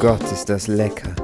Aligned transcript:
Gott, 0.00 0.22
ist 0.32 0.48
das 0.48 0.66
lecker. 0.66 1.14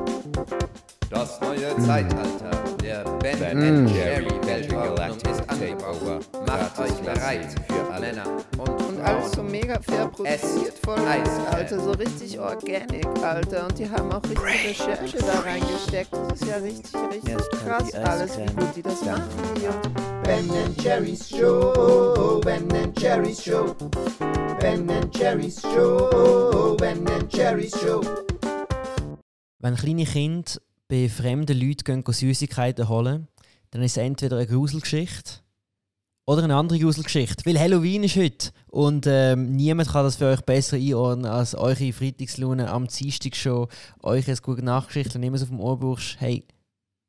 Das 1.09 1.41
neue 1.41 1.75
Zeitalter 1.79 2.51
der 2.83 3.05
Ben 3.21 3.85
Mm. 3.85 3.89
Jerry 3.89 4.39
Weltordnung 4.45 5.17
ist 5.17 5.49
angebrochen. 5.49 6.21
Macht 6.47 6.79
euch 6.79 6.93
bereit 7.03 7.55
für 7.67 7.99
Männer 7.99 8.27
und, 8.59 8.76
Und 8.97 9.03
alles 9.03 9.33
so 9.33 9.43
mega 9.43 9.79
fair 9.83 10.09
produziert, 10.09 10.75
Eis. 10.89 11.05
nice, 11.05 11.47
Alter, 11.53 11.81
so 11.81 11.91
richtig 11.91 12.39
organic, 12.41 13.07
Alter. 13.23 13.67
Und 13.67 13.79
die 13.79 13.89
haben 13.91 14.11
auch 14.11 14.23
richtig 14.23 14.81
Recherche 14.81 15.19
da 15.19 15.41
reingesteckt. 15.41 16.13
Das 16.13 16.41
ist 16.41 16.49
ja 16.49 16.57
richtig, 16.57 16.95
richtig 16.95 17.51
krass 17.61 17.95
alles, 17.95 18.39
wie 18.39 18.55
gut 18.55 18.75
die 18.75 18.83
das 18.83 19.05
machen 19.05 19.29
hier. 19.59 19.75
Ben 20.25 20.49
Jerry's 20.83 21.29
Show, 21.29 22.41
Ben 22.43 22.69
Jerry's 22.99 23.45
Show, 23.45 23.75
Ben 24.61 24.89
Jerry's 25.13 25.61
Show, 25.61 26.75
Ben 26.79 27.05
Jerry's 27.29 27.79
Show. 27.79 28.01
Wenn 29.59 29.77
kleine 29.77 30.07
Kinder 30.07 30.53
bei 30.89 31.11
fremden 31.11 31.61
Leuten 31.61 32.03
gehen 32.03 32.15
Süßigkeiten 32.15 32.89
holen, 32.89 33.29
dann 33.73 33.83
ist 33.83 33.99
es 33.99 34.03
entweder 34.03 34.37
eine 34.37 34.47
Gruselgeschichte 34.47 35.46
oder 36.27 36.43
eine 36.43 36.57
andere 36.57 36.79
Gruselgeschichte. 36.79 37.47
Weil 37.47 37.59
Halloween 37.59 38.05
ist 38.05 38.17
heute 38.17 38.51
und 38.69 39.07
ähm, 39.09 39.53
niemand 39.53 39.91
kann 39.91 40.05
das 40.05 40.17
für 40.17 40.27
euch 40.27 40.43
besser 40.43 40.77
einordnen 40.77 41.27
als 41.27 41.55
eure 41.55 41.93
Freitagslaune 41.93 42.69
am 42.69 42.89
Dienstag 42.89 43.37
schon. 43.37 43.69
Euch 44.03 44.27
eine 44.27 44.37
gute 44.39 44.65
Nachgeschichte 44.65 45.19
und 45.19 45.25
immer 45.25 45.41
auf 45.41 45.49
dem 45.49 45.61
Ohr 45.61 45.79
brauchst. 45.79 46.21
Hey, 46.21 46.45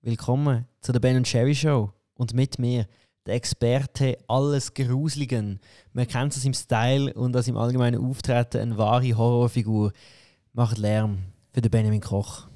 willkommen 0.01 0.65
zu 0.81 0.91
der 0.91 0.99
Ben 0.99 1.23
Jerry 1.23 1.55
Show 1.55 1.91
und 2.13 2.33
mit 2.33 2.59
mir 2.59 2.85
der 3.25 3.35
Experte 3.35 4.17
alles 4.27 4.73
Gruseligen. 4.73 5.59
Man 5.93 6.07
kennt 6.07 6.37
es 6.37 6.45
im 6.45 6.53
Style 6.53 7.13
und 7.13 7.35
als 7.35 7.47
im 7.47 7.57
allgemeinen 7.57 7.99
Auftreten 7.99 8.61
eine 8.61 8.77
wahre 8.77 9.17
Horrorfigur. 9.17 9.91
Macht 10.53 10.77
Lärm 10.77 11.17
für 11.51 11.61
den 11.61 11.71
Benjamin 11.71 12.01
Koch. 12.01 12.47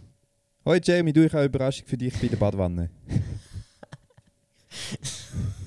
Hoi 0.63 0.79
Jamie, 0.81 1.11
du, 1.11 1.25
ich 1.25 1.31
habe 1.31 1.39
eine 1.39 1.47
Überraschung 1.47 1.87
für 1.87 1.97
dich 1.97 2.13
bei 2.19 2.27
der 2.27 2.37
Badwanne. 2.37 2.91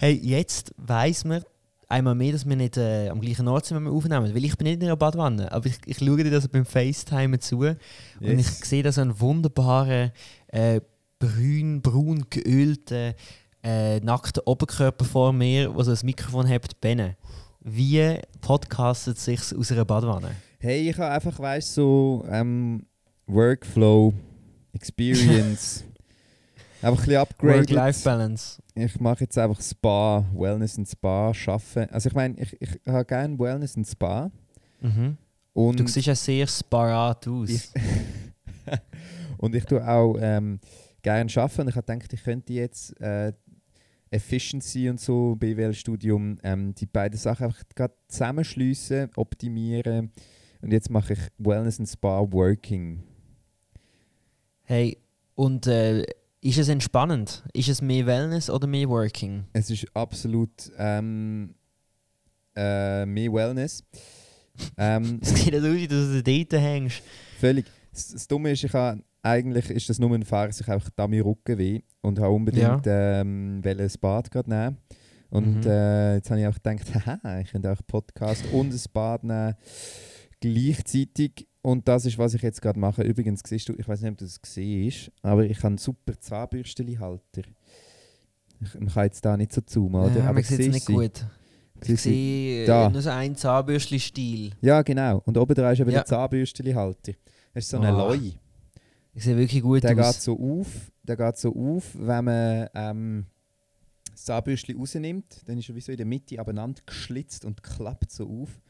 Hey, 0.00 0.14
jetzt 0.22 0.72
weiss 0.76 1.24
man 1.24 1.42
einmal 1.88 2.14
mehr, 2.14 2.30
dass 2.30 2.48
wir 2.48 2.54
nicht 2.54 2.76
äh, 2.76 3.08
am 3.08 3.20
gleichen 3.20 3.48
Ort 3.48 3.66
sind, 3.66 3.78
wenn 3.78 3.84
wir 3.84 3.90
aufnehmen. 3.90 4.32
Weil 4.32 4.44
ich 4.44 4.56
bin 4.56 4.68
nicht 4.68 4.80
in 4.80 4.84
einer 4.84 4.96
Badwanne, 4.96 5.50
aber 5.50 5.66
ich, 5.66 5.76
ich 5.86 5.98
schaue 5.98 6.22
dir 6.22 6.30
das 6.30 6.46
beim 6.46 6.64
FaceTime 6.64 7.40
zu 7.40 7.58
und 7.58 7.78
ich 8.20 8.46
sehe 8.46 8.84
da 8.84 8.92
so 8.92 9.00
einen 9.00 9.18
wunderbaren, 9.18 10.12
äh, 10.46 10.80
brün, 11.18 11.82
braun 11.82 12.26
geölten, 12.30 13.14
äh, 13.64 13.98
nackten 13.98 14.44
Oberkörper 14.46 15.04
vor 15.04 15.32
mir, 15.32 15.68
der 15.68 15.84
so 15.84 15.90
ein 15.90 15.98
Mikrofon 16.04 16.48
hat, 16.48 16.80
Benne. 16.80 17.16
Wie 17.58 18.20
podcastet 18.40 19.16
es 19.16 19.24
sich 19.24 19.56
aus 19.56 19.72
einer 19.72 19.84
Badwanne? 19.84 20.30
Hey, 20.60 20.88
ich 20.90 20.96
habe 20.96 21.10
einfach, 21.10 21.36
weißt 21.40 21.74
so 21.74 22.24
ähm, 22.30 22.86
Workflow, 23.26 24.14
Experience. 24.74 25.82
einfach 26.82 27.02
ein 27.02 27.06
bisschen 27.06 27.16
upgraded. 27.20 27.70
Work-Life-Balance. 27.70 28.62
Ich 28.74 29.00
mache 29.00 29.24
jetzt 29.24 29.36
einfach 29.38 29.60
Spa, 29.60 30.24
Wellness 30.34 30.78
und 30.78 30.88
Spa 30.88 31.28
arbeiten. 31.28 31.92
Also 31.92 32.08
ich 32.08 32.14
meine, 32.14 32.38
ich, 32.40 32.56
ich 32.60 32.70
habe 32.86 33.04
gerne 33.04 33.38
Wellness 33.38 33.76
und 33.76 33.86
Spa. 33.86 34.30
Mhm. 34.80 35.16
Und 35.52 35.80
Du 35.80 35.86
siehst 35.86 36.06
ja 36.06 36.14
sehr 36.14 36.46
sparat 36.46 37.26
aus. 37.26 37.50
Ich- 37.50 37.70
und 39.38 39.54
ich 39.54 39.64
tue 39.64 39.86
auch 39.86 40.16
ähm, 40.20 40.60
gerne 41.02 41.30
arbeiten. 41.36 41.62
Und 41.62 41.68
ich 41.68 41.76
habe 41.76 41.86
gedacht, 41.92 42.12
ich 42.12 42.22
könnte 42.22 42.52
jetzt 42.52 43.00
äh, 43.00 43.32
Efficiency 44.10 44.88
und 44.88 45.00
so, 45.00 45.34
BWL-Studium, 45.36 46.38
ähm, 46.42 46.74
die 46.74 46.86
beiden 46.86 47.18
Sachen 47.18 47.46
einfach 47.46 47.62
gerade 47.74 47.94
zusammenschliessen, 48.08 49.10
optimieren. 49.16 50.12
Und 50.62 50.72
jetzt 50.72 50.90
mache 50.90 51.12
ich 51.14 51.18
Wellness 51.38 51.78
und 51.78 51.86
Spa 51.86 52.20
Working. 52.32 53.02
Hey, 54.62 54.98
und 55.34 55.66
äh, 55.66 56.04
ist 56.48 56.58
es 56.58 56.68
entspannend? 56.68 57.44
Ist 57.52 57.68
es 57.68 57.82
mehr 57.82 58.06
Wellness 58.06 58.48
oder 58.50 58.66
mehr 58.66 58.88
Working? 58.88 59.44
Es 59.52 59.70
ist 59.70 59.86
absolut 59.94 60.50
ähm, 60.78 61.54
äh, 62.56 63.04
mehr 63.06 63.32
Wellness. 63.32 63.84
ähm, 64.78 65.18
Es 65.22 65.30
sieht 65.34 65.52
nicht 65.52 65.62
aus, 65.62 65.74
wie 65.74 65.88
du 65.88 66.22
dort 66.22 66.62
hängst. 66.62 67.02
Völlig. 67.38 67.66
Das, 67.92 68.08
das 68.08 68.28
Dumme 68.28 68.52
ist, 68.52 68.64
ich 68.64 68.72
habe, 68.72 69.02
eigentlich 69.22 69.68
ist 69.70 69.88
das 69.88 69.98
nur 69.98 70.14
ein 70.14 70.24
Fahrer, 70.24 70.50
ich 70.50 70.68
einfach 70.68 70.90
da 70.96 71.06
mir 71.06 71.24
Rücken 71.24 71.58
weh 71.58 71.80
und 72.00 72.18
habe 72.18 72.30
unbedingt 72.32 72.82
ähm, 72.86 73.60
wollte 73.64 73.82
ein 73.82 73.92
Bad 74.00 74.30
gerade 74.30 74.50
nehmen. 74.50 74.76
Und 75.30 75.64
Mhm. 75.64 75.70
äh, 75.70 76.14
jetzt 76.14 76.30
habe 76.30 76.40
ich 76.40 76.46
auch 76.46 76.54
gedacht, 76.54 76.94
haha, 77.06 77.40
ich 77.40 77.50
könnte 77.50 77.70
auch 77.70 77.80
Podcast 77.86 78.46
und 78.52 78.72
ein 78.72 78.80
Bad 78.92 79.24
nehmen 79.24 79.54
gleichzeitig. 80.40 81.47
Und 81.62 81.88
das 81.88 82.04
ist, 82.06 82.18
was 82.18 82.34
ich 82.34 82.42
jetzt 82.42 82.62
gerade 82.62 82.78
mache. 82.78 83.02
Übrigens, 83.02 83.42
siehst 83.44 83.68
du, 83.68 83.74
ich 83.76 83.86
weiß 83.88 84.00
nicht, 84.02 84.12
ob 84.12 84.18
du 84.18 84.24
das 84.24 84.40
siehst, 84.44 85.10
aber 85.22 85.44
ich 85.44 85.58
habe 85.58 85.68
einen 85.68 85.78
super 85.78 86.18
Zahnbürstenhalter. 86.18 87.42
Ich, 88.60 88.74
man 88.74 88.88
kann 88.88 89.04
jetzt 89.04 89.24
da 89.24 89.36
nicht 89.36 89.52
so 89.52 89.60
zoomen, 89.60 90.02
oder? 90.02 90.16
Ja, 90.18 90.24
aber 90.24 90.34
man 90.34 90.42
sieht 90.44 90.60
es 90.60 90.66
nicht 90.68 90.86
sie? 90.86 90.92
gut. 90.92 91.24
Ich 91.84 92.00
sehe 92.00 92.66
Da. 92.66 92.88
nur 92.90 93.02
so 93.02 93.10
einen 93.10 93.36
Zahnbürstchen-Stil. 93.36 94.52
Ja, 94.62 94.82
genau. 94.82 95.22
Und 95.26 95.36
oben 95.38 95.54
dran 95.54 95.72
ist 95.72 95.80
eben 95.80 95.90
Ja. 95.90 95.98
der 95.98 96.06
Zahnbürstenhalter. 96.06 97.12
Das 97.54 97.64
ist 97.64 97.70
so 97.70 97.78
ein 97.78 97.94
Oh, 97.94 98.08
Loi. 98.08 98.32
Ich 99.14 99.24
sehe 99.24 99.36
wirklich 99.36 99.62
gut 99.62 99.82
Der 99.84 99.94
geht 99.94 100.04
aus. 100.04 100.22
so 100.24 100.38
auf, 100.38 100.66
der 101.02 101.16
geht 101.16 101.36
so 101.38 101.54
auf, 101.54 101.84
wenn 101.94 102.24
man 102.24 102.68
ähm, 102.74 103.26
das 104.12 104.24
Zahnbürstchen 104.24 104.76
rausnimmt, 104.76 105.42
dann 105.46 105.58
ist 105.58 105.68
er 105.68 105.74
wie 105.76 105.80
so 105.80 105.92
in 105.92 105.96
der 105.98 106.06
Mitte 106.06 106.38
abeinander 106.40 106.80
geschlitzt 106.84 107.44
und 107.44 107.62
klappt 107.62 108.10
so 108.10 108.28
auf. 108.28 108.60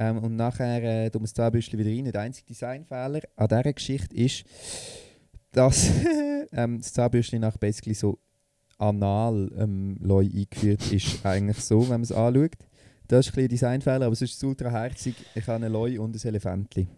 Ähm, 0.00 0.16
und 0.16 0.36
nachher 0.36 0.82
äh, 0.82 1.10
tun 1.10 1.20
wir 1.20 1.24
das 1.24 1.34
Zahnbürstchen 1.34 1.78
wieder 1.78 1.90
rein. 1.90 2.10
Der 2.10 2.22
einzige 2.22 2.46
Designfehler 2.46 3.20
an 3.36 3.48
dieser 3.48 3.72
Geschichte 3.74 4.16
ist, 4.16 4.44
dass 5.52 5.90
ähm, 6.52 6.78
das 6.78 6.94
Zahnbürstchen 6.94 7.42
nach 7.42 7.58
basically 7.58 7.92
so 7.92 8.18
anal 8.78 9.50
ähm, 9.58 9.98
Loi 10.00 10.24
eingeführt 10.24 10.90
ist. 10.90 11.18
Eigentlich 11.26 11.58
so, 11.58 11.82
wenn 11.82 11.88
man 11.88 12.02
es 12.02 12.12
anschaut. 12.12 12.52
Das 13.08 13.26
ist 13.26 13.36
ein 13.36 13.42
ein 13.42 13.48
Designfehler, 13.48 14.06
aber 14.06 14.14
es 14.14 14.22
ist 14.22 14.42
ultra 14.42 14.70
herzig. 14.70 15.16
Ich 15.34 15.46
habe 15.46 15.56
einen 15.56 15.70
Loi 15.70 15.98
und 15.98 16.16
ein 16.16 16.28
Elefantli. 16.28 16.88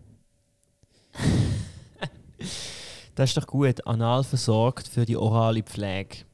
Das 3.14 3.28
ist 3.28 3.36
doch 3.36 3.46
gut. 3.46 3.86
Anal 3.86 4.24
versorgt 4.24 4.88
für 4.88 5.04
die 5.04 5.18
orale 5.18 5.62
Pflege. 5.62 6.24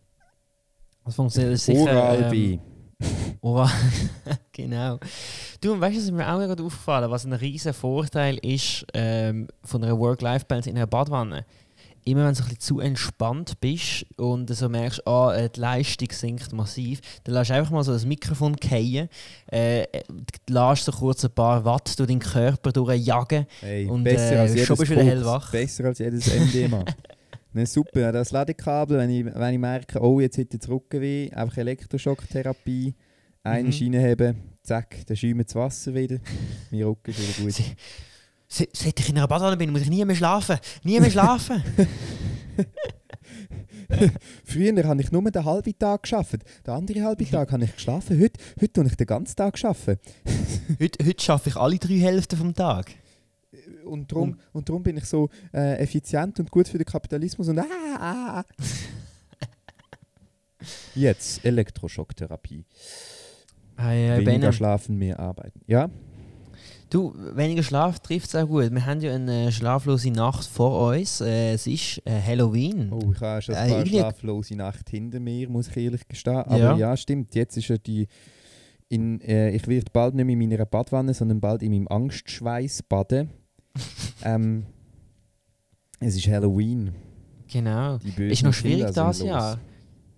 Das 1.05 1.17
funktioniert 1.17 1.59
sicher. 1.59 1.81
Oral-B. 1.81 2.53
ähm, 2.53 2.61
Oral. 3.41 3.71
genau. 4.53 4.99
Du, 5.61 5.73
und 5.73 5.81
weißt 5.81 5.97
du, 5.97 6.01
was 6.03 6.11
mir 6.11 6.33
auch 6.33 6.39
gerade 6.39 6.63
aufgefallen 6.63 7.11
was 7.11 7.25
ein 7.25 7.33
riesen 7.33 7.73
Vorteil 7.73 8.39
ist 8.39 8.85
ähm, 8.95 9.49
von 9.65 9.83
einer 9.83 9.99
Work-Life-Balance 9.99 10.71
in 10.71 10.77
einer 10.77 10.87
Badwanne? 10.87 11.45
Immer 12.05 12.25
wenn 12.25 12.35
du 12.35 12.41
ein 12.41 12.45
bisschen 12.45 12.61
zu 12.61 12.81
entspannt 12.81 13.61
bist 13.61 14.07
und 14.17 14.49
so 14.55 14.69
merkst, 14.69 15.07
ah, 15.07 15.35
äh, 15.35 15.51
die 15.51 15.61
Leistung 15.61 16.09
sinkt 16.11 16.53
massiv, 16.53 17.01
dann 17.25 17.35
lässt 17.35 17.51
du 17.51 17.55
einfach 17.55 17.71
mal 17.71 17.85
so 17.85 17.93
das 17.93 18.07
Mikrofon 18.07 18.57
fallen, 18.57 19.09
äh, 19.53 19.83
äh, 19.83 20.03
lässt 20.49 20.85
so 20.85 20.93
kurz 20.93 21.25
ein 21.25 21.33
paar 21.33 21.65
Watt 21.65 21.99
durch 21.99 22.09
deinen 22.09 22.21
Körper 22.21 22.73
durchjagen 22.73 23.47
Hey, 23.61 23.87
Und, 23.87 24.05
besser 24.05 24.37
äh, 24.37 24.39
als 24.39 24.67
schon 24.67 24.77
bist 24.77 24.91
du 24.91 24.95
wieder 24.95 25.05
hellwach. 25.05 25.51
Besser 25.51 25.85
als 25.85 25.99
jedes 25.99 26.27
MDMA. 26.35 26.85
ne, 27.53 27.67
super, 27.67 28.13
das 28.13 28.31
Ladekabel, 28.33 28.99
wenn 28.99 29.11
ich, 29.11 29.25
wenn 29.25 29.53
ich 29.55 29.59
merke, 29.61 30.01
oh, 30.01 30.21
jetzt 30.21 30.39
hat 30.39 30.53
jetzt 30.53 30.69
Rückenweh, 30.69 31.31
einfach 31.33 31.57
Elektroschocktherapie, 31.59 32.95
eine 33.43 33.69
Mhm. 33.69 33.73
Schiene 33.73 34.03
haben, 34.11 34.37
zack, 34.63 34.97
dann 35.07 35.17
schäumt 35.17 35.47
das 35.49 35.55
Wasser 35.55 35.95
wieder, 35.95 36.19
mein 36.71 36.83
Rücken 36.83 37.11
ist 37.11 37.19
wieder 37.39 37.45
gut. 37.45 37.53
Sie- 37.55 37.75
Se- 38.51 38.69
Seit 38.73 38.99
ich 38.99 39.11
in 39.11 39.19
einer 39.19 39.29
Badwanne 39.29 39.59
bin, 39.59 39.71
muss 39.71 39.83
ich 39.83 39.91
nie 39.91 40.03
mehr 40.07 40.17
schlafen. 40.17 40.57
Nie 40.83 40.99
mehr 41.01 41.11
schlafen. 41.11 41.63
Früher 44.45 44.85
habe 44.85 45.01
ich 45.03 45.13
nur 45.13 45.23
den 45.31 45.45
halben 45.45 45.79
Tag 45.79 46.03
geschafft, 46.03 46.39
den 46.67 46.73
anderen 46.75 47.05
halben 47.05 47.31
Tag 47.31 47.53
habe 47.53 47.65
ich 47.65 47.75
geschlafen, 47.75 48.19
heute, 48.21 48.41
heute 48.61 48.73
tue 48.73 48.87
ich 48.87 48.97
den 48.97 49.07
ganzen 49.07 49.37
Tag 49.37 49.63
arbeiten. 49.65 49.99
heute, 50.81 51.07
heute 51.07 51.23
schaffe 51.23 51.51
ich 51.51 51.57
alle 51.57 51.77
drei 51.79 51.95
Hälften 51.99 52.37
vom 52.39 52.55
Tag. 52.55 52.91
Und 53.89 54.11
darum 54.13 54.39
und 54.53 54.69
drum 54.69 54.83
bin 54.83 54.97
ich 54.97 55.05
so 55.05 55.29
äh, 55.53 55.79
effizient 55.79 56.39
und 56.41 56.51
gut 56.51 56.69
für 56.69 56.79
den 56.79 56.87
Kapitalismus 56.87 57.49
und 57.49 57.59
ah, 57.59 57.65
ah. 57.99 58.41
ah. 58.41 58.45
Jetzt 60.95 61.45
Elektroschocktherapie. 61.45 62.65
Hey, 63.77 64.21
äh, 64.23 64.27
Weniger 64.27 64.53
schlafen, 64.53 64.97
mehr 64.99 65.19
arbeiten. 65.21 65.61
Ja? 65.67 65.89
du, 66.91 67.15
weniger 67.35 67.63
Schlaf 67.63 68.01
trifft 68.01 68.29
es 68.29 68.35
auch 68.35 68.47
gut. 68.47 68.73
Wir 68.73 68.87
haben 68.87 69.01
ja 69.01 69.15
eine 69.15 69.53
schlaflose 69.53 70.11
Nacht 70.11 70.47
vor 70.47 70.89
uns. 70.91 71.21
Äh, 71.21 71.53
es 71.53 71.67
ist 71.67 72.01
äh, 72.07 72.21
Halloween. 72.21 72.91
Oh, 72.93 73.13
ich 73.13 73.21
habe 73.21 73.43
schon 73.43 73.55
Äh, 73.55 73.59
ein 73.59 73.69
paar 73.69 73.79
irgendwie- 73.81 73.99
schlaflose 73.99 74.57
Nacht 74.57 74.89
hinter 74.91 75.21
mir, 75.21 75.49
muss 75.49 75.69
ich 75.69 75.77
ehrlich 75.77 76.09
gestehen. 76.09 76.37
Aber 76.39 76.59
Ja. 76.59 76.77
ja, 76.77 76.97
stimmt. 76.97 77.35
Jetzt 77.35 77.57
ist 77.57 77.69
ja 77.69 77.77
die. 77.79 78.09
In, 78.89 79.21
äh, 79.21 79.51
ich 79.51 79.67
werde 79.69 79.91
bald 79.93 80.15
nicht 80.15 80.25
mehr 80.25 80.33
in 80.33 80.49
meiner 80.49 80.65
Badwanne, 80.65 81.13
sondern 81.13 81.41
bald 81.41 81.63
in 81.63 81.73
meinem 81.73 81.89
Angstschweiß 81.89 82.85
baden. 82.85 83.29
Ähm, 84.25 84.67
Es 86.01 86.17
ist 86.17 86.27
Halloween. 86.29 86.93
Genau. 87.51 87.99
Ist 88.17 88.43
noch 88.43 88.53
schwierig 88.53 88.93
das. 88.95 89.21
Jahr. 89.21 89.59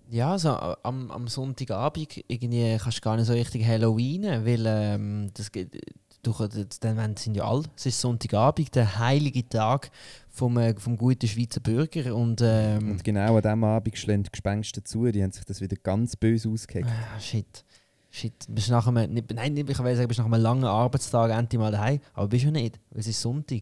Ja, 0.09 0.37
so 0.37 0.49
am, 0.49 1.09
am 1.09 1.27
Sonntagabend 1.29 2.21
irgendwie 2.27 2.77
kannst 2.77 2.97
du 2.97 3.01
gar 3.01 3.15
nicht 3.15 3.27
so 3.27 3.33
richtig 3.33 3.65
Halloween, 3.65 4.23
weil 4.23 4.65
ähm, 4.67 5.31
das 5.33 5.53
geht, 5.53 5.81
du, 6.21 6.33
das, 6.33 6.79
dann 6.81 7.15
sind 7.15 7.35
ja 7.35 7.45
alle. 7.45 7.63
Es 7.77 7.85
ist 7.85 8.01
Sonntagabend, 8.01 8.75
der 8.75 8.99
heilige 8.99 9.47
Tag 9.47 9.89
vom, 10.29 10.57
äh, 10.57 10.75
vom 10.77 10.97
guten 10.97 11.27
Schweizer 11.27 11.61
Bürger 11.61 12.13
und 12.13 12.41
ähm, 12.43 12.91
Und 12.91 13.03
genau 13.05 13.37
an 13.37 13.41
diesem 13.41 13.63
Abend 13.63 13.87
die 13.87 13.91
Gespenster 14.31 14.83
zu, 14.83 15.09
die 15.11 15.23
haben 15.23 15.31
sich 15.31 15.45
das 15.45 15.61
wieder 15.61 15.77
ganz 15.77 16.17
böse 16.17 16.49
ausgeheckt. 16.49 16.89
Ah, 16.89 17.19
shit. 17.19 17.63
Shit. 18.13 18.33
Bist 18.49 18.69
nach 18.69 18.85
einem, 18.87 19.13
nicht, 19.13 19.33
nein, 19.33 19.55
ich 19.55 19.65
will 19.65 19.95
sagen, 19.95 20.07
bist 20.07 20.19
nach 20.19 20.25
einem 20.25 20.41
langen 20.41 20.65
Arbeitstag 20.65 21.31
endlich 21.31 21.57
mal 21.59 21.71
daheim, 21.71 22.01
aber 22.13 22.27
bist 22.27 22.43
du 22.43 22.51
nicht, 22.51 22.77
es 22.93 23.07
ist 23.07 23.21
Sonntag. 23.21 23.61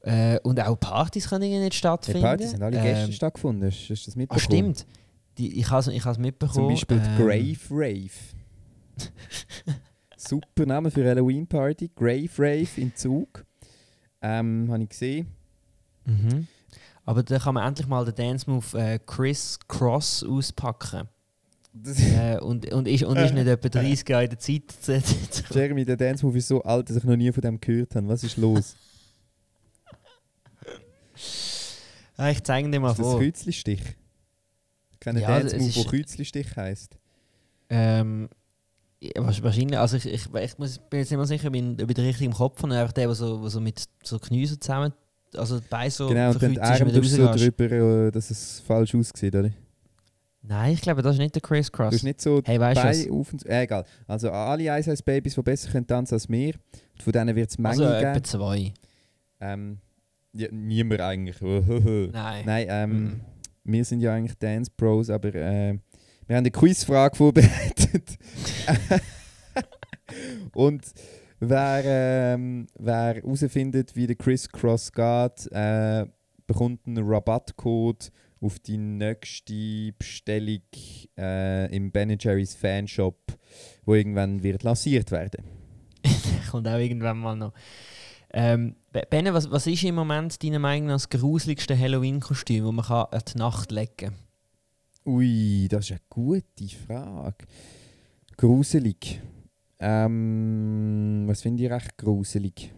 Äh, 0.00 0.38
und 0.40 0.58
auch 0.60 0.80
Partys 0.80 1.28
können 1.28 1.50
nicht 1.60 1.74
Die 1.74 1.76
stattfinden. 1.76 2.22
Partys 2.22 2.54
haben 2.54 2.62
alle 2.62 2.80
gestern 2.80 3.04
Ähm, 3.08 3.12
stattgefunden. 3.12 3.70
Hast, 3.70 3.88
du 3.88 3.92
das 3.94 4.08
Ah, 4.08 4.18
mitbekommen? 4.18 4.40
stimmt. 4.40 4.86
Die, 5.38 5.60
ich 5.60 5.70
habe 5.70 5.92
es 5.92 6.18
mitbekommen. 6.18 6.54
Zum 6.54 6.68
Beispiel 6.68 7.00
die 7.00 7.08
ähm, 7.08 7.16
Grave 7.18 7.58
Rave. 7.70 8.10
Super 10.16 10.66
Name 10.66 10.90
für 10.90 11.08
Halloween 11.08 11.46
Party. 11.46 11.90
Grave 11.94 12.30
Rave 12.38 12.68
in 12.80 12.94
Zug. 12.94 13.44
Ähm, 14.20 14.68
habe 14.70 14.82
ich 14.84 14.88
gesehen. 14.88 15.28
Mhm. 16.06 16.46
Aber 17.04 17.22
da 17.22 17.38
kann 17.38 17.54
man 17.54 17.66
endlich 17.66 17.86
mal 17.88 18.04
den 18.04 18.14
Dance 18.14 18.48
Move 18.48 18.78
äh, 18.78 18.98
Chris 19.04 19.58
Cross 19.68 20.24
auspacken. 20.24 21.08
Das 21.74 21.98
äh, 22.00 22.38
und, 22.40 22.70
und, 22.72 22.86
ist, 22.86 23.02
und 23.04 23.16
ist 23.16 23.32
nicht 23.32 23.46
etwa 23.46 23.68
30 23.68 24.06
Jahre 24.08 24.24
in 24.24 24.30
der 24.30 24.38
Zeit. 24.38 24.62
Jeremy, 25.50 25.84
der 25.86 25.96
Dance 25.96 26.24
Move 26.24 26.36
ist 26.36 26.48
so 26.48 26.62
alt, 26.62 26.90
dass 26.90 26.96
ich 26.98 27.04
noch 27.04 27.16
nie 27.16 27.32
von 27.32 27.40
dem 27.40 27.58
gehört 27.60 27.94
habe. 27.96 28.08
Was 28.08 28.22
ist 28.24 28.36
los? 28.36 28.76
ah, 32.16 32.30
ich 32.30 32.42
zeige 32.42 32.70
dir 32.70 32.78
mal 32.78 32.90
ist 32.90 32.98
das 32.98 33.06
vor. 33.06 33.20
Kützlistich? 33.20 33.80
Ich 34.92 35.00
kenne 35.00 35.20
Ja, 35.22 35.38
Dance 35.38 35.56
Move, 35.56 35.72
der 35.72 35.84
Kützlistich 35.84 36.54
heisst. 36.56 36.98
Ähm, 37.70 38.28
ja, 39.00 39.22
wahrsch- 39.22 39.42
wahrscheinlich, 39.42 39.78
also 39.78 39.96
ich, 39.96 40.06
ich, 40.06 40.26
ich 40.34 40.58
muss, 40.58 40.78
bin 40.78 41.00
jetzt 41.00 41.10
nicht 41.10 41.16
mehr 41.16 41.26
sicher, 41.26 41.48
ob 41.48 41.56
ich, 41.56 41.62
ob 41.64 41.88
ich 41.88 41.94
den 41.94 42.04
richtig 42.04 42.26
im 42.26 42.34
Kopf 42.34 42.62
habe. 42.62 42.74
Einfach 42.74 42.92
der, 42.92 43.06
der 43.06 43.14
so, 43.14 43.48
so 43.48 43.60
mit 43.60 43.82
so 44.04 44.18
Knien 44.18 44.60
zusammen, 44.60 44.92
also 45.34 45.58
Beine 45.70 45.90
so 45.90 46.08
genau, 46.08 46.32
und 46.32 46.42
dann 46.42 46.52
die 46.52 46.60
Arme 46.60 46.92
drüber, 46.92 47.72
äh, 47.72 48.10
dass 48.10 48.30
es 48.30 48.60
falsch 48.60 48.94
aussieht, 48.94 49.34
oder? 49.34 49.50
Nein, 50.44 50.72
ich 50.74 50.80
glaube, 50.80 51.02
das 51.02 51.14
ist 51.14 51.18
nicht 51.20 51.34
der 51.36 51.42
Chris 51.42 51.66
Du 51.70 51.76
Cross. 51.76 51.94
hast 51.94 52.02
nicht 52.02 52.20
so 52.20 52.42
Hey, 52.44 52.58
weißt 52.58 53.06
du 53.06 53.20
auf 53.20 53.32
und 53.32 53.46
äh, 53.46 53.62
egal. 53.62 53.84
Also 54.08 54.30
alle 54.32 54.64
Ice 54.78 54.92
Ice 54.92 55.02
Babys, 55.02 55.34
die 55.36 55.42
besser 55.42 55.70
können 55.70 55.86
tanzen 55.86 56.14
als 56.14 56.28
wir. 56.28 56.54
Von 57.02 57.12
denen 57.12 57.36
wird 57.36 57.50
es 57.50 57.58
Menge 57.58 57.70
Also 57.70 57.84
etwa 57.84 58.12
geben. 58.12 58.24
zwei. 58.24 58.74
Ähm, 59.40 59.78
ja, 60.32 60.48
niemand 60.50 61.00
eigentlich. 61.00 61.40
Nein. 61.40 62.42
Nein, 62.44 62.66
ähm, 62.68 62.90
Mhm. 63.04 63.20
wir 63.64 63.84
sind 63.84 64.00
ja 64.00 64.14
eigentlich 64.14 64.36
Dance 64.38 64.70
Pros, 64.76 65.10
aber 65.10 65.28
äh, 65.34 65.78
wir 66.26 66.36
haben 66.36 66.42
eine 66.44 66.50
Quizfrage 66.50 67.16
vorbereitet. 67.16 68.18
Und 70.54 70.82
wer, 71.40 71.82
ähm, 71.84 72.66
wer 72.78 73.14
herausfindet, 73.14 73.94
wie 73.96 74.06
der 74.06 74.16
Chris 74.16 74.48
Cross 74.48 74.92
geht, 74.92 75.50
äh, 75.52 76.06
bekommt 76.46 76.80
einen 76.86 77.04
Rabattcode 77.08 78.10
auf 78.42 78.58
die 78.58 78.76
nächste 78.76 79.92
Bestellung 79.98 80.60
äh, 81.16 81.74
im 81.74 81.90
Ben 81.92 82.16
Jerry's 82.18 82.54
Fanshop, 82.54 83.38
wo 83.84 83.94
irgendwann 83.94 84.42
wird 84.42 84.62
lanciert 84.64 85.10
werden. 85.10 85.44
Kommt 86.50 86.68
auch 86.68 86.78
irgendwann 86.78 87.18
mal 87.18 87.36
noch. 87.36 87.52
Ähm, 88.34 88.76
Be- 88.92 89.06
Benne, 89.08 89.32
was, 89.32 89.50
was 89.50 89.66
ist 89.66 89.84
im 89.84 89.94
Moment 89.94 90.42
deiner 90.42 90.58
Meinung 90.58 90.88
nach 90.88 90.94
das 90.96 91.08
gruseligste 91.10 91.78
Halloween-Kostüm, 91.78 92.64
das 92.64 92.72
man 92.74 92.84
kann 92.84 93.06
an 93.10 93.22
die 93.32 93.38
Nacht 93.38 93.70
legen 93.72 93.92
kann? 93.96 94.14
Ui, 95.04 95.68
das 95.68 95.86
ist 95.86 95.90
eine 95.92 96.00
gute 96.08 96.68
Frage. 96.86 97.44
Gruselig. 98.36 99.20
Ähm, 99.78 101.24
was 101.26 101.42
finde 101.42 101.64
ich 101.64 101.70
recht 101.70 101.96
gruselig? 101.98 102.72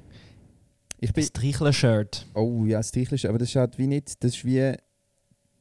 Ich 1.00 1.12
bin. 1.12 1.22
Das 1.22 1.32
Trichler-Shirt. 1.32 2.26
Oh 2.34 2.64
ja, 2.64 2.78
das 2.78 2.90
ist. 2.92 3.26
Aber 3.26 3.38
das 3.38 3.50
ist 3.50 3.56
halt 3.56 3.78
wie 3.78 3.86
nicht. 3.86 4.22
Das 4.24 4.34
ist 4.34 4.44
wie. 4.44 4.74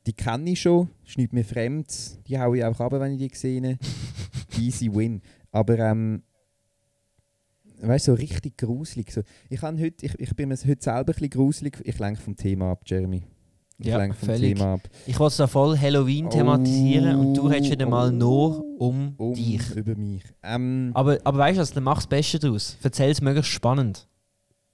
Die 0.05 0.13
kenne 0.13 0.49
ich 0.51 0.61
schon. 0.61 0.89
Ist 1.05 1.17
nicht 1.17 1.31
mehr 1.33 1.45
fremd. 1.45 1.87
Die 2.27 2.37
haue 2.39 2.57
ich 2.57 2.63
auch 2.65 2.79
ab, 2.79 2.91
wenn 2.93 3.13
ich 3.19 3.31
die 3.31 3.35
sehe. 3.37 3.77
Easy 4.59 4.93
win. 4.93 5.21
Aber 5.51 5.79
ähm. 5.79 6.23
Weißt 7.81 8.07
du, 8.07 8.11
so 8.13 8.15
richtig 8.17 8.57
gruselig. 8.57 9.11
So. 9.11 9.21
Ich, 9.49 9.61
heute, 9.61 10.05
ich, 10.05 10.17
ich 10.19 10.35
bin 10.35 10.49
mir 10.49 10.55
heute 10.55 10.81
selber 10.81 10.99
ein 10.99 11.05
bisschen 11.05 11.29
gruselig. 11.31 11.81
Ich 11.83 11.99
lenke 11.99 12.21
vom 12.21 12.35
Thema 12.35 12.71
ab, 12.71 12.81
Jeremy. 12.85 13.23
Ich 13.77 13.87
Ja, 13.87 13.97
lenke 13.97 14.15
vom 14.15 14.29
völlig. 14.29 14.55
Thema 14.57 14.73
ab. 14.75 14.81
Ich 15.05 15.19
wollte 15.19 15.31
es 15.31 15.37
da 15.37 15.47
voll 15.47 15.77
Halloween 15.77 16.29
thematisieren 16.29 17.17
und 17.17 17.33
du 17.33 17.47
redest 17.47 17.71
wieder 17.71 17.85
mal 17.87 18.09
Oh, 18.09 18.15
nur 18.15 18.79
um, 18.79 19.15
Um 19.17 19.33
dich. 19.33 19.69
über 19.75 19.95
mich. 19.95 20.23
Ähm, 20.43 20.91
Aber, 20.93 21.19
aber 21.25 21.37
weißt 21.39 21.57
du 21.57 21.61
was, 21.61 21.71
dann 21.73 21.83
mach 21.83 21.95
das 21.97 22.07
Beste 22.07 22.39
daraus. 22.39 22.77
Erzähl 22.83 23.09
es 23.09 23.19
möglichst 23.19 23.51
spannend. 23.51 24.07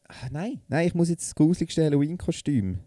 Ah, 0.08 0.14
Nein, 0.32 0.62
nein, 0.68 0.86
ich 0.88 0.94
muss 0.94 1.10
jetzt 1.10 1.24
das 1.30 1.36
gruseligste 1.36 1.84
Halloween-Kostüm. 1.86 2.80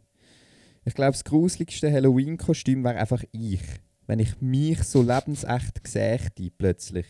Ich 0.84 0.94
glaube, 0.94 1.12
das 1.12 1.25
gruseligste 1.25 1.90
Halloween-Kostüm 1.93 2.82
wäre 2.84 2.96
einfach 2.96 3.23
ich. 3.32 3.61
Wenn 4.06 4.19
ich 4.19 4.40
mich 4.40 4.82
so 4.82 5.00
lebensecht 5.02 5.82
gesächte, 5.84 6.50
plötzlich. 6.50 7.06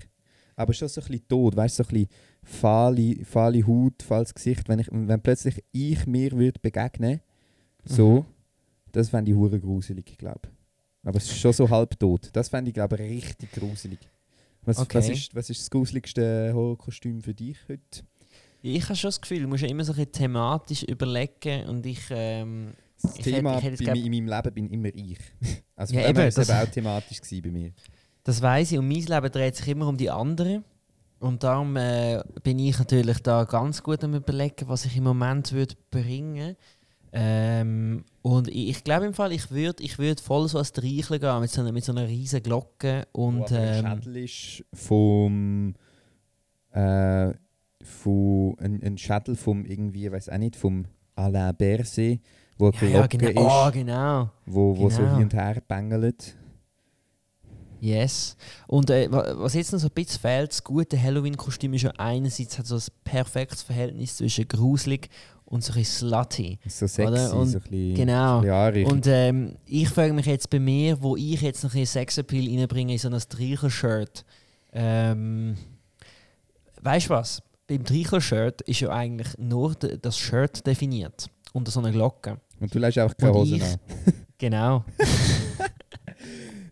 Aber 0.56 0.74
schon 0.74 0.88
so 0.88 1.00
ein 1.00 1.06
bisschen 1.06 1.28
tot, 1.28 1.56
weißt 1.56 1.78
du, 1.78 1.82
so 1.84 1.88
ein 1.88 1.94
bisschen 1.94 2.08
fahle, 2.44 3.24
fahle 3.24 3.66
Haut, 3.66 4.02
fahles 4.02 4.34
Gesicht. 4.34 4.68
Wenn, 4.68 4.78
ich, 4.80 4.88
wenn 4.90 5.22
plötzlich 5.22 5.64
ich 5.72 6.06
mir 6.06 6.32
würde 6.32 6.60
begegnen 6.60 7.20
so, 7.84 8.20
Mhm. 8.20 8.24
das 8.92 9.08
fände 9.08 9.30
ich 9.30 9.36
hure 9.36 9.58
gruselig, 9.58 10.18
glaube 10.18 10.48
Aber 11.02 11.16
es 11.16 11.24
ist 11.24 11.38
schon 11.38 11.52
so 11.54 11.68
halb 11.70 11.98
tot. 11.98 12.28
Das 12.34 12.50
fände 12.50 12.68
ich, 12.68 12.74
glaube 12.74 12.98
richtig 12.98 13.50
gruselig. 13.52 13.98
Was, 14.64 14.78
Okay. 14.78 14.98
was, 14.98 15.08
ist, 15.08 15.34
was 15.34 15.50
ist 15.50 15.60
das 15.62 15.70
gruseligste 15.70 16.52
Horrorkostüm 16.54 17.20
für 17.22 17.34
dich 17.34 17.56
heute? 17.68 18.04
Ich 18.60 18.84
habe 18.84 18.94
schon 18.94 19.08
das 19.08 19.20
Gefühl, 19.20 19.40
du 19.40 19.48
musst 19.48 19.62
ja 19.64 19.68
immer 19.68 19.82
so 19.82 19.92
ein 19.92 19.96
bisschen 19.96 20.12
thematisch 20.12 20.82
überlegen 20.84 21.66
und 21.68 21.86
ich... 21.86 22.00
Ähm, 22.10 22.74
Das 23.02 23.16
Ich 23.18 23.24
Thema 23.24 23.54
hätte- 23.60 23.72
hätte 23.72 23.84
bei 23.84 23.92
in 23.98 24.10
meinem 24.10 24.28
Leben 24.28 24.54
bin 24.54 24.70
immer 24.70 24.88
ich. 24.94 25.18
Also 25.76 25.94
Ja, 25.94 26.08
eben, 26.08 26.14
das- 26.30 26.38
eben 26.48 26.58
auch 26.58 26.70
thematisch 26.70 27.20
bei 27.42 27.50
mir. 27.50 27.72
Das 28.24 28.40
weiß 28.40 28.72
ich 28.72 28.78
und 28.78 28.86
mein 28.86 29.02
Leben 29.02 29.32
dreht 29.32 29.56
sich 29.56 29.66
immer 29.68 29.88
um 29.88 29.96
die 29.96 30.10
anderen. 30.10 30.64
Und 31.18 31.42
darum 31.42 31.76
äh, 31.76 32.22
bin 32.42 32.58
ich 32.58 32.78
natürlich 32.78 33.18
da 33.20 33.44
ganz 33.44 33.82
gut 33.82 34.02
am 34.04 34.14
überlegen, 34.14 34.68
was 34.68 34.84
ich 34.84 34.96
im 34.96 35.04
Moment 35.04 35.52
würde 35.52 35.74
bringen 35.90 36.56
ähm, 37.12 38.04
Und 38.22 38.48
ich, 38.48 38.68
ich 38.70 38.84
glaube 38.84 39.06
im 39.06 39.12
Fall, 39.14 39.32
ich 39.32 39.50
würde 39.50 39.82
ich 39.82 39.98
würd 39.98 40.20
voll 40.20 40.48
so 40.48 40.58
als 40.58 40.72
Dreichle 40.72 41.20
gehen, 41.20 41.40
mit 41.40 41.50
so 41.50 41.60
einer, 41.60 41.70
mit 41.72 41.84
so 41.84 41.92
einer 41.92 42.08
riesen 42.08 42.42
Glocke. 42.42 43.06
Und 43.12 43.50
ähm, 43.52 43.84
Schädel 43.86 44.16
ist 44.16 44.64
vom 44.72 45.74
äh, 46.70 47.32
von, 47.82 48.56
ein, 48.60 48.82
ein 48.82 48.98
Schädel 48.98 49.36
vom 49.36 49.64
irgendwie, 49.66 50.10
weiß 50.10 50.28
auch 50.28 50.38
nicht, 50.38 50.56
vom 50.56 50.86
Alain 51.16 51.54
Berset, 51.56 52.20
wo 52.62 52.70
eine 52.80 52.90
ja, 52.90 53.00
ja, 53.00 53.06
genau. 53.06 53.42
Oh, 53.64 53.66
ist, 53.68 53.72
genau. 53.74 54.30
wo, 54.46 54.76
wo 54.76 54.88
so 54.90 54.98
genau. 54.98 55.14
hin 55.16 55.24
und 55.24 55.34
her 55.34 55.62
bängelt. 55.66 56.36
Yes. 57.80 58.36
Und 58.68 58.90
äh, 58.90 59.10
wa- 59.10 59.34
was 59.38 59.54
jetzt 59.54 59.72
noch 59.72 59.80
so 59.80 59.88
ein 59.88 59.92
bisschen 59.92 60.20
fehlt, 60.20 60.50
das 60.52 60.62
gute 60.62 61.00
Halloween-Kostüm 61.02 61.74
ist 61.74 61.82
ja 61.82 61.92
einerseits 61.98 62.56
hat 62.56 62.66
so 62.66 62.76
ein 62.76 62.82
perfektes 63.02 63.62
Verhältnis 63.62 64.16
zwischen 64.18 64.46
gruselig 64.46 65.08
und 65.44 65.64
so 65.64 65.72
ein 65.72 65.80
bisschen 65.80 66.08
slutty. 66.08 66.58
So 66.68 66.86
sexy, 66.86 67.02
Oder? 67.10 67.34
Und 67.36 67.48
so 67.48 67.58
ein 67.58 67.62
bisschen, 67.62 67.94
genau. 67.94 68.38
ein 68.40 68.72
bisschen. 68.72 68.92
Und 68.92 69.06
ähm, 69.08 69.56
ich 69.66 69.88
frage 69.88 70.12
mich 70.12 70.26
jetzt 70.26 70.48
bei 70.48 70.60
mir, 70.60 71.02
wo 71.02 71.16
ich 71.16 71.42
jetzt 71.42 71.64
noch 71.64 71.74
ein 71.74 71.84
Sexappeal 71.84 72.56
reinbringe 72.56 72.92
in 72.92 72.98
so 73.00 73.08
ein 73.08 73.20
Streichel-Shirt. 73.20 74.24
Ähm, 74.72 75.56
weißt 76.82 77.06
du 77.06 77.10
was? 77.10 77.42
Beim 77.66 77.84
Streichel-Shirt 77.84 78.62
ist 78.62 78.78
ja 78.80 78.90
eigentlich 78.90 79.36
nur 79.38 79.74
das 79.74 80.16
Shirt 80.16 80.64
definiert. 80.66 81.28
Unter 81.52 81.72
so 81.72 81.80
einer 81.80 81.90
Glocke. 81.90 82.38
Und 82.62 82.74
du 82.74 82.78
lässt 82.78 82.96
einfach 82.98 83.16
keine 83.16 83.42
ich- 83.42 83.62
an. 83.62 83.78
Genau. 84.38 84.84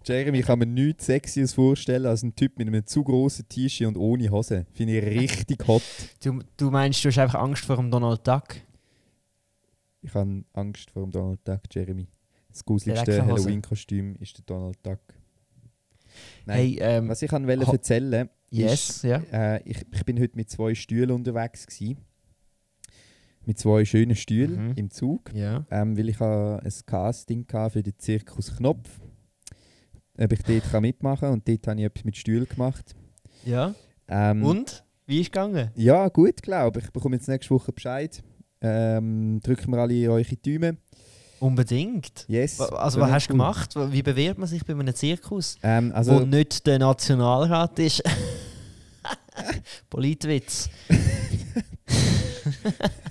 Jeremy, 0.04 0.40
ich 0.40 0.47
kann 0.47 0.59
mir 0.59 0.66
nichts 0.66 1.06
Sexyes 1.06 1.52
vorstellen 1.52 2.04
als 2.06 2.25
ein 2.25 2.35
Typ 2.35 2.59
mit 2.59 2.66
einem 2.66 2.85
zu 2.85 3.04
grossen 3.04 3.49
T-Shirt 3.49 3.87
und 3.87 3.97
ohne 3.97 4.28
Hose. 4.28 4.66
Finde 4.73 4.99
ich 4.99 5.20
richtig 5.20 5.68
hot. 5.68 5.82
Du, 6.25 6.40
du 6.56 6.70
meinst, 6.70 7.04
du 7.04 7.09
hast 7.09 7.18
einfach 7.18 7.38
Angst 7.40 7.64
vor 7.64 7.76
dem 7.76 7.90
Donald 7.90 8.26
Duck? 8.26 8.56
Ich 10.02 10.12
habe 10.14 10.44
Angst 10.52 10.90
vor 10.90 11.02
dem 11.02 11.12
Donald 11.12 11.40
Duck, 11.47 11.61
Jeremy. 11.70 12.09
Das 12.49 12.64
gruseligste 12.64 13.12
Hose. 13.23 13.26
Halloween-Kostüm 13.26 14.16
ist 14.16 14.38
der 14.38 14.44
Donald 14.47 14.78
Duck. 14.82 15.00
Nein, 16.47 16.56
Hey, 16.56 16.78
ähm, 16.80 17.09
was 17.09 17.23
ich 17.23 17.30
wollte 17.30 17.70
erzählen 17.70 18.28
yes, 18.50 19.02
ja. 19.02 19.23
äh, 19.32 19.62
ich, 19.64 19.85
ich 19.92 20.04
bin 20.04 20.18
heute 20.18 20.37
mit 20.37 20.50
zwei 20.50 20.75
Stühlen 20.75 21.12
unterwegs 21.12 21.66
gsi. 21.66 21.97
Mit 23.50 23.59
zwei 23.59 23.85
schönen 23.85 24.14
Stühlen 24.14 24.69
Mhm. 24.69 24.73
im 24.76 24.90
Zug. 24.92 25.33
Ja. 25.35 25.66
Ähm, 25.73 25.99
weil 25.99 26.09
ich 26.09 26.21
ein 26.21 26.61
Casting 26.87 27.45
für 27.49 27.83
den 27.83 27.99
Zirkus 27.99 28.57
Knopf. 28.57 28.88
Ob 30.16 30.33
ich 30.33 30.42
dort 30.45 30.71
kann 30.71 30.83
mitmachen 30.83 31.21
kann. 31.23 31.33
Und 31.33 31.49
dort 31.49 31.66
habe 31.66 31.80
ich 31.80 31.87
etwas 31.87 32.04
mit 32.04 32.16
Stühlen 32.16 32.47
gemacht. 32.49 32.95
Ja. 33.45 33.75
Ähm, 34.07 34.45
Und? 34.45 34.85
Wie 35.07 35.16
ist 35.16 35.26
es 35.26 35.33
gegangen? 35.33 35.73
Ja, 35.75 36.07
gut, 36.11 36.40
glaube 36.42 36.78
ich. 36.78 36.85
Ich 36.85 36.92
bekomme 36.92 37.16
jetzt 37.16 37.26
nächste 37.26 37.52
Woche 37.52 37.73
Bescheid. 37.73 38.23
Ähm, 38.61 39.40
drücken 39.42 39.73
wir 39.73 39.78
alle 39.78 40.09
eure 40.12 40.37
Daumen. 40.37 40.78
Unbedingt. 41.40 42.26
Yes. 42.28 42.61
Also, 42.61 43.00
was 43.00 43.11
hast 43.11 43.26
du 43.26 43.33
gemacht? 43.33 43.75
Wie 43.75 44.02
bewirbt 44.04 44.38
man 44.38 44.47
sich 44.47 44.64
bei 44.64 44.75
einem 44.75 44.95
Zirkus, 44.95 45.57
Ähm, 45.64 45.90
wo 45.90 45.97
also, 45.97 46.21
nicht 46.21 46.64
der 46.69 46.78
Nationalrat 46.78 47.76
ist? 47.80 48.00
Politwitz. 49.90 50.71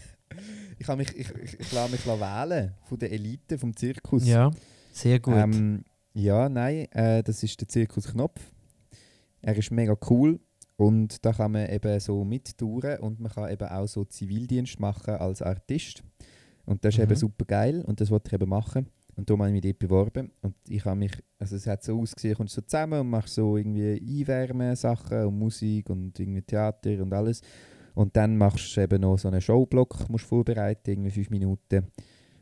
ich, 0.93 0.97
mich, 0.97 1.15
ich, 1.15 1.35
ich, 1.43 1.59
ich 1.59 1.71
lasse 1.71 1.91
mich 1.91 2.05
wählen 2.05 2.73
von 2.83 2.99
der 2.99 3.11
Elite, 3.11 3.57
vom 3.57 3.75
Zirkus. 3.75 4.25
Ja, 4.25 4.51
sehr 4.91 5.19
gut. 5.19 5.35
Ähm, 5.35 5.83
ja, 6.13 6.49
nein, 6.49 6.87
äh, 6.91 7.23
das 7.23 7.43
ist 7.43 7.59
der 7.61 7.67
Zirkus 7.67 8.07
Knopf. 8.07 8.41
Er 9.41 9.55
ist 9.55 9.71
mega 9.71 9.95
cool 10.09 10.39
und 10.75 11.23
da 11.25 11.33
kann 11.33 11.51
man 11.51 11.69
eben 11.69 11.99
so 11.99 12.23
mittouren 12.23 12.99
und 12.99 13.19
man 13.19 13.31
kann 13.31 13.49
eben 13.51 13.67
auch 13.67 13.87
so 13.87 14.03
Zivildienst 14.05 14.79
machen 14.79 15.15
als 15.15 15.41
Artist. 15.41 16.03
Und 16.65 16.83
das 16.85 16.93
ist 16.93 16.99
Mhm. 16.99 17.03
eben 17.05 17.15
super 17.15 17.45
geil 17.45 17.81
und 17.85 17.99
das 18.01 18.11
wollte 18.11 18.27
ich 18.29 18.33
eben 18.33 18.49
machen. 18.49 18.87
Und 19.15 19.29
darum 19.29 19.41
habe 19.41 19.49
ich 19.49 19.53
mich 19.63 19.63
dort 19.63 19.79
beworben. 19.79 20.31
Und 20.41 20.55
ich 20.67 20.85
habe 20.85 20.95
mich, 20.97 21.11
also 21.37 21.57
es 21.57 21.67
hat 21.67 21.83
so 21.83 21.99
ausgesehen, 21.99 22.35
kommst 22.35 22.55
so 22.55 22.61
zusammen 22.61 23.01
und 23.01 23.09
machst 23.09 23.33
so 23.35 23.57
irgendwie 23.57 23.99
Einwärmen-Sachen 24.21 25.25
und 25.25 25.37
Musik 25.37 25.89
und 25.89 26.17
irgendwie 26.17 26.41
Theater 26.41 27.01
und 27.01 27.11
alles. 27.13 27.41
Und 27.99 28.15
dann 28.15 28.37
machst 28.37 28.77
du 28.77 28.81
eben 28.81 29.01
noch 29.01 29.17
so 29.17 29.27
einen 29.27 29.41
Showblock, 29.41 30.07
musst 30.09 30.23
vorbereiten, 30.23 30.91
irgendwie 30.91 31.11
fünf 31.11 31.29
Minuten. 31.31 31.87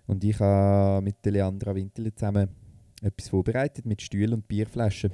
Und 0.05 0.23
ich 0.23 0.39
habe 0.39 1.01
mit 1.01 1.25
der 1.25 1.31
Leandra 1.31 1.73
Winterle 1.73 2.13
zusammen 2.13 2.49
etwas 3.01 3.29
vorbereitet 3.29 3.83
mit 3.83 3.99
Stühlen 3.99 4.35
und 4.35 4.47
Bierflaschen. 4.47 5.11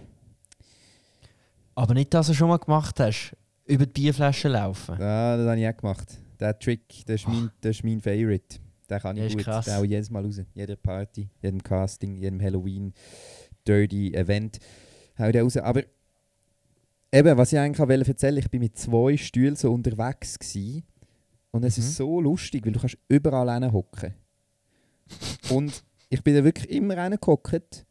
Aber 1.75 1.93
nicht, 1.93 2.13
dass 2.13 2.27
du 2.27 2.33
schon 2.33 2.49
mal 2.49 2.57
gemacht 2.57 2.99
hast. 2.99 3.37
Über 3.63 3.85
die 3.85 4.01
Bierflasche 4.01 4.49
laufen. 4.49 4.97
Ja, 4.99 5.37
das 5.37 5.47
habe 5.47 5.61
ich 5.61 5.65
auch 5.69 5.77
gemacht. 5.77 6.19
Der 6.41 6.59
Trick, 6.59 7.05
das 7.05 7.21
ist 7.21 7.27
mein, 7.29 7.49
das 7.61 7.77
ist 7.77 7.85
mein 7.85 8.01
Favorite. 8.01 8.59
Den 8.89 8.99
kann 8.99 9.15
ich 9.15 9.37
gut. 9.37 9.45
krass. 9.45 9.63
Den 9.63 9.75
auch 9.75 9.85
jedes 9.85 10.09
Mal 10.09 10.25
raus. 10.25 10.41
Jeder 10.53 10.75
Party, 10.75 11.29
jedem 11.41 11.63
Casting, 11.63 12.17
jedem 12.17 12.41
Halloween, 12.41 12.93
Dirty 13.65 14.13
Event. 14.13 14.59
Hau 15.17 15.31
den 15.31 15.43
raus. 15.43 15.55
Aber 15.55 15.83
eben, 17.13 17.37
was 17.37 17.53
ich 17.53 17.59
eigentlich 17.59 17.79
auch 17.81 17.87
wollte 17.87 18.09
erzählen 18.11 18.37
ich 18.37 18.49
bin 18.49 18.59
mit 18.61 18.77
zwei 18.77 19.15
Stühlen 19.17 19.55
so 19.55 19.71
unterwegs 19.71 20.37
gewesen. 20.39 20.83
Und 21.51 21.63
es 21.63 21.77
Mhm. 21.77 21.83
ist 21.83 21.95
so 21.95 22.19
lustig, 22.19 22.65
weil 22.65 22.73
du 22.73 22.79
kannst 22.79 22.97
überall 23.07 23.71
hocken. 23.71 24.13
und 25.51 25.83
ich 26.09 26.23
bin 26.23 26.33
da 26.35 26.43
wirklich 26.43 26.69
immer 26.71 26.97
reingehockt 26.97 27.85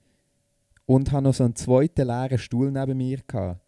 und 0.86 1.12
habe 1.12 1.22
noch 1.24 1.34
so 1.34 1.44
einen 1.44 1.54
zweiten 1.54 2.06
leeren 2.06 2.38
Stuhl 2.38 2.70
neben 2.72 2.96
mir 2.96 3.18
gehabt. 3.26 3.60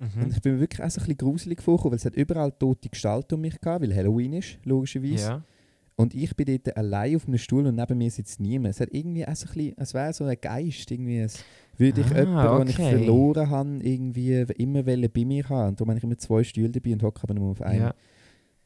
Und 0.00 0.16
Mhm. 0.16 0.30
ich 0.30 0.40
bin 0.42 0.54
mir 0.54 0.60
wirklich 0.60 0.82
auch 0.84 0.90
so 0.90 1.00
ein 1.00 1.06
bisschen 1.06 1.16
gruselig 1.18 1.62
vorgekommen, 1.62 1.92
weil 1.92 1.98
es 1.98 2.04
hat 2.04 2.14
überall 2.16 2.52
tote 2.52 2.88
Gestalten 2.88 3.34
um 3.34 3.40
mich 3.40 3.58
gehabt, 3.60 3.82
weil 3.82 3.94
Halloween 3.94 4.34
ist, 4.34 4.58
logischerweise. 4.64 5.24
Ja. 5.28 5.42
Und 6.00 6.14
ich 6.14 6.34
bin 6.36 6.46
dort 6.46 6.76
allein 6.76 7.16
auf 7.16 7.26
einem 7.26 7.38
Stuhl 7.38 7.66
und 7.66 7.74
neben 7.74 7.98
mir 7.98 8.08
sitzt 8.10 8.38
niemand. 8.38 8.74
Es 8.76 8.80
hat 8.80 8.90
irgendwie 8.92 9.26
auch 9.26 9.34
so 9.34 9.46
ein 9.48 9.52
bisschen, 9.54 9.74
es 9.78 9.94
wäre 9.94 10.12
so 10.12 10.24
ein 10.24 10.36
Geist, 10.40 10.88
irgendwie, 10.92 11.22
als 11.22 11.42
würde 11.76 12.00
ich 12.02 12.06
Ah, 12.12 12.18
jemanden, 12.18 12.58
den 12.60 12.68
ich 12.68 12.76
verloren 12.76 13.50
habe, 13.50 13.78
irgendwie 13.82 14.46
immer 14.58 14.82
bei 14.84 15.24
mir 15.24 15.48
haben. 15.48 15.70
Und 15.70 15.80
darum 15.80 15.90
habe 15.90 15.98
ich 15.98 16.04
immer 16.04 16.16
zwei 16.16 16.44
Stühle 16.44 16.70
dabei 16.70 16.92
und 16.92 17.02
hocke 17.02 17.20
aber 17.24 17.34
nur 17.34 17.50
auf 17.50 17.62
einen. 17.62 17.80
ja. 17.80 17.94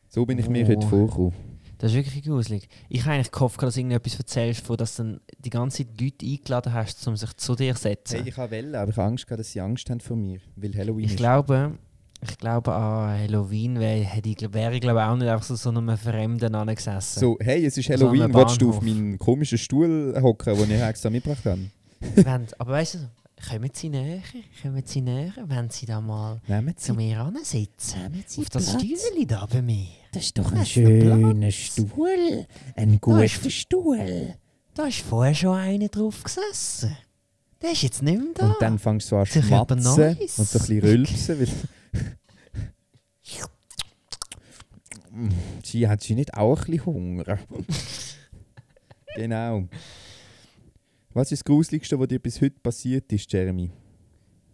So 0.08 0.26
bin 0.26 0.38
ich 0.38 0.48
mir 0.50 0.66
Oh. 0.66 0.68
heute 0.68 0.86
vorgekommen. 0.86 1.32
Das 1.78 1.90
ist 1.92 1.96
wirklich 1.96 2.22
gruselig. 2.22 2.68
Ich 2.90 3.00
habe 3.06 3.14
eigentlich 3.14 3.30
gehofft, 3.32 3.60
dass 3.62 3.74
du 3.74 3.80
irgendetwas 3.80 4.16
erzählst, 4.18 4.64
von 4.66 4.76
dass 4.76 4.96
du 4.96 5.18
die 5.38 5.50
ganze 5.50 5.78
Zeit 5.86 6.00
Leute 6.00 6.26
eingeladen 6.26 6.72
hast, 6.74 7.08
um 7.08 7.16
sich 7.16 7.32
zu 7.38 7.54
dir 7.56 7.74
zu 7.74 7.80
setzen. 7.82 8.18
Hey, 8.20 8.28
ich 8.28 8.36
habe 8.36 8.50
Welle, 8.50 8.78
aber 8.78 8.90
ich 8.90 8.96
habe 8.98 9.08
Angst 9.08 9.26
dass 9.30 9.50
sie 9.50 9.60
Angst 9.62 9.88
haben 9.88 10.00
vor 10.00 10.16
mir, 10.18 10.38
weil 10.54 10.74
Halloween 10.76 11.06
Ich 11.06 11.12
ist. 11.12 11.16
glaube, 11.16 11.78
ich 12.22 12.38
glaube 12.38 12.72
an 12.72 13.18
Halloween 13.20 13.78
wäre 13.80 14.06
ich, 14.22 14.80
glaube 14.80 15.04
auch 15.04 15.16
nicht 15.16 15.28
einfach 15.28 15.44
so, 15.44 15.56
so 15.56 15.70
einem 15.70 15.96
Fremden 15.96 16.54
angesessen. 16.54 17.20
So, 17.20 17.36
hey, 17.40 17.64
es 17.66 17.76
ist 17.76 17.86
So 17.86 17.92
Halloween, 17.94 18.22
einem 18.22 18.34
willst 18.34 18.60
du 18.60 18.70
auf 18.70 18.80
meinen 18.80 19.18
komischen 19.18 19.58
Stuhl 19.58 20.16
hocken, 20.20 20.56
den 20.56 20.70
ich 20.70 20.82
extra 20.82 21.10
mitgebracht 21.10 21.44
habe? 21.44 21.60
Wenn, 22.16 22.46
aber 22.58 22.72
weißt 22.72 22.94
du, 22.94 22.98
kommen 23.48 23.70
Sie 23.72 23.88
näher, 23.88 24.22
kommen 24.60 24.82
Sie 24.84 25.00
näher, 25.00 25.32
wenn 25.46 25.70
Sie 25.70 25.86
da 25.86 26.00
mal 26.00 26.40
Nehmen 26.46 26.76
zu 26.76 26.92
Sie, 26.92 26.96
mir 26.96 27.20
ansitzen. 27.20 28.24
Sie 28.26 28.40
Auf 28.42 28.50
das. 28.50 28.72
Stühle 28.72 29.26
da 29.26 29.46
bei 29.46 29.62
mir. 29.62 29.86
Das 30.12 30.24
ist 30.24 30.38
doch 30.38 30.50
ein 30.50 30.58
der 30.58 30.64
schöner. 30.64 31.50
Stuhl. 31.50 32.46
Ein 32.76 33.00
guter 33.00 33.28
Stuhl. 33.28 34.34
Da 34.74 34.86
ist 34.86 35.00
vorher 35.00 35.34
schon 35.34 35.56
einer 35.56 35.88
drauf 35.88 36.22
gesessen. 36.22 36.96
Der 37.60 37.72
ist 37.72 37.82
jetzt 37.82 38.02
nicht 38.02 38.18
mehr 38.18 38.32
da. 38.34 38.46
Und 38.48 38.56
dann 38.60 38.78
fängst 38.78 39.10
du 39.10 39.16
an 39.16 39.26
zu 39.26 39.42
schmatzen 39.42 39.78
und 39.78 39.82
so 39.82 40.02
ein 40.02 40.16
bisschen 40.16 40.80
rülpsen. 40.80 41.38
Weil 41.38 41.48
sie 45.62 45.88
hat 45.88 46.02
sie 46.02 46.14
nicht 46.14 46.34
auch 46.34 46.58
ein 46.58 46.64
bisschen 46.64 46.87
Hunger? 46.87 47.38
genau. 49.14 49.68
Was 51.12 51.30
ist 51.30 51.40
das 51.40 51.44
Gruseligste, 51.44 51.99
was 51.99 52.08
dir 52.08 52.18
bis 52.18 52.40
heute 52.40 52.58
passiert 52.61 53.12
ist, 53.12 53.30
Jeremy? 53.32 53.70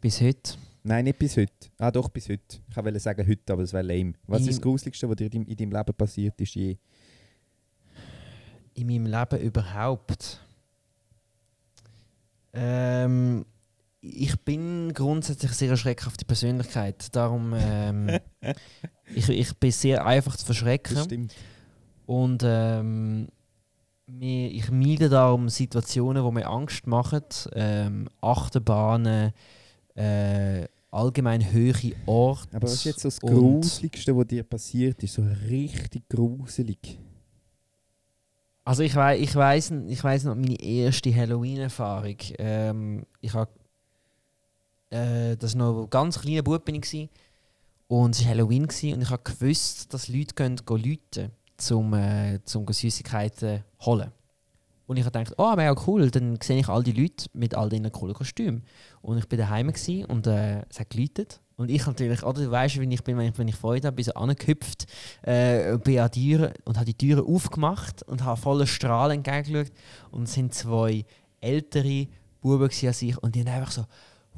Bis 0.01 0.21
heute. 0.21 0.55
Nein, 0.83 1.05
nicht 1.05 1.19
bis 1.19 1.37
heute. 1.37 1.53
Ah, 1.79 1.91
doch, 1.91 2.09
bis 2.09 2.29
heute. 2.29 2.59
Ich 2.69 2.77
wollte 2.77 2.99
sagen 2.99 3.27
heute, 3.27 3.53
aber 3.53 3.63
das 3.63 3.73
wäre 3.73 3.85
lame. 3.85 4.15
Was 4.27 4.43
ist 4.43 4.51
das 4.51 4.61
Gruseligste, 4.61 5.09
was 5.09 5.17
dir 5.17 5.33
in 5.33 5.45
deinem 5.45 5.73
Leben 5.73 5.95
passiert 5.95 6.41
ist 6.41 6.55
je? 6.55 6.77
in 8.79 8.87
meinem 8.87 9.07
Leben 9.07 9.41
überhaupt? 9.45 10.41
Ähm, 12.53 13.45
ich 14.11 14.39
bin 14.41 14.93
grundsätzlich 14.95 15.53
sehr 15.53 15.77
schreckhafte 15.77 16.25
Persönlichkeit. 16.25 17.15
Darum 17.15 17.55
ähm, 17.57 18.19
ich, 19.15 19.29
ich 19.29 19.57
bin 19.57 19.71
sehr 19.71 20.05
einfach 20.07 20.33
zu 20.37 20.47
Das 20.47 20.57
verschrecken. 20.57 20.97
stimmt. 21.05 21.35
Und 22.07 22.43
ähm, 22.45 23.29
ich 24.21 24.71
meide 24.71 25.09
darum 25.09 25.49
Situationen, 25.49 26.25
die 26.25 26.33
mir 26.33 26.47
Angst 26.47 26.87
machen. 26.87 27.25
Ähm, 27.55 28.09
Achterbahnen, 28.23 29.33
äh, 29.95 30.67
allgemein 30.91 31.53
höhere 31.53 31.93
Orte. 32.07 32.57
Aber 32.57 32.63
was 32.69 32.75
ist 32.75 32.85
jetzt 32.85 33.01
so 33.01 33.09
das 33.09 33.21
Gruseligste, 33.21 34.17
was 34.17 34.27
dir 34.27 34.43
passiert 34.43 35.03
ist? 35.03 35.15
So 35.15 35.23
richtig 35.51 36.09
gruselig. 36.09 36.99
Also 38.65 38.83
ich 38.83 38.95
weiß, 38.95 39.21
ich 39.21 39.35
weiß, 39.35 39.73
ich 39.89 40.05
weiß 40.05 40.25
noch 40.25 40.35
meine 40.35 40.61
erste 40.61 41.15
Halloween-Erfahrung. 41.15 42.17
Ähm, 42.39 43.07
ich 43.21 43.33
habe, 43.33 43.51
äh, 44.91 45.37
das 45.37 45.59
war 45.59 45.73
noch 45.73 45.83
ein 45.85 45.91
ganz 45.91 46.21
kleiner 46.21 46.43
Bub 46.43 46.69
ich 46.69 47.09
und 47.89 48.15
es 48.15 48.23
war 48.23 48.31
Halloween 48.31 48.65
und 48.65 48.83
ich 48.83 49.25
gewusst, 49.25 49.93
dass 49.93 50.09
Leute 50.09 50.57
go 50.65 50.77
läuten, 50.77 51.31
zum 51.57 51.95
äh, 51.95 52.41
zum 52.45 52.67
Süßigkeiten 52.67 53.65
holen. 53.81 54.13
Und 54.87 54.97
ich 54.97 55.05
habe 55.05 55.19
gedacht, 55.19 55.35
oh, 55.37 55.55
ja 55.59 55.75
cool, 55.87 56.11
dann 56.11 56.39
sehe 56.43 56.59
ich 56.59 56.69
all 56.69 56.83
die 56.83 56.93
Leute 56.93 57.27
mit 57.35 57.55
all 57.55 57.69
diesen 57.69 57.93
coolen 57.93 58.15
Kostümen. 58.15 58.63
Und 59.03 59.19
ich 59.19 59.29
bin 59.29 59.39
daheim 59.39 59.71
und 60.09 60.27
äh, 60.27 60.63
es 60.71 60.81
hat 60.81 60.89
geläutet. 60.89 61.41
Und 61.57 61.71
ich 61.71 61.87
natürlich, 61.87 62.23
oder 62.23 62.41
du 62.41 62.51
weißt, 62.51 62.81
wie 62.81 62.95
ich 62.95 63.05
bin, 63.05 63.19
wenn 63.19 63.27
ich, 63.27 63.39
wenn 63.39 63.49
ich 63.49 63.57
Freude 63.57 63.89
habe, 63.89 63.97
bin 63.97 64.05
so 64.07 64.15
angehüpft, 64.15 64.87
äh, 65.23 65.77
bin 65.77 65.99
an 65.99 66.11
die 66.11 66.31
Türen 66.31 66.55
und 66.65 66.77
habe 66.77 66.87
die 66.87 66.95
Türen 66.95 67.27
aufgemacht 67.27 68.03
und 68.05 68.25
habe 68.25 68.41
voller 68.41 68.67
Strahlen 68.67 69.19
entgegengeschaut. 69.19 69.73
Und 70.11 70.23
es 70.23 70.33
sind 70.33 70.55
zwei 70.55 71.05
ältere 71.41 72.07
Buben 72.41 72.69
gewesen 72.69 72.87
als 72.87 73.03
ich 73.03 73.19
und 73.19 73.35
die 73.35 73.41
haben 73.41 73.49
einfach 73.49 73.73
so, 73.73 73.85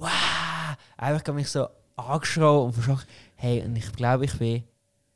wow, 0.01 0.77
einfach 0.97 1.27
haben 1.29 1.37
mich 1.37 1.49
so 1.49 1.67
angeschrien 1.97 2.45
und 2.47 2.73
verschrocken. 2.73 3.05
Hey, 3.37 3.63
und 3.65 3.77
ich 3.77 3.93
glaube, 3.93 4.25
ich 4.25 4.39
bin 4.39 4.65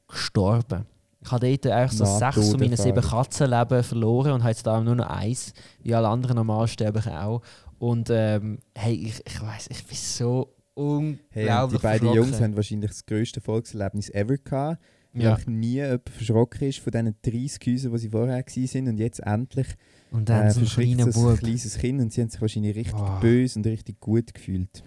gestorben. 0.08 0.86
Ich 1.22 1.30
habe 1.32 1.56
dort 1.58 1.72
eigentlich 1.72 1.98
so 1.98 2.04
sechs 2.04 2.50
von 2.50 2.60
meinen 2.60 2.76
sieben. 2.76 3.02
Katzenleben 3.02 3.82
verloren 3.82 4.32
und 4.32 4.42
habe 4.42 4.50
jetzt 4.50 4.66
da 4.66 4.78
nur 4.80 4.94
noch 4.94 5.08
eins, 5.08 5.54
wie 5.82 5.94
alle 5.94 6.08
anderen 6.08 6.36
Normalsterblichen 6.36 7.12
auch. 7.14 7.40
Und 7.78 8.10
ähm, 8.10 8.58
hey, 8.74 8.94
ich, 8.94 9.22
ich 9.26 9.40
weiß, 9.42 9.68
ich 9.70 9.84
bin 9.86 9.96
so 9.96 10.54
unglaublich 10.74 11.22
Hey, 11.30 11.68
die 11.70 11.78
beiden. 11.78 12.12
Jungs 12.12 12.40
haben 12.40 12.56
wahrscheinlich 12.56 12.90
das 12.90 13.06
grösste 13.06 13.40
Volkserlebnis 13.40 14.10
ever 14.10 14.36
gehabt. 14.36 14.82
ja. 15.14 15.36
Weil 15.36 15.54
nie 15.54 15.74
jemand 15.76 16.08
verschrocken 16.10 16.68
ist 16.68 16.80
von 16.80 16.90
diesen 16.92 17.16
30 17.22 17.66
Häusern, 17.66 17.92
die 17.92 17.98
sie 17.98 18.10
vorher 18.10 18.44
waren. 18.44 18.88
Und 18.88 18.98
jetzt 18.98 19.20
endlich 19.20 19.68
Und 20.14 20.28
dann 20.28 20.46
äh, 20.46 20.50
so 20.52 20.60
ein 20.60 20.66
kleiner 20.66 21.06
ein 21.06 21.36
kleines 21.38 21.76
Kind 21.78 22.00
und 22.00 22.12
sie 22.12 22.20
haben 22.22 22.30
sich 22.30 22.40
wahrscheinlich 22.40 22.76
richtig 22.76 22.94
Oh. 22.96 23.20
böse 23.20 23.58
und 23.58 23.66
richtig 23.66 23.98
gut 24.00 24.32
gefühlt. 24.32 24.84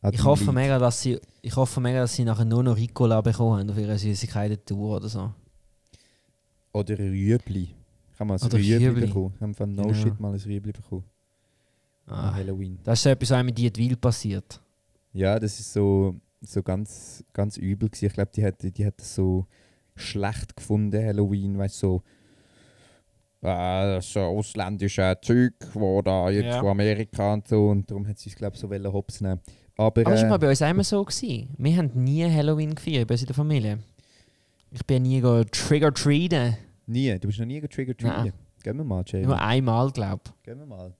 An 0.00 0.14
Ich 0.14 0.22
hoffe, 0.24 0.52
mega, 0.52 0.78
dass 0.78 1.02
sie, 1.02 1.18
ich 1.42 1.54
hoffe 1.56 1.80
mega, 1.80 2.00
dass 2.00 2.14
sie 2.14 2.24
nachher 2.24 2.44
nur 2.44 2.62
noch 2.62 2.76
Ricola 2.76 3.20
bekommen 3.20 3.60
haben 3.60 3.70
auf 3.70 3.76
ihrer 3.78 3.98
Süßigkeiten-Tour 3.98 4.96
oder 4.96 5.08
so. 5.08 5.32
Oder 6.72 6.98
Rüebli. 6.98 7.74
Habe 8.18 8.28
mal 8.28 8.34
ein 8.38 8.42
Oder 8.46 8.58
Rüebli 8.58 8.86
Rüebli. 8.86 9.06
bekommen. 9.06 9.32
Ich 9.34 9.40
habe 9.42 9.54
von 9.54 9.74
No 9.74 9.82
Genau. 9.82 9.94
Shit 9.94 10.20
mal 10.20 10.32
ein 10.32 10.40
Rüebli 10.40 10.72
bekommen. 10.72 11.04
An 12.06 12.14
Ah, 12.14 12.34
Halloween. 12.34 12.78
das 12.84 12.98
ist 13.00 13.02
so 13.04 13.10
etwas, 13.10 13.30
was 13.30 13.44
mit 13.44 13.58
Dietwil 13.58 13.96
passiert. 13.96 14.60
Ja, 15.12 15.38
das 15.38 15.58
ist 15.58 15.72
so, 15.72 16.14
so 16.42 16.62
ganz, 16.62 17.24
ganz 17.32 17.56
übel 17.56 17.88
gewesen. 17.88 18.06
Ich 18.06 18.12
glaube, 18.12 18.30
die 18.34 18.44
hat, 18.44 18.62
die 18.62 18.86
hat 18.86 18.94
das 18.98 19.14
so 19.16 19.46
schlecht 19.96 20.56
gefunden, 20.56 21.04
Halloween, 21.04 21.58
weißt 21.58 21.82
du, 21.82 21.86
so 21.86 22.02
ist 23.42 24.12
so 24.12 24.20
ausländische 24.20 25.16
Zeug, 25.22 25.54
wo 25.72 26.02
da 26.02 26.28
jetzt 26.30 26.44
Ja. 26.46 26.60
von 26.60 26.68
Amerika 26.70 27.32
und 27.32 27.48
so 27.48 27.68
und 27.68 27.90
darum 27.90 28.06
hat 28.06 28.18
sie 28.18 28.28
es 28.30 28.36
glaube 28.36 28.54
ich 28.54 28.60
so 28.60 28.68
wollen 28.68 28.92
hops 28.92 29.20
nehmen. 29.20 29.40
Aber, 29.76 30.02
Aber 30.02 30.10
das 30.10 30.22
war 30.24 30.34
äh, 30.34 30.38
bei 30.38 30.48
uns 30.50 30.60
immer 30.60 30.84
so. 30.84 31.02
Gewesen. 31.04 31.54
Wir 31.56 31.76
haben 31.76 31.90
nie 31.94 32.24
Halloween 32.30 32.74
gefeiert 32.74 33.08
bei 33.08 33.14
uns 33.14 33.22
in 33.22 33.26
der 33.28 33.36
Familie. 33.36 33.78
Ich 34.70 34.84
bin 34.84 35.02
nie 35.04 35.20
go 35.20 35.42
Trigger-treaten. 35.42 36.56
nie, 36.86 37.18
du 37.18 37.26
bist 37.28 37.38
noch 37.38 37.46
nie 37.46 37.60
getriggert 37.60 38.02
Nein. 38.02 38.32
Gehen 38.62 38.76
wir 38.76 38.84
mal, 38.84 39.02
Jamie. 39.06 39.24
Nur 39.26 39.40
einmal, 39.40 39.90
glaube 39.90 40.20
ich. 40.26 40.42
Gehen 40.42 40.58
wir 40.58 40.66
mal. 40.66 40.92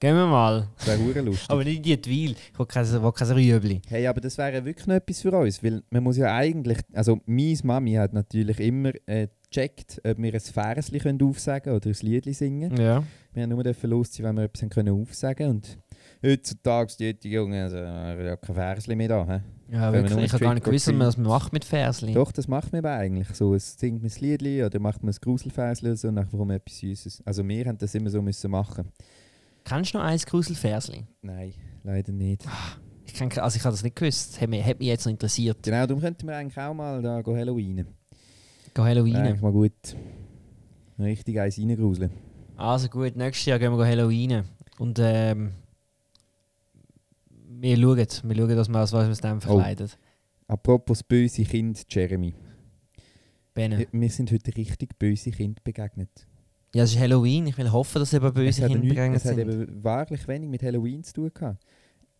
Gehen 0.00 0.14
wir 0.14 0.26
mal. 0.26 0.68
Das 0.76 0.86
wäre 0.86 0.98
hure 1.00 1.20
lustig. 1.22 1.50
Aber 1.50 1.64
nicht 1.64 1.84
die 1.84 1.96
Weil. 2.06 2.36
Ich 2.52 2.58
will 2.58 2.66
kein, 2.66 3.02
will 3.02 3.12
kein 3.12 3.30
Rüebli. 3.30 3.82
Hey, 3.88 4.06
aber 4.06 4.20
das 4.20 4.38
wäre 4.38 4.64
wirklich 4.64 4.86
noch 4.86 4.94
etwas 4.94 5.20
für 5.20 5.32
uns, 5.32 5.60
weil 5.62 5.82
man 5.90 6.04
muss 6.04 6.16
ja 6.16 6.32
eigentlich, 6.36 6.78
also 6.92 7.18
meine 7.26 7.58
Mami 7.64 7.94
hat 7.94 8.12
natürlich 8.12 8.60
immer 8.60 8.92
äh, 9.06 9.26
gecheckt, 9.50 10.00
ob 10.04 10.18
wir 10.18 10.34
ein 10.34 10.40
Versli 10.40 11.00
können 11.00 11.20
aufsagen 11.20 11.74
oder 11.74 11.88
ein 11.88 11.96
Liedli 12.00 12.32
singen. 12.32 12.76
Ja. 12.76 13.02
Wir 13.32 13.42
haben 13.42 13.50
nur 13.50 13.64
los 13.64 14.12
sein, 14.12 14.26
wenn 14.26 14.36
wir 14.36 14.44
etwas 14.44 14.70
können 14.70 15.00
aufsagen 15.00 15.50
und 15.50 15.78
heutzutage 16.24 16.94
die 16.98 17.18
die 17.18 17.30
Jungen, 17.30 17.60
also, 17.60 17.76
ja 17.78 18.36
kein 18.36 18.54
Versli 18.54 18.94
mehr 18.94 19.08
da. 19.08 19.26
He? 19.26 19.74
Ja, 19.74 19.92
wirklich. 19.92 20.24
Ich 20.24 20.32
habe 20.32 20.44
gar 20.44 20.54
nicht 20.54 20.64
gewusst, 20.64 20.96
was 20.96 21.16
man 21.16 21.26
macht 21.26 21.52
mit 21.52 21.64
Versli. 21.64 22.14
Doch, 22.14 22.30
das 22.30 22.46
macht 22.46 22.72
man 22.72 22.84
aber 22.84 22.94
eigentlich 22.94 23.28
so. 23.34 23.54
Es 23.54 23.74
singt 23.78 24.02
man 24.02 24.10
ein 24.10 24.20
Liedli 24.20 24.64
oder 24.64 24.78
macht 24.78 25.02
man 25.02 25.12
ein 25.12 25.18
Gruselversli 25.20 25.88
oder 25.88 25.96
so 25.96 26.10
bekommt 26.12 26.46
man 26.46 26.56
etwas 26.56 26.78
Süßes. 26.78 27.22
Also 27.24 27.46
wir 27.46 27.66
haben 27.66 27.78
das 27.78 27.94
immer 27.94 28.10
so 28.10 28.22
müssen 28.22 28.50
machen. 28.50 28.92
Kennst 29.68 29.92
du 29.94 29.98
noch 29.98 30.04
eins 30.04 30.24
Gruselversli? 30.26 31.04
Nein, 31.22 31.52
leider 31.82 32.12
nicht. 32.12 32.44
Ich, 33.04 33.14
kenn, 33.14 33.28
ke- 33.28 33.42
also 33.42 33.56
ich 33.56 33.64
habe 33.64 33.72
das 33.74 33.82
nicht 33.82 33.96
gewusst. 33.96 34.40
Hat 34.40 34.48
mich, 34.48 34.64
hat 34.64 34.78
mich 34.78 34.88
jetzt 34.88 35.04
noch 35.04 35.10
interessiert. 35.12 35.62
Genau, 35.62 35.86
darum 35.86 36.00
könnten 36.02 36.26
wir 36.26 36.36
eigentlich 36.36 36.58
auch 36.58 36.74
mal 36.74 37.02
da 37.02 37.20
go 37.22 37.36
Halloween. 37.36 37.86
Go 38.74 38.82
Halloween. 38.84 39.16
Eigentlich 39.16 39.40
mal 39.42 39.52
gut 39.52 39.72
richtig 40.98 41.38
eins 41.40 41.58
reingruseln. 41.58 42.10
Also 42.56 42.88
gut, 42.88 43.14
nächstes 43.16 43.46
Jahr 43.46 43.58
gehen 43.58 43.70
wir 43.72 43.76
go 43.76 43.84
Halloween. 43.84 44.44
Und 44.78 44.98
ähm, 45.00 45.52
wir 47.48 47.76
schauen, 47.76 47.96
wir 47.96 48.36
schauen, 48.36 48.56
dass 48.56 48.68
wir 48.68 48.74
was 48.80 48.92
wir 48.92 49.00
uns 49.06 49.20
dann 49.20 49.40
verkleiden. 49.40 49.90
Apropos 50.46 51.02
böse 51.02 51.44
Kind, 51.44 51.84
Jeremy. 51.88 52.34
Benne. 53.54 53.86
Wir 53.92 54.10
sind 54.10 54.30
heute 54.32 54.56
richtig 54.56 54.98
böse 54.98 55.30
Kind 55.30 55.62
begegnet. 55.64 56.26
Ja, 56.74 56.84
es 56.84 56.92
ist 56.92 56.98
Halloween. 56.98 57.46
Ich 57.46 57.56
will 57.56 57.70
hoffen, 57.72 57.98
dass 58.00 58.12
eben 58.12 58.26
es 58.26 58.32
böse 58.34 58.62
hat, 58.62 58.68
Kinder 58.70 58.82
nichts- 58.84 58.94
begegnet 58.94 59.16
es 59.20 59.24
hat 59.24 59.34
sind. 59.36 59.50
eben 59.50 59.84
wahrlich 59.84 60.28
wenig 60.28 60.48
mit 60.50 60.62
Halloween 60.62 61.02
zu 61.02 61.12
tun 61.14 61.30
gehabt. 61.32 61.64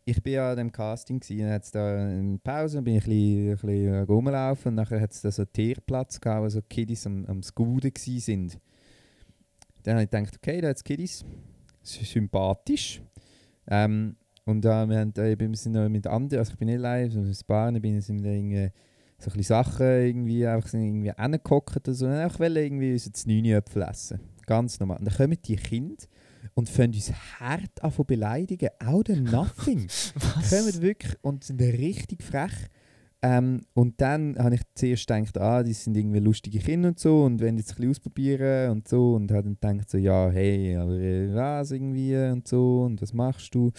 Ich 0.04 0.22
bin 0.22 0.32
ja 0.32 0.52
an 0.52 0.56
dem 0.56 0.72
Casting 0.72 1.20
gsi 1.20 1.42
und 1.44 1.50
hat's 1.50 1.70
da 1.70 2.08
in 2.10 2.40
Pause 2.40 2.80
bin 2.80 2.96
ich 2.96 3.04
ein 3.04 3.10
bisschen, 3.10 3.50
ein 3.50 3.56
bisschen 3.56 4.04
rumgelaufen 4.04 4.68
und 4.70 4.74
nachher 4.76 5.02
hat 5.02 5.12
es 5.12 5.20
da 5.20 5.30
so 5.30 5.42
einen 5.42 5.52
Tierplatz 5.52 6.18
gehabt, 6.18 6.42
wo 6.44 6.48
so 6.48 6.60
Kiddies 6.62 7.06
am, 7.06 7.26
am 7.26 7.42
Scooten 7.42 7.92
gsi 7.92 8.18
sind. 8.18 8.58
Dann 9.82 9.96
habe 9.96 10.04
ich 10.04 10.10
gedacht, 10.10 10.36
okay, 10.38 10.62
da 10.62 10.68
hat 10.68 10.82
Kiddies, 10.82 11.26
das 11.82 12.00
ist 12.00 12.10
sympathisch. 12.10 13.02
Ähm, 13.66 14.16
und 14.46 14.62
da 14.64 14.86
wir, 14.88 14.98
haben, 14.98 15.12
eben, 15.14 15.50
wir 15.50 15.56
sind 15.58 15.72
noch 15.72 15.86
mit 15.90 16.06
anderen, 16.06 16.38
also 16.40 16.52
ich 16.52 16.58
bin 16.58 16.68
nicht 16.68 16.78
allein, 16.78 17.10
sondern 17.10 17.30
ein 17.30 17.38
paar, 17.46 17.70
ich 17.74 17.82
bin 17.82 18.00
sind 18.00 18.24
irgendwie 18.24 18.70
so 19.18 19.30
ein 19.30 19.42
Sachen 19.42 19.84
irgendwie 19.86 20.46
einfach 20.46 20.68
sind 20.70 20.84
irgendwie 20.84 21.10
oder 21.10 21.92
so. 21.94 22.06
Und 22.06 22.12
einfach 22.12 22.40
wollen 22.40 22.56
irgendwie 22.56 22.92
unser 22.92 23.12
Znüni-Äpfel 23.12 23.82
essen. 23.82 24.20
Ganz 24.48 24.80
normal. 24.80 24.96
Und 24.96 25.04
dann 25.04 25.14
kommen 25.14 25.36
die 25.44 25.56
Kinder 25.56 26.04
und 26.54 26.70
fangen 26.70 26.94
uns 26.94 27.12
hart 27.38 27.82
an 27.82 27.92
zu 27.92 28.02
beleidigen. 28.02 28.70
Auch 28.82 29.02
der 29.02 29.16
Nothing. 29.20 29.88
kommen 30.48 30.80
wirklich 30.80 31.16
und 31.20 31.44
sind 31.44 31.60
richtig 31.60 32.22
frech. 32.22 32.54
Ähm, 33.20 33.66
und 33.74 34.00
dann 34.00 34.38
habe 34.38 34.54
ich 34.54 34.62
zuerst 34.74 35.06
gedacht, 35.06 35.36
ah, 35.36 35.62
die 35.62 35.74
sind 35.74 35.98
irgendwie 35.98 36.20
lustige 36.20 36.60
Kinder 36.60 36.88
und 36.88 36.98
so 36.98 37.24
und 37.24 37.42
wollen 37.42 37.58
jetzt 37.58 37.72
ein 37.72 37.76
bisschen 37.76 37.90
ausprobieren 37.90 38.70
und 38.70 38.88
so. 38.88 39.16
Und 39.16 39.30
habe 39.32 39.54
dann 39.60 39.76
gedacht, 39.76 39.90
so, 39.90 39.98
ja, 39.98 40.30
hey, 40.30 40.76
aber 40.76 40.94
äh, 40.94 41.34
was 41.34 41.70
irgendwie 41.70 42.16
und 42.16 42.48
so 42.48 42.84
und 42.84 43.02
was 43.02 43.12
machst 43.12 43.54
du? 43.54 43.70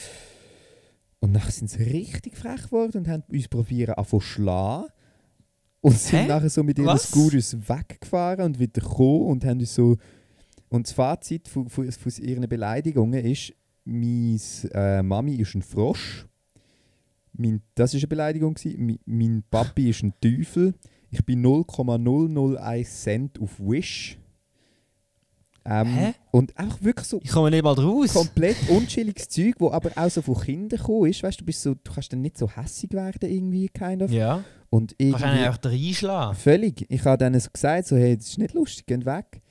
Und 1.20 1.34
dann 1.34 1.50
sind 1.50 1.72
sie 1.72 1.82
richtig 1.82 2.38
frech 2.38 2.62
geworden 2.66 3.00
und 3.00 3.08
haben 3.08 3.24
uns 3.28 3.48
probieren 3.48 3.96
anfangen 3.96 4.22
zu 4.22 4.28
schlagen. 4.28 4.88
Und 5.82 5.98
sind 5.98 6.20
Hä? 6.20 6.28
nachher 6.28 6.50
so 6.52 6.62
mit 6.62 6.78
ihren 6.78 6.88
Was? 6.90 7.08
Scooters 7.08 7.58
weggefahren 7.68 8.46
und 8.46 8.60
wieder 8.60 8.82
gekommen 8.82 9.26
und 9.30 9.46
haben 9.46 9.60
uns 9.62 9.74
so... 9.74 9.98
Und 10.70 10.88
das 10.88 10.94
Fazit 10.94 11.48
von, 11.48 11.68
von, 11.70 11.92
von 11.92 12.12
ihren 12.24 12.48
Beleidigungen 12.48 13.26
ist, 13.26 13.54
meine 13.86 14.40
äh, 14.74 15.02
Mami 15.02 15.36
ist 15.36 15.56
ein 15.56 15.62
Frosch. 15.64 16.28
Mein, 17.34 17.62
das 17.76 17.94
war 17.94 18.00
eine 18.00 18.08
Beleidigung. 18.08 18.54
gewesen. 18.54 18.86
Mi- 18.86 19.00
Mein 19.06 19.44
Papi 19.50 19.90
ist 19.90 20.04
ein 20.04 20.14
Teufel. 20.22 20.74
Ich 21.10 21.26
bin 21.26 21.42
0,001 21.42 23.02
Cent 23.04 23.40
auf 23.42 23.60
Wish. 23.60 24.18
Ähm, 25.66 25.88
Hä? 25.88 26.14
Und 26.32 26.56
einfach 26.58 26.82
wirklich 26.84 27.08
so 27.08 27.20
Ich 27.24 27.32
komme 27.32 27.50
nicht 27.52 27.64
mal 27.64 27.74
raus. 27.74 28.14
komplett 28.14 28.56
unchilliges 28.70 29.28
Zeug, 29.30 29.56
wo 29.60 29.72
aber 29.72 29.92
auch 29.96 30.10
so 30.10 30.22
von 30.22 30.40
Kindern 30.40 30.80
gekommen 30.80 31.10
ist. 31.10 31.22
Weißt 31.24 31.40
du, 31.40 31.44
du 31.44 31.46
bist 31.46 31.62
so, 31.62 31.74
du 31.76 31.92
kannst 31.92 32.12
dann 32.14 32.22
nicht 32.22 32.38
so 32.38 32.50
hässig 32.50 32.92
werden 32.94 33.30
irgendwie, 33.30 33.68
kind 33.70 34.02
of. 34.04 34.12
Ja. 34.12 34.44
Und 34.70 34.96
Man 35.00 35.12
kann 35.14 35.30
irgendwie, 35.32 35.46
einfach 35.48 35.66
reinschlagen. 35.66 36.36
völlig. 36.36 36.86
Ich 36.90 37.04
habe 37.06 37.18
dann 37.18 37.40
so 37.40 37.50
gesagt, 37.52 37.88
so, 37.88 37.96
hey, 37.98 38.16
das 38.18 38.28
ist 38.30 38.38
nicht 38.38 38.54
lustig, 38.54 38.86
geh 38.86 39.04
weg. 39.06 39.42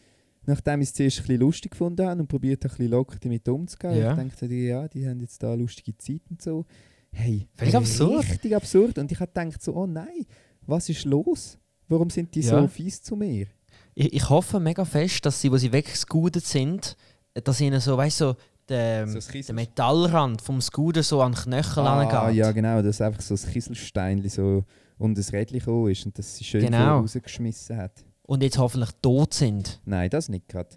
Nachdem 0.49 0.81
ich 0.81 0.89
es 0.89 0.95
zuerst 0.95 1.19
ein 1.19 1.23
bisschen 1.25 1.41
lustig 1.41 1.73
gefunden 1.73 2.07
habe 2.07 2.21
und 2.23 2.27
probiert 2.27 2.65
ein 2.65 2.69
bisschen 2.71 2.89
locker 2.89 3.19
damit 3.21 3.47
umzugehen. 3.49 3.99
Ja. 3.99 4.17
Ich 4.19 4.29
dachte, 4.31 4.49
die, 4.49 4.67
ja, 4.67 4.89
die 4.89 5.07
haben 5.07 5.21
jetzt 5.21 5.43
da 5.43 5.53
lustige 5.53 5.97
Zeit 5.99 6.23
und 6.31 6.41
so. 6.41 6.65
Hey, 7.13 7.47
Völlig 7.55 7.77
absurd. 7.77 8.29
Richtig 8.31 8.57
absurd. 8.57 8.99
Und 8.99 9.13
ich 9.13 9.21
habe 9.21 9.31
gedacht 9.31 9.63
so, 9.63 9.75
oh 9.75 9.87
nein, 9.87 10.25
was 10.67 10.89
ist 10.89 11.05
los? 11.05 11.59
Warum 11.89 12.09
sind 12.09 12.35
die 12.35 12.41
Ja. 12.41 12.61
so 12.63 12.67
fies 12.67 13.03
zu 13.03 13.15
mir? 13.15 13.47
Ich, 13.95 14.13
ich 14.15 14.29
hoffe 14.31 14.59
mega 14.59 14.85
fest, 14.87 15.25
dass 15.27 15.41
sie, 15.41 15.53
wo 15.53 15.57
sie 15.59 15.71
weggescootet 15.73 16.45
sind, 16.45 16.97
dass 17.45 17.61
ihnen 17.61 17.81
so, 17.81 17.97
weißt 17.97 18.19
so, 18.19 18.35
der, 18.69 19.07
So 19.07 19.19
der 19.33 19.55
Metallrand 19.55 20.41
vom 20.43 20.61
Scooter 20.61 21.03
so 21.03 21.21
an 21.23 21.33
den 21.33 21.43
Knöchel 21.43 21.83
Ah, 21.85 22.01
angeht. 22.23 22.37
ja, 22.37 22.53
genau, 22.53 22.81
dass 22.83 23.01
einfach 23.01 23.21
so 23.23 23.35
ein 23.35 23.53
Kieselstein 23.53 24.27
so 24.29 24.65
um 24.99 25.15
das 25.15 25.33
Rädchen 25.33 25.59
gekommen 25.59 25.91
ist 25.91 26.05
und 26.07 26.19
dass 26.19 26.37
sie 26.37 26.45
schön 26.45 26.65
Genau. 26.65 27.01
rausgeschmissen 27.01 27.77
hat. 27.77 28.05
Und 28.29 28.43
jetzt 28.43 28.59
hoffentlich 28.59 28.91
tot 29.01 29.33
sind. 29.33 29.81
Nein, 29.87 30.11
das 30.11 30.29
nicht 30.29 30.49
gerade. 30.49 30.69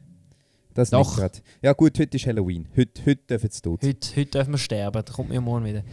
Das 0.73 0.89
Doch. 0.89 0.99
nicht 0.99 1.17
gerade. 1.17 1.39
Ja 1.61 1.73
gut, 1.73 1.99
heute 1.99 2.15
ist 2.15 2.25
Halloween. 2.25 2.65
Heute, 2.77 3.01
heute 3.05 3.21
dürfen 3.29 3.49
sie 3.51 3.61
tot 3.61 3.81
sein. 3.81 3.89
Heute, 3.89 4.09
heute 4.15 4.25
dürfen 4.31 4.51
wir 4.53 4.57
sterben, 4.57 5.03
da 5.05 5.11
kommt 5.11 5.27
mir 5.29 5.41
morgen 5.41 5.65
wieder. 5.65 5.83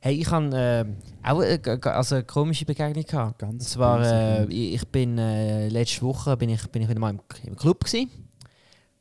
Hey, 0.00 0.14
ich 0.14 0.30
habe 0.30 0.56
äh, 0.56 0.84
auch 1.28 1.40
eine, 1.40 1.58
g- 1.58 1.70
also 1.90 2.14
eine 2.14 2.24
komische 2.24 2.64
Begegnung 2.64 3.04
gehabt. 3.04 3.42
Und 3.42 3.50
Ganz 3.50 3.68
zwar, 3.68 3.98
böse 3.98 4.48
äh, 4.50 4.54
ich, 4.54 4.88
bin 4.88 5.18
äh, 5.18 5.68
letzte 5.68 6.00
Woche 6.00 6.38
bin 6.38 6.48
ich, 6.48 6.66
bin 6.68 6.80
ich 6.80 6.88
wieder 6.88 7.00
mal 7.00 7.10
im, 7.10 7.20
im 7.44 7.54
Club 7.54 7.84
gsi, 7.84 8.08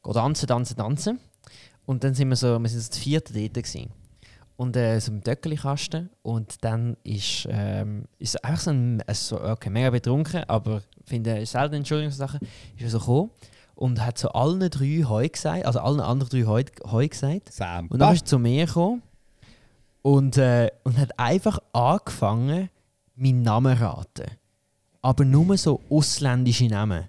go 0.01 0.11
tanzen, 0.11 0.47
tanzen, 0.47 0.75
tanzen. 0.75 1.19
Und 1.85 2.03
dann 2.03 2.13
sind 2.15 2.27
wir 2.27 2.35
so, 2.35 2.59
wir 2.59 2.67
sind 2.69 2.81
so 2.81 2.89
das 2.89 2.97
vierte 2.97 3.31
dort 3.33 3.63
gsi. 3.63 3.87
Und 4.57 4.75
äh, 4.75 4.99
so 4.99 5.13
im 5.13 5.23
Töckeli-Kasten. 5.23 6.09
Und 6.21 6.65
dann 6.65 6.97
ist, 7.05 7.47
ähm, 7.49 8.03
ist 8.19 8.43
einfach 8.43 8.59
so 8.61 8.71
ein, 8.71 8.99
äh, 9.07 9.13
so, 9.13 9.41
okay, 9.41 9.69
mega 9.69 9.89
betrunken, 9.89 10.43
aber 10.49 10.83
ich 11.03 11.09
finde 11.09 11.45
selten 11.45 11.75
Entschuldigungssachen, 11.75 12.39
ist 12.77 12.83
er 12.83 12.89
so 12.89 12.99
gekommen 12.99 13.31
und 13.75 14.05
hat 14.05 14.17
so 14.17 14.29
allen 14.29 14.69
drei 14.69 15.03
Heu 15.07 15.27
gesagt, 15.27 15.65
also 15.65 15.79
allen 15.79 15.99
anderen 15.99 16.29
drei 16.29 16.45
Heu, 16.45 16.63
Heu 16.89 17.07
gesagt. 17.07 17.51
Sam. 17.51 17.87
Und 17.87 17.99
dann 17.99 18.13
ist 18.13 18.23
er 18.23 18.25
zu 18.25 18.39
mir 18.39 18.65
gekommen 18.65 19.01
und, 20.01 20.37
äh, 20.37 20.69
und 20.83 20.97
hat 20.97 21.17
einfach 21.19 21.59
angefangen, 21.73 22.69
meinen 23.15 23.41
Namen 23.41 23.77
zu 23.77 23.83
raten. 23.83 24.31
Aber 25.01 25.25
nur 25.25 25.57
so 25.57 25.81
ausländische 25.89 26.67
Namen. 26.67 27.05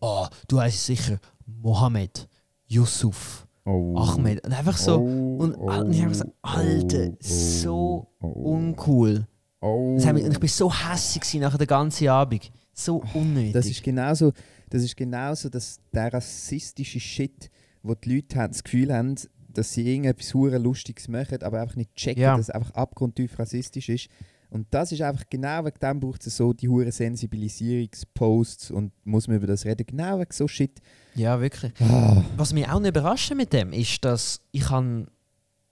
Ah, 0.00 0.28
du 0.46 0.60
heißt 0.60 0.86
sicher 0.86 1.18
Mohammed, 1.46 2.28
Yusuf, 2.66 3.46
oh. 3.64 3.96
Ahmed. 3.96 4.44
Und 4.44 4.52
einfach 4.52 4.76
so. 4.76 4.98
Oh, 4.98 5.36
und 5.38 5.54
und 5.54 5.92
ich 5.92 6.00
habe 6.00 6.10
gesagt, 6.10 6.30
Alter, 6.42 7.08
oh, 7.08 7.16
so 7.20 8.06
oh, 8.20 8.26
uncool. 8.26 9.26
Oh. 9.60 9.96
Mich, 9.96 10.06
und 10.06 10.32
ich 10.32 10.40
bin 10.40 10.48
so 10.48 10.72
hässlich 10.72 11.40
nachher 11.40 11.58
den 11.58 11.66
ganzen 11.66 12.08
Abend. 12.08 12.50
So 12.78 13.02
unnötig. 13.14 13.52
Das 13.52 13.66
ist 13.66 13.82
genauso, 13.82 14.32
das 14.70 14.82
ist 14.82 14.96
genauso 14.96 15.48
dass 15.48 15.80
der 15.92 16.12
rassistische 16.12 17.00
Shit, 17.00 17.50
wo 17.82 17.94
die 17.94 18.14
Leute 18.16 18.36
haben, 18.36 18.52
das 18.52 18.62
Gefühl 18.62 18.92
haben, 18.94 19.14
dass 19.48 19.72
sie 19.72 19.82
irgendetwas 19.88 20.32
hure 20.34 20.58
Lustiges 20.58 21.08
machen, 21.08 21.42
aber 21.42 21.60
einfach 21.60 21.76
nicht 21.76 21.94
checken, 21.96 22.22
Ja. 22.22 22.36
dass 22.36 22.48
es 22.48 22.50
einfach 22.50 22.70
abgrundtief 22.74 23.38
rassistisch 23.38 23.88
ist. 23.88 24.08
Und 24.50 24.66
das 24.70 24.92
ist 24.92 25.02
einfach 25.02 25.24
genau 25.28 25.64
wegen 25.64 25.78
dem 25.80 26.00
braucht 26.00 26.26
es 26.26 26.36
so 26.36 26.52
die 26.54 26.68
hure 26.68 26.90
Sensibilisierungsposts 26.92 28.70
und 28.70 28.92
muss 29.04 29.28
man 29.28 29.36
über 29.36 29.46
das 29.46 29.64
reden. 29.64 29.84
Genau 29.86 30.18
wegen 30.20 30.32
so 30.32 30.48
Shit. 30.48 30.80
ja, 31.14 31.40
wirklich. 31.40 31.72
Ah, 31.80 32.22
Was 32.36 32.52
mich 32.52 32.68
auch 32.68 32.80
nicht 32.80 32.90
überrascht 32.90 33.34
mit 33.34 33.52
dem, 33.52 33.72
ist, 33.72 34.04
dass 34.04 34.40
ich 34.52 34.70
han 34.70 35.08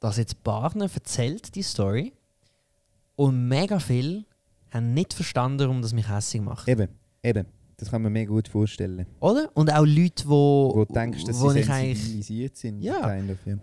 das 0.00 0.18
jetzt 0.18 0.42
Barnen 0.44 0.82
erzählt, 0.92 1.54
die 1.54 1.62
Story. 1.62 2.12
Und 3.14 3.48
mega 3.48 3.78
viel 3.78 4.26
haben 4.70 4.94
nicht 4.94 5.14
verstanden, 5.14 5.60
warum 5.60 5.82
das 5.82 5.92
mich 5.92 6.08
hässlich 6.08 6.42
macht. 6.42 6.68
eben, 6.68 6.88
eben. 7.22 7.46
Das 7.78 7.90
kann 7.90 8.00
man 8.00 8.12
mir 8.12 8.24
gut 8.26 8.48
vorstellen. 8.48 9.06
Oder? 9.20 9.50
Und 9.54 9.70
auch 9.70 9.84
Leute, 9.84 10.24
wo, 10.26 10.72
Wo 10.74 10.84
du 10.86 10.94
denkst, 10.94 11.24
dass 11.24 11.38
wo 11.40 11.50
sie 11.50 11.62
sensibilisiert 11.62 12.56
sind. 12.56 12.80
Ja. 12.80 13.14
ja. 13.14 13.58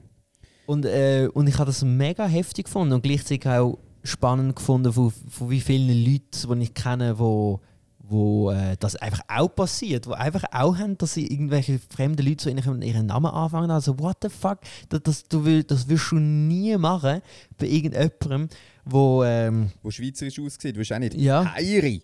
Und, 0.68 0.86
äh, 0.86 1.28
und 1.34 1.48
ich 1.48 1.56
habe 1.58 1.66
das 1.66 1.84
mega 1.84 2.26
heftig 2.28 2.66
gefunden 2.66 2.94
und 2.94 3.02
gleichzeitig 3.02 3.48
auch 3.48 3.80
spannend 4.04 4.56
gefunden, 4.56 4.94
von, 4.94 5.12
von 5.12 5.50
wie 5.50 5.62
vielen 5.62 6.06
Leuten, 6.06 6.60
die 6.60 6.64
ich 6.64 6.74
kenne, 6.76 7.18
wo, 7.18 7.60
wo 8.06 8.52
äh, 8.52 8.76
das 8.80 8.96
einfach 8.98 9.22
auch 9.30 9.48
passiert. 9.48 10.06
Die 10.06 10.12
einfach 10.14 10.44
auch 10.52 10.78
haben, 10.78 10.98
dass 10.98 11.14
sie 11.14 11.26
irgendwelche 11.26 11.80
fremden 11.90 12.26
Leute 12.26 12.44
so 12.44 12.50
ihren, 12.50 12.82
ihren 12.82 13.06
Namen 13.06 13.28
anfangen. 13.28 13.72
Also, 13.72 13.98
what 13.98 14.18
the 14.22 14.30
fuck? 14.30 14.60
Das, 14.90 15.02
das, 15.04 15.24
du 15.24 15.46
will, 15.46 15.64
das 15.64 15.88
wirst 15.88 16.12
du 16.12 16.16
nie 16.18 16.76
machen 16.78 17.22
bei 17.58 17.68
irgendjemandem, 17.68 18.50
wo. 18.86 19.24
Ähm, 19.24 19.72
Wo 19.82 19.90
schweizerisch 19.90 20.38
aussieht, 20.40 20.76
wahrscheinlich 20.78 21.14
Ja. 21.14 21.54
Heiri. 21.56 22.04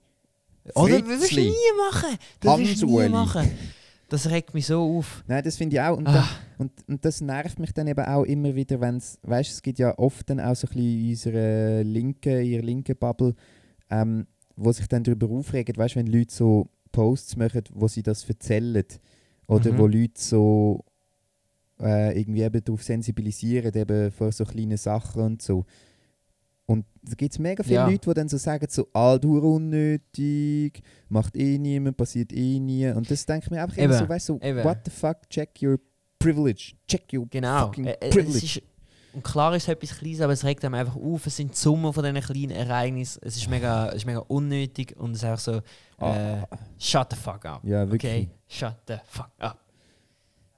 oder 0.74 1.00
das 1.02 1.10
wirst 1.10 1.32
du 1.32 1.42
nie 1.42 1.54
machen. 1.92 2.18
Das 2.40 2.60
wirst 2.60 2.82
du 2.82 3.00
nie 3.02 3.10
machen. 3.10 3.52
Das 4.08 4.28
regt 4.30 4.54
mich 4.56 4.66
so 4.66 4.98
auf. 4.98 5.24
Nein, 5.28 5.44
das 5.44 5.58
finde 5.58 5.76
ich 5.76 5.82
auch. 5.82 5.96
Und, 5.98 6.08
Ah. 6.08 6.14
dann, 6.14 6.26
und, 6.58 6.72
und 6.88 7.06
das 7.06 7.22
nervt 7.22 7.60
mich 7.60 7.74
dann 7.74 7.86
eben 7.88 8.04
auch 8.06 8.24
immer 8.24 8.56
wieder, 8.56 8.80
wenn 8.82 8.98
es, 8.98 9.20
weißt 9.22 9.52
es 9.52 9.62
gibt 9.62 9.78
ja 9.78 9.96
oft 10.00 10.28
dann 10.30 10.40
auch 10.40 10.56
so 10.56 10.66
ein 10.68 10.74
bisschen 10.74 11.00
in 11.04 11.10
unserer 11.12 11.84
linken, 11.84 12.40
in 12.40 12.46
ihrer 12.46 12.64
linken 12.64 12.96
Bubble, 12.98 13.36
ähm, 13.92 14.26
wo 14.60 14.72
sich 14.72 14.88
dann 14.88 15.04
darüber 15.04 15.30
aufregen, 15.30 15.76
weißt 15.78 15.96
wenn 15.96 16.08
Leute 16.08 16.34
so 16.34 16.70
Posts 16.92 17.36
machen, 17.38 17.64
wo 17.74 17.88
sie 17.88 18.04
das 18.04 18.28
erzählen. 18.30 18.84
Oder 19.48 19.72
Mhm. 19.74 19.78
wo 19.78 19.88
Leute 19.88 20.14
so 20.22 20.84
äh, 21.82 22.20
irgendwie 22.20 22.42
eben 22.42 22.64
darauf 22.64 22.84
sensibilisieren, 22.84 23.74
eben 23.74 24.12
vor 24.12 24.32
so 24.32 24.44
kleinen 24.44 24.78
Sachen 24.78 25.22
und 25.24 25.42
so. 25.42 25.66
Und 26.66 26.86
da 27.02 27.14
gibt 27.16 27.32
es 27.34 27.40
mega 27.40 27.64
viele 27.64 27.76
Ja. 27.78 27.88
Leute, 27.90 28.10
die 28.10 28.14
dann 28.14 28.28
so 28.30 28.38
sagen, 28.38 28.68
so, 28.70 28.88
all 28.94 29.20
du 29.20 29.40
unnötig, 29.40 30.82
macht 31.08 31.36
eh 31.36 31.58
niemand, 31.58 31.98
passiert 31.98 32.32
eh 32.34 32.60
nie. 32.60 32.88
Und 32.90 33.10
das 33.10 33.26
denke 33.26 33.46
ich 33.46 33.52
mir 33.52 33.64
einfach 33.64 33.78
immer 33.78 33.96
Eben, 33.96 34.04
so, 34.06 34.10
weißt 34.10 34.30
du, 34.30 34.34
so, 34.42 34.64
what 34.64 34.78
the 34.86 34.92
fuck, 34.92 35.18
check 35.30 35.50
your 35.64 35.80
privilege, 36.20 36.74
check 36.88 37.12
your 37.14 37.26
Genau. 37.30 37.68
fucking 37.68 37.86
Äh, 37.86 37.92
äh, 38.02 38.10
privilege. 38.10 38.38
es 38.38 38.44
ist, 38.58 38.62
und 39.14 39.24
klar 39.24 39.56
ist 39.56 39.64
es 39.64 39.70
etwas 39.70 39.98
Kleines, 39.98 40.22
aber 40.22 40.34
es 40.34 40.44
regt 40.44 40.64
einem 40.66 40.76
einfach 40.76 40.96
auf. 40.96 41.26
Es 41.26 41.36
sind 41.38 41.52
die 41.54 41.58
Summe 41.58 41.92
von 41.94 42.04
diesen 42.04 42.22
kleinen 42.22 42.52
Ereignissen. 42.52 43.20
Es 43.24 43.36
ist 43.38 43.50
mega, 43.50 43.90
es 43.90 43.96
ist 43.96 44.06
mega 44.06 44.20
unnötig 44.28 44.96
und 44.98 45.12
es 45.12 45.18
ist 45.20 45.24
einfach 45.26 45.40
so, 45.40 45.52
äh, 45.54 45.62
Ah. 46.42 46.48
shut 46.78 47.08
the 47.12 47.16
fuck 47.18 47.46
up. 47.46 47.64
ja, 47.64 47.90
wirklich. 47.90 48.12
Okay, 48.12 48.30
shut 48.48 48.76
the 48.88 48.96
fuck 49.08 49.30
up. 49.40 49.58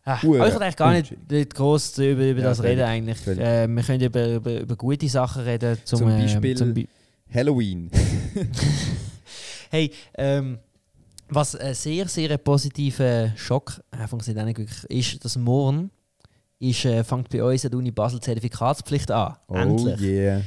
Ah, 0.04 0.20
Hure 0.24 0.40
aber 0.40 0.48
ich 0.48 0.54
wollte 0.54 0.66
eigentlich 0.66 0.76
gar 0.78 0.92
nicht, 0.94 1.32
nicht 1.32 1.54
groß 1.54 1.98
über, 2.00 2.28
über 2.30 2.40
Ja, 2.42 2.48
das 2.50 2.64
reden 2.64 2.82
eigentlich. 2.84 3.28
Äh, 3.28 3.68
wir 3.68 3.84
können 3.84 4.02
über, 4.02 4.28
über, 4.34 4.60
über 4.62 4.76
gute 4.76 5.08
Sachen 5.08 5.44
reden. 5.44 5.78
Zum, 5.84 6.00
Zum 6.00 6.10
ähm, 6.10 6.22
Beispiel- 6.22 6.58
zum 6.58 6.74
Bi- 6.74 6.88
Halloween. 7.34 7.90
Hey, 9.70 9.92
ähm, 10.16 10.60
was 11.30 11.56
ein 11.56 11.74
sehr, 11.76 12.08
sehr 12.10 12.38
positiver 12.38 13.32
Schock 13.38 13.82
einfach 13.92 14.18
wirklich 14.26 14.84
ist, 14.90 15.24
dass 15.24 15.38
morgen 15.38 15.92
ist, 16.62 16.86
äh, 16.86 17.04
fängt 17.04 17.30
bei 17.30 17.44
uns 17.44 17.66
an 17.66 17.72
der 17.72 17.80
Uni 17.80 17.92
Basel 17.92 18.20
die 18.20 18.26
Zertifikatspflicht 18.26 19.12
an. 19.12 19.36
Oh 19.48 19.56
Endlich. 19.56 20.00
yeah. 20.02 20.42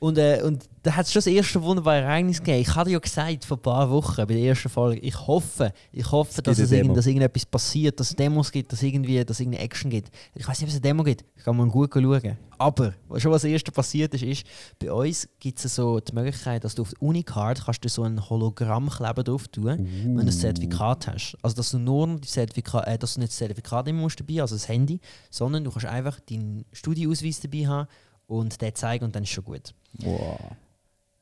Und, 0.00 0.16
äh, 0.16 0.40
und 0.42 0.64
da 0.82 0.96
hat 0.96 1.04
es 1.04 1.12
schon 1.12 1.20
das 1.20 1.26
erste 1.26 1.62
wunderbare 1.62 2.00
Ereignis 2.00 2.38
gegeben. 2.38 2.62
Ich 2.62 2.74
hatte 2.74 2.90
ja 2.90 2.98
gesagt 2.98 3.44
vor 3.44 3.58
ein 3.58 3.62
paar 3.62 3.90
Wochen 3.90 4.16
bei 4.16 4.32
der 4.32 4.38
ersten 4.38 4.70
Folge, 4.70 4.98
ich 4.98 5.26
hoffe, 5.26 5.74
ich 5.92 6.10
hoffe, 6.10 6.38
Es 6.38 6.42
dass, 6.42 6.58
es 6.58 6.72
irgend, 6.72 6.96
dass 6.96 7.06
irgendetwas 7.06 7.44
passiert, 7.44 8.00
dass 8.00 8.08
es 8.08 8.16
Demos 8.16 8.50
gibt, 8.50 8.72
dass 8.72 8.82
irgendwie 8.82 9.22
dass 9.22 9.40
irgendeine 9.40 9.62
Action 9.62 9.90
gibt. 9.90 10.10
Ich 10.34 10.48
weiß 10.48 10.58
nicht, 10.58 10.62
ob 10.62 10.68
es 10.68 10.74
eine 10.76 10.80
Demo 10.80 11.04
gibt. 11.04 11.26
Ich 11.36 11.44
kann 11.44 11.54
mal 11.54 11.68
gut 11.68 11.92
schauen. 11.92 12.38
Aber 12.56 12.94
was 13.08 13.22
schon 13.22 13.30
was 13.30 13.42
das 13.42 13.50
erste 13.50 13.72
passiert 13.72 14.14
ist, 14.14 14.22
ist, 14.22 14.44
bei 14.78 14.90
uns 14.90 15.28
gibt 15.38 15.62
es 15.62 15.74
so 15.74 16.00
die 16.00 16.14
Möglichkeit, 16.14 16.64
dass 16.64 16.74
du 16.74 16.82
auf 16.82 16.90
die 16.90 17.04
Unicard 17.04 17.62
kannst 17.62 17.84
du 17.84 17.88
so 17.90 18.02
ein 18.02 18.30
Hologrammkleber 18.30 19.22
drauf 19.22 19.48
tun, 19.48 19.86
wenn 19.86 20.14
du 20.14 20.22
ein 20.22 20.30
Zertifikat 20.30 21.08
hast. 21.08 21.36
Also 21.42 21.56
dass 21.56 21.72
du 21.72 21.78
nur 21.78 22.18
die 22.18 22.28
Zertifikat, 22.28 22.86
äh, 22.86 22.96
dass 22.96 23.14
du 23.14 23.20
nicht 23.20 23.32
das 23.32 23.38
Zertifikat 23.38 23.86
immer 23.88 24.00
musst 24.00 24.18
dabei, 24.18 24.40
also 24.40 24.54
das 24.54 24.66
Handy, 24.66 24.98
sondern 25.28 25.64
du 25.64 25.70
kannst 25.70 25.86
einfach 25.86 26.20
deinen 26.20 26.64
Studieausweis 26.72 27.40
dabei 27.40 27.66
haben 27.66 27.88
und 28.30 28.60
den 28.60 28.74
zeigen 28.74 29.04
und 29.04 29.14
dann 29.14 29.24
ist 29.24 29.30
schon 29.30 29.44
gut. 29.44 29.74
Wow. 29.98 30.38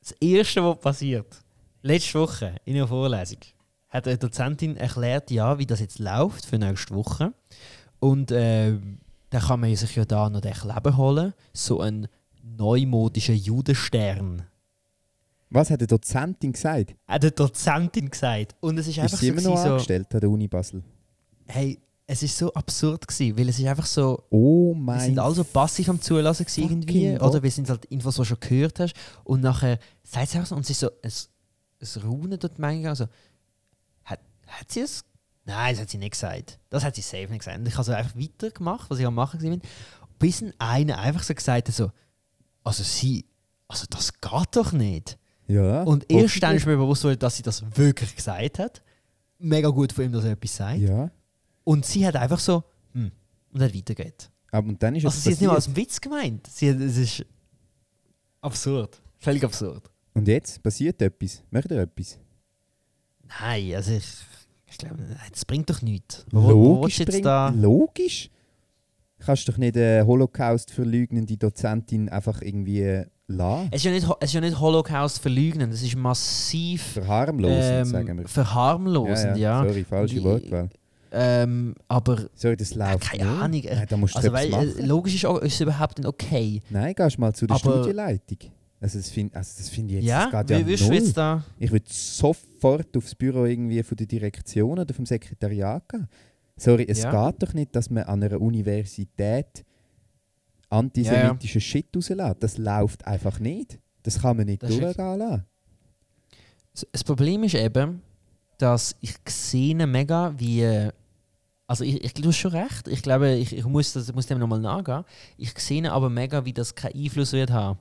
Das 0.01 0.11
Erste, 0.21 0.63
was 0.63 0.79
passiert, 0.79 1.27
letzte 1.81 2.19
Woche 2.19 2.55
in 2.65 2.75
einer 2.75 2.87
Vorlesung, 2.87 3.39
hat 3.89 4.07
eine 4.07 4.17
Dozentin 4.17 4.77
erklärt, 4.77 5.31
ja, 5.31 5.57
wie 5.57 5.65
das 5.65 5.79
jetzt 5.79 5.99
läuft 5.99 6.45
für 6.45 6.59
nächste 6.59 6.93
Woche. 6.93 7.33
Und 7.99 8.31
äh, 8.31 8.77
dann 9.31 9.41
kann 9.41 9.59
man 9.59 9.75
sich 9.75 9.95
ja 9.95 10.05
da 10.05 10.29
noch 10.29 10.41
den 10.41 10.53
Kleber 10.53 10.95
holen, 10.95 11.33
so 11.51 11.81
einen 11.81 12.07
neumodischen 12.43 13.35
Judenstern. 13.35 14.43
Was 15.49 15.71
hat 15.71 15.81
die 15.81 15.87
Dozentin 15.87 16.53
gesagt? 16.53 16.95
Hat 17.07 17.23
eine 17.23 17.31
Dozentin 17.31 18.09
gesagt. 18.09 18.55
Und 18.59 18.77
es 18.77 18.87
ist 18.87 18.97
Ist 18.97 19.03
einfach 19.03 19.17
sie 19.17 19.27
so, 19.27 19.33
immer 19.33 19.41
noch 19.41 19.57
so 19.57 19.69
angestellt 19.69 20.13
an 20.13 20.19
der 20.19 20.29
Uni 20.29 20.47
Basel? 20.47 20.83
hey, 21.47 21.79
es 22.11 22.23
ist 22.23 22.35
so 22.35 22.51
absurd 22.53 23.07
gewesen, 23.07 23.37
weil 23.37 23.49
es 23.49 23.59
ist 23.59 23.67
einfach 23.67 23.85
so, 23.85 24.23
Oh 24.31 24.73
wir 24.73 24.81
mein 24.81 24.99
sind 24.99 25.19
also 25.19 25.43
passiv 25.43 25.89
am 25.89 26.01
Zulassen 26.01 26.43
gewesen 26.43 26.63
irgendwie, 26.63 27.11
Gott. 27.11 27.21
oder 27.21 27.43
wir 27.43 27.51
sind 27.51 27.69
halt 27.69 27.85
Infos, 27.85 28.15
die 28.15 28.21
du 28.21 28.25
schon 28.25 28.39
gehört 28.39 28.79
hast. 28.79 28.95
Und 29.23 29.41
nachher 29.41 29.77
sagt 30.03 30.29
sie 30.29 30.37
einfach 30.37 30.49
so, 30.49 30.55
und 30.55 30.65
sie 30.65 30.71
ist 30.71 30.79
so, 30.79 30.89
es, 31.03 31.29
es 31.77 32.03
Raunen 32.03 32.39
dort 32.39 32.57
manchmal, 32.57 32.89
also, 32.89 33.05
hat, 34.05 34.21
hat 34.47 34.71
sie 34.71 34.79
es? 34.79 35.05
Nein, 35.45 35.75
das 35.75 35.81
hat 35.81 35.91
sie 35.91 35.99
nicht 35.99 36.13
gesagt. 36.13 36.57
Das 36.71 36.83
hat 36.83 36.95
sie 36.95 37.03
safe 37.03 37.27
nicht 37.27 37.39
gesagt. 37.39 37.59
Und 37.59 37.67
ich 37.67 37.75
habe 37.75 37.83
so 37.83 37.91
einfach 37.91 38.15
weitergemacht, 38.15 38.89
was 38.89 38.97
ich 38.97 39.05
am 39.05 39.13
machen 39.13 39.43
war, 39.43 39.57
bis 40.17 40.41
ein 40.41 40.53
einer 40.57 40.97
einfach 40.97 41.21
so 41.21 41.35
gesagt 41.35 41.67
hat, 41.67 41.75
so, 41.75 41.91
also 42.63 42.81
sie, 42.81 43.25
also 43.67 43.85
das 43.87 44.19
geht 44.19 44.47
doch 44.53 44.71
nicht. 44.71 45.19
Ja. 45.45 45.83
Und 45.83 46.11
erst 46.11 46.41
dann 46.41 46.55
ist 46.55 46.65
mir 46.65 46.75
bewusst 46.75 47.03
worden, 47.03 47.19
dass 47.19 47.37
sie 47.37 47.43
das 47.43 47.63
wirklich 47.77 48.15
gesagt 48.15 48.57
hat. 48.57 48.81
Mega 49.37 49.69
gut 49.69 49.93
von 49.93 50.05
ihm, 50.05 50.11
dass 50.11 50.25
er 50.25 50.31
etwas 50.31 50.55
sagt. 50.55 50.79
Ja. 50.79 51.11
Und 51.69 51.85
sie 51.85 52.05
hat 52.07 52.15
einfach 52.15 52.39
so, 52.39 52.63
hm, 52.93 53.11
und 53.53 53.61
hat 53.61 53.75
weitergeht. 53.75 54.31
Aber 54.51 54.67
und 54.69 54.81
dann 54.81 54.95
ist 54.95 55.05
Also 55.05 55.17
es 55.17 55.23
sie 55.23 55.29
hat 55.29 55.33
es 55.35 55.41
nicht 55.41 55.47
mal 55.49 55.55
als. 55.55 55.75
Witz 55.75 56.01
gemeint. 56.01 56.47
Sie 56.47 56.69
hat, 56.71 56.79
es 56.79 56.97
ist 56.97 57.25
absurd. 58.41 58.99
Völlig 59.19 59.43
absurd. 59.43 59.83
Und 60.15 60.27
jetzt 60.27 60.63
passiert 60.63 60.99
etwas. 61.01 61.43
Macht 61.51 61.69
ihr 61.71 61.77
etwas? 61.81 62.17
Nein, 63.39 63.75
also 63.75 63.91
ich, 63.91 64.05
ich 64.65 64.77
glaube, 64.79 64.97
das 65.31 65.45
bringt 65.45 65.69
doch 65.69 65.81
nichts. 65.83 66.25
Wo, 66.31 66.41
wo 66.41 66.49
Logisch. 66.49 66.95
du 66.97 67.03
jetzt 67.03 67.11
bringt- 67.11 67.25
da? 67.25 67.49
Logisch. 67.49 68.29
Kannst 69.19 69.47
doch 69.49 69.57
nicht 69.57 69.75
eine 69.77 70.07
Holocaust 70.07 70.71
verleugnende 70.71 71.35
Dozentin 71.37 72.09
einfach 72.09 72.41
irgendwie 72.41 73.03
lassen. 73.27 73.67
Es 73.71 73.81
ist 73.81 73.83
ja 73.85 73.91
nicht, 73.91 74.07
es 74.21 74.29
ist 74.29 74.33
ja 74.33 74.41
nicht 74.41 74.59
Holocaust 74.59 75.19
verleugnen, 75.19 75.69
das 75.69 75.81
ist 75.83 75.95
massiv 75.95 76.81
Verharmlosend, 76.93 77.61
ähm, 77.63 77.85
sagen 77.85 78.17
wir. 78.17 78.27
verharmlosend, 78.27 79.37
ja. 79.37 79.63
Sorry, 79.63 79.83
falsche 79.83 80.23
Wortwahl. 80.23 80.69
Ähm, 81.11 81.75
aber 81.87 82.29
Sorry, 82.35 82.55
das 82.57 82.75
läuft 82.75 83.01
keine 83.11 83.25
nicht. 83.25 83.41
Ahnung, 83.41 83.63
äh, 83.63 83.75
Nein, 83.75 83.85
da 83.89 83.97
musst 83.97 84.13
du 84.15 84.17
also, 84.19 84.31
weil, 84.33 84.49
machen. 84.49 84.77
äh, 84.77 84.85
logisch 84.85 85.15
ist, 85.15 85.25
auch, 85.25 85.39
ist 85.39 85.55
es 85.55 85.61
überhaupt 85.61 85.97
nicht 85.97 86.07
okay. 86.07 86.61
Nein, 86.69 86.93
gehst 86.93 87.17
mal 87.17 87.33
zu 87.33 87.47
der 87.47 87.55
Aber- 87.55 87.73
Studienleitung. 87.77 88.37
Also 88.81 88.97
das 88.97 89.09
finde 89.09 89.35
also 89.35 89.53
das 89.57 89.69
find 89.69 89.89
ich 89.91 89.95
jetzt, 89.97 90.05
ja, 90.05 90.29
geht 90.29 90.49
ja 90.51 90.65
wie 90.65 90.83
null. 90.85 90.93
jetzt 90.95 91.17
da? 91.17 91.43
Ich 91.59 91.69
würde 91.69 91.85
sofort 91.89 92.95
aufs 92.95 93.13
Büro 93.13 93.43
irgendwie 93.43 93.83
von 93.83 93.97
der 93.97 94.07
Direktion 94.07 94.79
oder 94.79 94.93
vom 94.93 95.05
Sekretariat 95.05 95.89
gehen. 95.89 96.07
Sorry, 96.55 96.85
es 96.87 97.03
Ja. 97.03 97.29
geht 97.29 97.43
doch 97.43 97.53
nicht, 97.53 97.75
dass 97.75 97.89
man 97.89 98.03
an 98.03 98.23
einer 98.23 98.39
Universität 98.39 99.65
antisemitischen 100.69 101.61
Shit 101.61 101.87
rauslässt. 101.95 102.37
Das 102.39 102.57
läuft 102.57 103.05
einfach 103.05 103.39
nicht. 103.39 103.79
Das 104.03 104.21
kann 104.21 104.37
man 104.37 104.45
nicht 104.45 104.63
Das 104.63 104.69
durchgehen 104.69 105.17
lassen. 105.17 105.45
Das- 106.73 106.87
Das 106.91 107.03
Problem 107.03 107.43
ist 107.43 107.55
eben, 107.55 108.01
dass 108.59 108.95
ich 109.01 109.15
sehe 109.27 109.75
mega, 109.87 110.33
wie. 110.37 110.89
Also, 111.69 111.83
ich, 111.83 112.03
ich, 112.03 112.13
du 112.15 112.29
hast 112.29 112.37
schon 112.37 112.51
recht. 112.51 112.87
Ich 112.87 113.03
glaube, 113.03 113.35
ich, 113.35 113.55
ich 113.55 113.63
muss, 113.63 113.93
das, 113.93 114.11
muss 114.11 114.25
dem 114.25 114.39
nochmal 114.39 114.59
nachgehen. 114.59 115.03
Ich 115.37 115.51
sehe 115.59 115.91
aber 115.91 116.09
mega, 116.09 116.43
wie 116.43 116.51
das 116.51 116.73
keinen 116.73 116.95
Einfluss 116.95 117.31
wird 117.31 117.51
haben. 117.51 117.77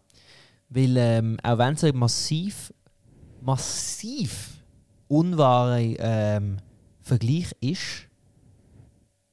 Weil, 0.68 0.94
ähm, 0.98 1.38
auch 1.42 1.56
wenn 1.56 1.72
es 1.72 1.84
ein 1.84 1.96
massiv, 1.96 2.70
massiv 3.40 4.62
unwahre 5.08 5.80
ähm, 5.98 6.58
Vergleich 7.00 7.52
ist, 7.60 8.06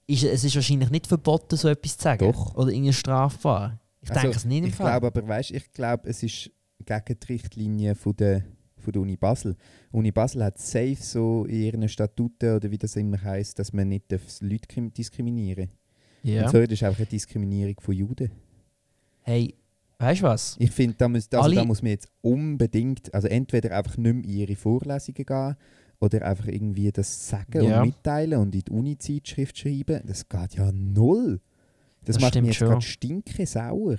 ist, 0.08 0.24
es 0.24 0.44
ist 0.46 0.56
wahrscheinlich 0.56 0.90
nicht 0.90 1.08
verboten, 1.08 1.58
so 1.58 1.68
etwas 1.68 1.98
zu 1.98 2.04
sagen. 2.04 2.32
Doch. 2.32 2.56
Oder 2.56 2.72
irgendwie 2.72 2.94
strafbar. 2.94 3.78
Ich 4.00 4.10
Also, 4.10 4.22
denke 4.22 4.38
es 4.38 4.46
nicht 4.46 4.60
im 4.60 4.66
Ich 4.68 4.76
Fall. 4.76 4.88
glaube 5.00 5.08
aber, 5.08 5.28
weißt, 5.28 5.52
ich 5.52 5.70
glaube, 5.74 6.08
es 6.10 6.24
ist 6.24 6.50
gegen 6.86 7.20
die 7.20 7.28
Richtlinie 7.34 7.96
von 7.96 8.16
der, 8.16 8.46
von 8.86 8.94
der 8.94 9.02
Uni 9.02 9.18
Basel. 9.18 9.56
Uni 9.92 10.12
Basel 10.12 10.44
hat 10.44 10.58
safe 10.58 10.96
so 11.00 11.46
in 11.46 11.62
ihren 11.64 11.90
Statuten 11.90 12.56
oder 12.56 12.72
wie 12.72 12.78
das 12.78 12.96
immer 12.96 13.22
heißt, 13.22 13.60
dass 13.60 13.74
man 13.74 13.90
nicht 13.90 14.12
darf 14.12 14.22
Leute 14.42 14.68
krim- 14.68 14.94
diskriminieren 14.94 15.70
ja. 16.24 16.46
Und 16.46 16.52
so, 16.52 16.62
das 16.62 16.72
ist 16.72 16.82
einfach 16.84 17.00
eine 17.02 17.06
Diskriminierung 17.06 17.76
von 17.80 17.94
Juden. 17.94 18.32
Hey, 19.22 19.54
weißt 20.00 20.22
du 20.22 20.26
was? 20.26 20.56
Ich 20.60 20.72
finde, 20.72 20.96
da, 20.98 21.08
muss, 21.08 21.32
also, 21.32 21.54
da 21.56 21.64
muss 21.66 21.84
man 21.84 21.92
jetzt 21.92 22.10
unbedingt, 22.22 23.14
also 23.14 23.28
entweder 23.28 23.78
einfach 23.78 23.98
nicht 23.98 24.14
mehr 24.16 24.24
in 24.24 24.30
ihre 24.32 24.56
Vorlesungen 24.56 25.24
gehen 25.26 25.56
oder 26.00 26.26
einfach 26.26 26.48
irgendwie 26.48 26.92
das 26.92 27.30
sagen 27.30 27.64
Ja. 27.64 27.82
und 27.82 27.90
mitteilen 27.90 28.40
und 28.40 28.56
in 28.56 28.62
die 28.62 28.72
Uni-Zeitschrift 28.72 29.58
schreiben. 29.58 30.02
Das 30.06 30.28
geht 30.28 30.56
ja 30.56 30.72
null. 30.72 31.40
Das, 32.04 32.16
Das 32.16 32.24
macht 32.24 32.36
mich 32.36 32.46
jetzt 32.46 32.60
gerade 32.60 32.82
stinke 32.82 33.46
sauer. 33.46 33.98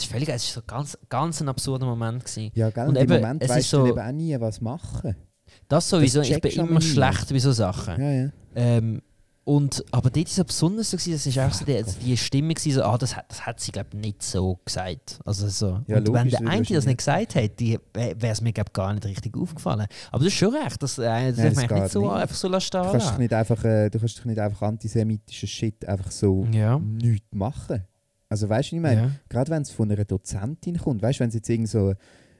Es 0.00 0.06
ist 0.06 0.12
völlig, 0.12 0.28
es 0.30 0.44
ist 0.44 0.54
so 0.54 0.62
ganz, 0.66 0.96
ganz 1.10 1.40
ein 1.42 1.48
absurder 1.48 1.84
Moment 1.86 2.24
gewesen. 2.24 2.50
Ja, 2.54 2.70
gell? 2.70 2.84
Und 2.84 2.90
Und 2.90 2.96
im 2.96 3.02
eben, 3.02 3.14
Moment 3.22 3.42
es 3.42 3.50
ist 3.50 3.56
weißt 3.56 3.70
so- 3.70 3.84
du 3.84 3.90
eben 3.90 3.98
auch 4.00 4.12
nie, 4.12 4.40
was 4.40 4.60
machen. 4.60 5.14
Das 5.68 5.88
sowieso, 5.88 6.22
ich 6.22 6.40
bin 6.40 6.52
immer 6.52 6.80
schlecht 6.80 7.28
bei 7.28 7.38
so 7.38 7.52
Sachen. 7.52 8.00
Ja, 8.00 8.10
ja. 8.10 8.30
Ähm, 8.54 9.02
und, 9.44 9.84
aber 9.90 10.10
dort 10.10 10.26
war 10.26 10.42
es 10.42 10.44
besonders 10.44 10.90
so, 10.90 10.96
das 10.96 11.36
war 11.36 11.46
auch 11.48 11.52
so 11.52 11.64
die, 11.64 11.82
die 12.04 12.16
Stimme, 12.16 12.54
gewesen, 12.54 12.72
so, 12.76 12.82
ah, 12.84 12.96
das, 12.96 13.16
hat, 13.16 13.24
das 13.28 13.44
hat 13.44 13.58
sie 13.60 13.72
glaube 13.72 13.96
nicht 13.96 14.22
so 14.22 14.58
gesagt. 14.64 15.18
Also 15.24 15.48
so. 15.48 15.80
Ja, 15.88 15.96
und 15.98 16.06
wenn 16.12 16.28
logisch, 16.28 16.30
der 16.32 16.40
das 16.40 16.48
eine 16.50 16.60
das 16.62 16.70
ich 16.70 16.86
nicht 16.86 16.98
gesagt 16.98 17.34
hätte, 17.34 17.80
wäre 17.94 18.16
es 18.32 18.40
mir 18.40 18.52
glaub, 18.52 18.72
gar 18.72 18.94
nicht 18.94 19.04
richtig 19.06 19.36
aufgefallen. 19.36 19.86
Aber 20.12 20.20
du 20.20 20.26
hast 20.30 20.34
schon 20.36 20.54
recht, 20.54 20.82
das, 20.82 20.98
äh, 20.98 21.02
das 21.32 21.36
Nein, 21.36 21.36
darf 21.36 21.54
das 21.54 21.70
man 21.70 21.80
nicht 21.82 21.92
so 21.92 22.00
nicht. 22.02 22.10
einfach 22.12 22.36
so 22.36 22.48
lassen 22.48 22.70
Du 22.72 22.78
kannst, 22.82 23.06
lassen. 23.06 23.18
nicht 23.20 23.32
einfach, 23.34 23.64
äh, 23.64 23.90
du 23.90 23.98
kannst 23.98 24.18
doch 24.18 24.24
nicht 24.24 24.38
einfach 24.38 24.62
antisemitischen 24.62 25.48
Shit 25.48 25.84
einfach 25.86 26.10
so 26.10 26.46
Ja. 26.52 26.78
nichts 26.78 27.26
machen. 27.34 27.84
Also 28.30 28.48
weißt 28.48 28.72
du, 28.72 28.76
ich 28.76 28.82
meine? 28.82 29.00
ja. 29.00 29.10
Gerade 29.28 29.50
wenn 29.50 29.62
es 29.62 29.70
von 29.70 29.90
einer 29.90 30.04
Dozentin 30.06 30.78
kommt, 30.78 31.02
weißt 31.02 31.18
du, 31.18 31.22
wenn 31.24 31.28
es 31.28 31.34
jetzt 31.34 31.48
irgend 31.50 31.68
so, 31.68 31.92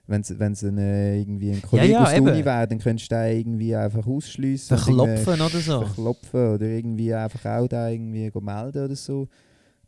Wenn 0.07 0.22
es 0.22 0.62
irgendwie 0.62 1.50
ein 1.50 1.61
Ja, 1.61 1.66
Kollege 1.68 1.92
ja, 1.92 2.03
aus 2.05 2.11
der. 2.11 2.22
Uni 2.22 2.44
wäre, 2.44 2.66
dann 2.68 2.79
könntest 2.79 3.11
du 3.12 3.14
den 3.16 3.38
irgendwie 3.38 3.76
einfach 3.76 4.07
ausschliessen. 4.07 4.76
und 4.76 4.83
Verklopfen 4.85 5.35
oder 5.40 5.61
so. 5.61 5.81
Verklopfen 5.83 6.55
oder 6.55 6.66
irgendwie 6.66 7.12
einfach 7.14 7.44
auch 7.44 7.68
da 7.68 7.88
irgendwie 7.90 8.31
melden 8.40 8.85
oder 8.85 8.96
so. 8.96 9.29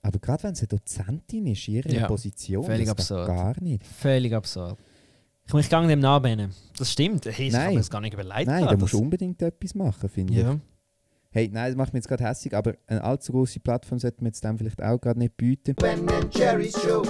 Aber 0.02 0.18
gerade 0.18 0.42
wenn 0.44 0.52
es 0.52 0.60
eine 0.60 0.68
Dozentin 0.68 1.46
ist, 1.46 1.66
in 1.68 1.74
ihrer 1.74 1.90
Ja, 1.92 2.06
Position, 2.08 2.64
völlig 2.64 2.86
das 2.86 2.90
absurd. 2.98 3.26
gar 3.28 3.60
nicht. 3.62 3.84
Völlig 3.86 4.32
absurd. 4.34 4.76
Ich 5.46 5.52
muss 5.54 5.68
dem 5.88 6.00
nachbehnen. 6.00 6.50
Das 6.78 6.90
stimmt. 6.92 7.26
Hey, 7.26 7.46
das 7.50 7.52
Nein. 7.52 7.62
kann 7.64 7.72
man 7.74 7.80
das 7.80 7.90
gar 7.90 8.00
nicht 8.00 8.14
überleiten. 8.14 8.52
Nein, 8.54 8.64
da 8.66 8.76
musst 8.76 8.92
du 8.94 8.98
unbedingt 9.00 9.40
etwas 9.42 9.74
machen, 9.74 10.08
finde 10.08 10.32
ich. 10.32 10.38
Hey, 11.34 11.48
nein, 11.50 11.70
das 11.70 11.76
macht 11.76 11.94
mich 11.94 12.00
jetzt 12.00 12.08
gerade 12.08 12.24
hässlich, 12.24 12.54
aber 12.54 12.74
eine 12.86 13.02
allzu 13.02 13.32
große 13.32 13.58
Plattform 13.60 13.98
sollte 13.98 14.18
man 14.20 14.26
jetzt 14.26 14.44
dem 14.44 14.58
vielleicht 14.58 14.82
auch 14.82 15.00
gerade 15.00 15.18
nicht 15.18 15.34
bieten. 15.38 15.74
Ben 15.76 16.06
Jerry's 16.30 16.78
Show. 16.78 17.02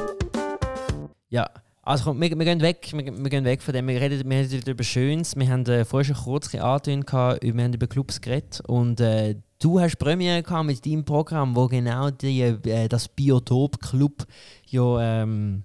Ja, 1.29 1.51
also 1.83 2.05
komm, 2.05 2.21
wir, 2.21 2.31
wir 2.31 2.45
gehen 2.45 2.61
weg, 2.61 2.89
wir, 2.93 3.05
wir 3.05 3.31
gehen 3.31 3.45
weg 3.45 3.61
von 3.63 3.75
dem. 3.75 3.89
Wir 3.89 4.01
reden, 4.01 4.31
wir 4.31 4.37
reden 4.39 4.63
über 4.71 4.85
Schönes. 4.85 5.35
Wir 5.35 5.51
haben 5.51 5.67
äh, 5.67 5.85
vorher 5.85 6.15
schon 6.15 6.25
kurz 6.25 6.55
angetönt, 6.55 7.05
gehabt, 7.09 7.43
wir 7.43 7.65
haben 7.65 7.73
über 7.73 7.89
Clubs 7.89 8.21
geredet 8.21 8.61
und 8.69 9.01
äh, 9.01 9.35
du 9.59 9.81
hast 9.81 9.97
Premiere 9.97 10.45
gehabt 10.45 10.67
mit 10.67 10.87
deinem 10.87 11.05
Programm, 11.05 11.57
wo 11.57 11.67
genau 11.67 12.11
die, 12.11 12.43
äh, 12.43 12.87
das 12.87 13.09
Biotop 13.09 13.81
Club 13.81 14.25
ja, 14.69 15.23
ähm, 15.23 15.65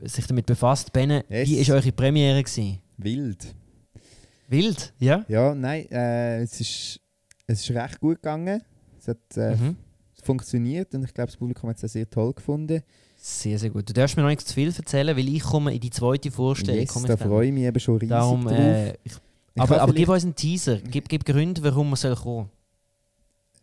sich 0.00 0.26
damit 0.26 0.46
befasst. 0.46 0.94
Benne, 0.94 1.26
Yes. 1.28 1.46
wie 1.50 1.68
war 1.68 1.74
eure 1.74 1.92
Premiere? 1.92 2.42
Gewesen? 2.42 2.78
Wild. 2.96 3.54
Wild, 4.48 4.94
ja? 4.98 5.26
Ja, 5.28 5.54
nein, 5.54 5.90
äh, 5.90 6.38
es, 6.40 6.58
ist, 6.58 7.00
es 7.48 7.60
ist 7.68 7.70
recht 7.74 7.98
gut 8.00 8.16
gegangen. 8.16 8.62
Es 8.98 9.08
hat 9.08 9.36
äh, 9.36 9.56
Mhm. 9.56 9.76
funktioniert 10.22 10.94
und 10.94 11.04
ich 11.04 11.12
glaube, 11.14 11.26
das 11.28 11.36
Publikum 11.36 11.68
hat 11.70 11.82
es 11.82 11.92
sehr 11.92 12.08
toll 12.08 12.32
gefunden. 12.34 12.82
Sehr, 13.16 13.58
sehr 13.58 13.70
gut. 13.70 13.88
Du 13.88 13.92
darfst 13.92 14.16
mir 14.16 14.22
noch 14.22 14.28
nicht 14.28 14.46
zu 14.46 14.54
viel 14.54 14.72
erzählen, 14.72 15.16
weil 15.16 15.28
ich 15.28 15.42
komme 15.42 15.74
in 15.74 15.80
die 15.80 15.90
zweite 15.90 16.30
Vorstellung. 16.30 16.80
Yes, 16.80 16.92
komme 16.92 17.08
da 17.08 17.16
freue 17.16 17.48
ich 17.48 17.52
mich 17.52 17.64
eben 17.64 17.80
schon 17.80 17.96
riesig 17.96 18.10
Darum, 18.10 18.42
drauf. 18.44 18.52
äh, 18.52 18.90
ich, 19.02 19.12
Ich 19.54 19.62
aber, 19.62 19.80
aber 19.82 19.92
gib 19.92 20.08
uns 20.08 20.22
einen 20.24 20.36
Teaser. 20.36 20.76
Gib, 20.78 21.08
gib 21.08 21.24
Gründe, 21.24 21.62
warum 21.64 21.88
man 21.88 21.96
soll 21.96 22.14
kommen 22.14 22.48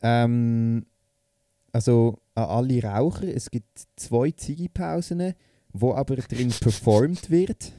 Ähm, 0.02 0.86
also 1.72 2.18
an 2.34 2.46
alle 2.46 2.84
Raucher, 2.84 3.28
es 3.34 3.50
gibt 3.50 3.88
zwei 3.96 4.32
Ziggipausen, 4.32 5.34
wo 5.72 5.94
aber 5.94 6.16
drin 6.18 6.50
performt 6.60 7.30
wird, 7.30 7.72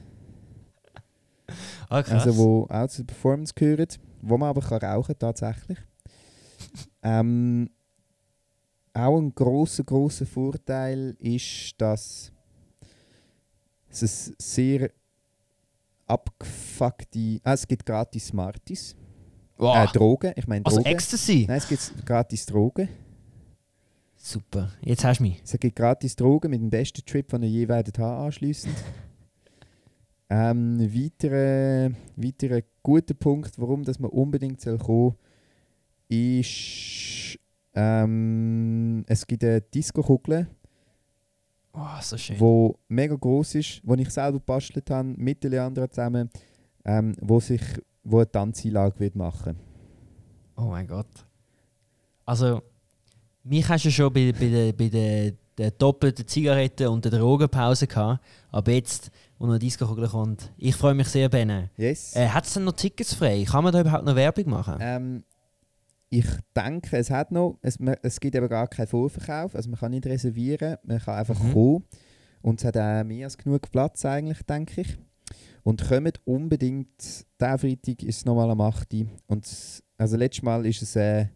Ah, 1.89 2.01
also 2.01 2.37
wo 2.37 2.67
auch 2.69 2.89
zur 2.89 3.07
Performance 3.07 3.53
gehört, 3.55 3.99
wo 4.21 4.37
man 4.37 4.49
aber 4.49 4.61
kann 4.63 4.79
rauchen 4.81 5.15
tatsächlich. 5.19 5.79
Ähm, 7.03 7.71
auch 8.97 9.19
ein 9.19 9.35
großer 9.35 9.85
großer 9.85 10.27
Vorteil 10.27 11.17
ist, 11.21 11.75
dass 11.79 12.33
es 13.91 14.29
ein 14.29 14.35
sehr 14.39 14.91
abgefuckte, 16.07 17.41
ah, 17.43 17.53
es 17.53 17.67
gibt 17.67 17.85
gratis 17.85 18.29
Smarties, 18.29 18.97
wow. 19.57 19.77
äh, 19.77 19.87
Drogen, 19.93 20.33
ich 20.37 20.47
meine 20.47 20.65
also 20.65 20.79
Drogen. 20.79 20.91
Ecstasy? 20.91 21.45
Nein, 21.49 21.59
es 21.59 21.69
gibt 21.69 22.07
gratis 22.07 22.47
Drogen. 22.47 22.89
Super, 24.17 24.73
jetzt 24.83 25.05
hast 25.05 25.19
du 25.19 25.25
mich. 25.25 25.43
Es 25.45 25.59
gibt 25.59 25.77
gratis 25.77 26.17
Drogen 26.17 26.51
mit 26.51 26.61
dem 26.61 26.71
besten 26.71 27.05
Trip, 27.05 27.29
den 27.29 27.43
ihr 27.43 27.49
je 27.49 27.69
werdet 27.69 27.99
haben 27.99 28.27
anschliessend. 28.27 28.77
ähm, 30.31 30.81
weiterer, 30.81 31.91
weiterer 32.17 32.63
guter 32.83 33.15
Punkt, 33.15 33.59
warum 33.59 33.85
dass 33.85 33.99
man 33.99 34.11
unbedingt 34.11 34.61
soll 34.61 34.79
kommen 34.79 35.17
ist, 36.09 37.39
ähm, 37.75 39.05
es 39.07 39.27
gibt 39.27 39.45
eine 39.45 39.61
Disco-Kugel, 39.61 40.47
Oh, 41.79 42.01
so 42.01 42.17
schön. 42.17 42.39
die 42.39 42.73
mega 42.89 43.15
groß 43.15 43.57
ist, 43.57 43.83
die 43.85 44.01
ich 44.03 44.09
selber 44.11 44.39
gebastelt 44.39 44.89
habe, 44.91 45.09
mit 45.17 45.45
den 45.45 45.51
Leandra 45.51 45.89
zusammen, 45.91 46.31
ähm, 46.85 47.15
wo 47.21 47.39
sich 47.41 47.61
wo 48.03 48.19
eine 48.19 48.31
Tanzeinlage 48.31 48.99
wird 49.01 49.17
machen 49.17 49.57
Oh 50.57 50.67
mein 50.71 50.87
Gott. 50.87 51.09
Also, 52.25 52.63
mich 53.43 53.69
hast 53.69 53.85
du 53.85 53.91
schon 53.91 54.11
bei, 54.13 54.33
bei 54.33 54.49
der, 54.49 54.73
bei 54.73 54.89
der, 54.89 55.33
der 55.59 55.71
doppelten 55.73 56.27
Zigarette 56.27 56.89
und 56.91 57.05
der 57.05 57.13
Drogenpause 57.13 57.87
gehabt. 57.87 58.25
Aber 58.51 58.73
jetzt, 58.73 59.11
wo 59.39 59.47
noch 59.47 59.59
Disco-Kugel 59.59 60.09
kommt, 60.09 60.51
ich 60.57 60.75
freue 60.75 60.95
mich 60.95 61.09
sehr, 61.09 61.29
Benne. 61.29 61.71
Yes. 61.77 62.17
Äh, 62.17 62.29
Hat 62.29 62.47
es 62.47 62.55
denn 62.55 62.65
noch 62.65 62.73
Tickets 62.73 63.13
frei? 63.15 63.45
Kann 63.47 63.65
man 63.65 63.73
da 63.73 63.81
überhaupt 63.83 64.05
noch 64.07 64.17
Werbung 64.17 64.49
machen? 64.49 64.77
Ähm, 64.81 65.25
ich 66.09 66.27
denke, 66.57 66.97
es 66.97 67.11
hat 67.11 67.33
noch, 67.33 67.59
es, 67.63 67.79
es 68.03 68.21
gibt 68.21 68.35
eben 68.37 68.49
gar 68.49 68.69
keinen 68.69 68.87
Vorverkauf, 68.87 69.55
also 69.55 69.69
man 69.71 69.79
kann 69.81 69.91
nicht 69.91 70.07
reservieren, 70.07 70.77
man 70.85 70.99
kann 71.01 71.15
einfach 71.19 71.43
Mhm. 71.43 71.53
kommen. 71.53 71.85
Und 72.43 72.61
es 72.61 72.65
hat 72.65 72.77
auch 72.77 73.05
mehr 73.05 73.27
als 73.27 73.37
genug 73.39 73.71
Platz 73.73 74.05
eigentlich, 74.05 74.43
denke 74.43 74.83
ich. 74.83 74.97
Und 75.65 75.83
kommt 75.89 76.21
unbedingt, 76.25 77.27
der 77.41 77.59
Freitag 77.59 78.03
ist 78.05 78.19
es 78.19 78.25
nochmal 78.25 78.51
am 78.51 78.61
8. 78.61 78.95
Uhr. 78.95 79.07
Und 79.27 79.45
es- 79.45 79.83
also 79.99 80.17
letztes 80.17 80.43
Mal 80.45 80.65
ist 80.65 80.81
es, 80.81 80.95
äh, 80.95 81.27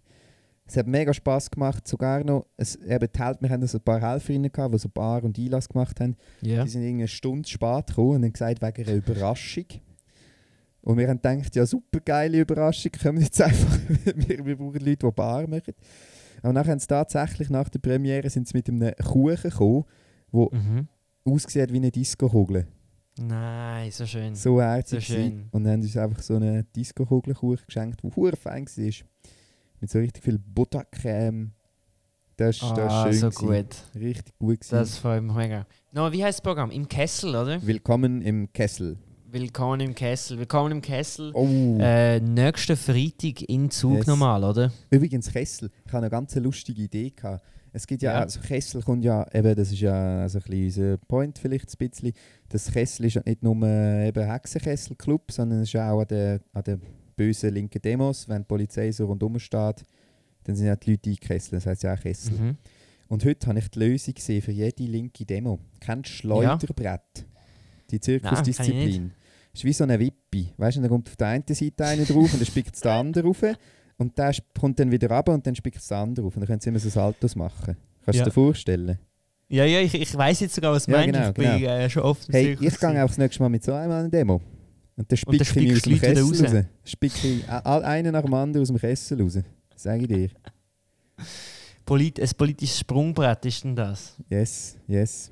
es 0.66 0.76
hat 0.76 0.86
mega 0.86 1.12
Spass 1.12 1.50
gemacht, 1.50 1.88
sogar 1.88 2.22
noch, 2.22 2.46
es, 2.56 2.76
eben 2.76 3.08
die 3.12 3.18
Hälfte, 3.18 3.42
wir 3.42 3.50
hatten 3.50 3.66
so 3.66 3.78
ein 3.78 3.82
paar 3.84 4.00
Helferinnen 4.00 4.52
gehabt, 4.52 4.72
die 4.72 4.78
so 4.78 4.88
Bar 4.88 5.24
und 5.24 5.36
Einlass 5.36 5.68
gemacht 5.68 5.98
haben. 5.98 6.16
Ja. 6.42 6.62
Die 6.62 6.70
sind 6.70 6.82
irgendwie 6.82 7.02
eine 7.02 7.08
Stunde 7.08 7.48
spät 7.48 7.88
gekommen 7.88 8.10
und 8.16 8.24
haben 8.24 8.32
gesagt, 8.32 8.62
wegen 8.62 8.88
einer 8.88 8.96
Überraschung. 8.98 9.64
Und 10.82 10.96
wir 10.98 11.08
haben 11.08 11.20
gedacht, 11.20 11.54
ja, 11.56 11.66
super 11.66 12.00
geile 12.00 12.40
Überraschung, 12.40 12.92
kommen 13.02 13.18
wir 13.18 13.24
jetzt 13.24 13.40
einfach, 13.42 13.78
wir, 14.14 14.44
wir 14.46 14.56
brauchen 14.56 14.80
Leute, 14.80 15.06
die 15.06 15.10
Bar 15.12 15.46
machen. 15.46 15.74
Aber 16.42 16.52
nachher 16.54 16.72
haben 16.72 16.78
sie 16.78 16.86
tatsächlich, 16.86 17.50
nach 17.50 17.68
der 17.68 17.80
Premiere, 17.80 18.30
sind 18.30 18.48
sie 18.48 18.56
mit 18.56 18.68
einem 18.68 18.94
Kuchen 19.04 19.36
gekommen, 19.50 19.84
der 20.32 20.48
Mhm. 20.52 20.88
aussieht 21.24 21.72
wie 21.72 21.76
eine 21.76 21.90
Disco-Kugel. 21.90 22.66
Nein, 23.20 23.90
so 23.90 24.06
schön. 24.06 24.34
So 24.34 24.60
herzig. 24.62 25.06
So 25.06 25.14
schön. 25.14 25.48
Und 25.50 25.64
dann 25.64 25.74
haben 25.74 25.82
uns 25.82 25.96
einfach 25.96 26.22
so 26.22 26.36
einen 26.36 26.66
Disco-Kugelkuchen 26.74 27.66
geschenkt, 27.66 28.02
der 28.02 28.16
hure 28.16 28.36
fein 28.36 28.64
war. 28.66 28.94
Mit 29.80 29.90
so 29.90 29.98
richtig 29.98 30.22
viel 30.24 30.38
Buttercreme. 30.38 31.52
Das, 32.36 32.58
das 32.58 32.70
ah, 32.78 33.06
ist 33.08 33.18
schön. 33.20 33.30
so 33.32 33.40
gewesen. 33.46 33.66
gut. 33.94 34.00
Richtig 34.02 34.38
gut. 34.38 34.60
gewesen. 34.60 34.74
Das 34.74 34.96
freut 34.96 35.22
mich 35.22 35.34
mega. 35.34 35.66
No, 35.92 36.10
wie 36.10 36.24
heißt 36.24 36.38
das 36.38 36.42
Programm? 36.42 36.70
Im 36.70 36.88
Kessel, 36.88 37.30
oder? 37.36 37.60
Willkommen 37.66 38.22
im 38.22 38.50
Kessel. 38.52 38.96
Willkommen 39.32 39.80
im 39.80 39.94
Kessel. 39.94 40.38
Willkommen 40.38 40.72
im 40.72 40.82
Kessel. 40.82 41.30
Oh. 41.34 41.46
Äh, 41.78 42.18
nächsten 42.18 42.76
Freitag 42.76 43.42
in 43.42 43.70
Zug 43.70 43.98
Yes. 43.98 44.06
normal, 44.08 44.42
oder? 44.42 44.72
Übrigens 44.90 45.30
Kessel, 45.30 45.70
ich 45.86 45.92
habe 45.92 45.98
eine 45.98 46.10
ganz 46.10 46.34
lustige 46.34 46.82
Idee 46.82 47.10
gehabt. 47.10 47.44
Es 47.72 47.86
gibt 47.86 48.02
ja, 48.02 48.14
Ja. 48.14 48.20
also 48.22 48.40
Kessel 48.40 48.82
kommt 48.82 49.04
ja, 49.04 49.24
eben, 49.32 49.54
das 49.54 49.70
ist 49.70 49.80
ja 49.80 50.22
also 50.22 50.38
ein 50.38 50.44
bisschen 50.50 50.64
unser 50.94 50.96
Point 51.06 51.38
vielleicht 51.38 51.68
ein 51.68 51.88
bisschen. 51.88 52.12
Das 52.48 52.72
Kessel 52.72 53.06
ist 53.06 53.14
ja 53.14 53.22
nicht 53.24 53.40
nur 53.44 53.54
eben 53.54 54.26
Hexenkessel-Club, 54.26 55.30
sondern 55.30 55.60
es 55.60 55.68
ist 55.68 55.74
ja 55.74 55.92
auch 55.92 56.00
an 56.00 56.08
den, 56.08 56.40
an 56.52 56.62
den 56.64 56.80
bösen 57.14 57.54
linken 57.54 57.80
Demos, 57.80 58.28
wenn 58.28 58.42
die 58.42 58.46
Polizei 58.48 58.90
so 58.90 59.06
rundum 59.06 59.38
steht, 59.38 59.84
dann 60.42 60.56
sind 60.56 60.66
ja 60.66 60.74
die 60.74 60.90
Leute 60.90 61.10
eingekesselt, 61.10 61.52
das 61.52 61.66
heisst 61.66 61.84
ja 61.84 61.94
auch 61.94 62.00
Kessel. 62.00 62.32
Mhm. 62.32 62.56
Und 63.06 63.24
heute 63.24 63.46
habe 63.46 63.60
ich 63.60 63.68
die 63.68 63.78
Lösung 63.78 64.14
gesehen 64.14 64.42
für 64.42 64.52
jede 64.52 64.82
linke 64.82 65.24
Demo. 65.24 65.60
Kennst 65.78 66.10
du 66.10 66.14
Schleuderbrett? 66.14 67.26
Die 67.92 68.00
Zirkusdisziplin. 68.00 69.12
Ist 69.52 69.64
wie 69.64 69.72
so 69.72 69.84
eine 69.84 69.98
Wippi. 69.98 70.52
Weißt 70.56 70.76
du, 70.76 70.80
dann 70.80 70.90
kommt 70.90 71.08
auf 71.08 71.16
der 71.16 71.28
einen 71.28 71.44
Seite 71.48 71.84
einer 71.86 72.04
drauf 72.04 72.32
und 72.32 72.40
dann 72.40 72.46
spickt 72.46 72.74
es 72.74 72.80
der 72.80 72.92
andere 72.92 73.24
rauf. 73.26 73.42
Und 73.98 74.16
der 74.16 74.32
kommt 74.58 74.78
dann 74.80 74.90
wieder 74.90 75.10
runter 75.10 75.34
und 75.34 75.46
dann 75.46 75.54
spickt 75.54 75.78
es 75.78 75.88
der 75.88 75.98
andere 75.98 76.24
rauf. 76.26 76.34
Und 76.36 76.40
dann 76.40 76.46
können 76.48 76.60
sie 76.60 76.68
immer 76.70 76.78
so 76.78 76.88
Saltos 76.88 77.36
machen. 77.36 77.76
Kannst 78.04 78.18
Ja. 78.18 78.24
du 78.24 78.30
dir 78.30 78.34
vorstellen? 78.34 78.98
Ja, 79.48 79.64
ja, 79.64 79.80
ich, 79.80 79.94
ich 79.94 80.16
weiß 80.16 80.40
jetzt 80.40 80.54
sogar, 80.54 80.72
was 80.72 80.86
du 80.86 80.92
Ja, 80.92 80.98
meinst. 80.98 81.12
genau, 81.12 81.28
ich 81.28 81.34
bin 81.34 81.68
äh, 81.68 81.90
schon 81.90 82.02
oft 82.04 82.28
Hey, 82.32 82.56
ich 82.60 82.78
gehe 82.78 83.02
auch 83.02 83.08
das 83.08 83.18
nächste 83.18 83.42
Mal 83.42 83.48
mit 83.48 83.64
so 83.64 83.72
einem 83.74 83.90
an 83.90 83.98
eine 84.00 84.08
Demo. 84.10 84.40
Und 84.96 85.10
dann 85.10 85.16
spicke 85.16 85.42
ich 85.42 85.54
mich 85.56 85.72
aus 85.74 85.82
dem 85.82 85.98
Kessel 86.00 86.22
raus. 86.24 86.42
raus. 86.54 86.64
Spicke 86.84 87.28
ich 87.28 87.48
a- 87.48 87.78
einen 87.80 88.12
nach 88.12 88.22
dem 88.22 88.32
anderen 88.34 88.62
aus 88.62 88.68
dem 88.68 88.78
Kessel 88.78 89.20
raus. 89.20 89.38
Sag 89.74 90.00
ich 90.02 90.08
dir. 90.08 90.28
Polit 91.84 92.20
ein 92.20 92.28
politisches 92.36 92.78
Sprungbrett 92.80 93.44
ist 93.46 93.64
denn 93.64 93.74
das? 93.74 94.14
Yes, 94.28 94.76
yes. 94.86 95.30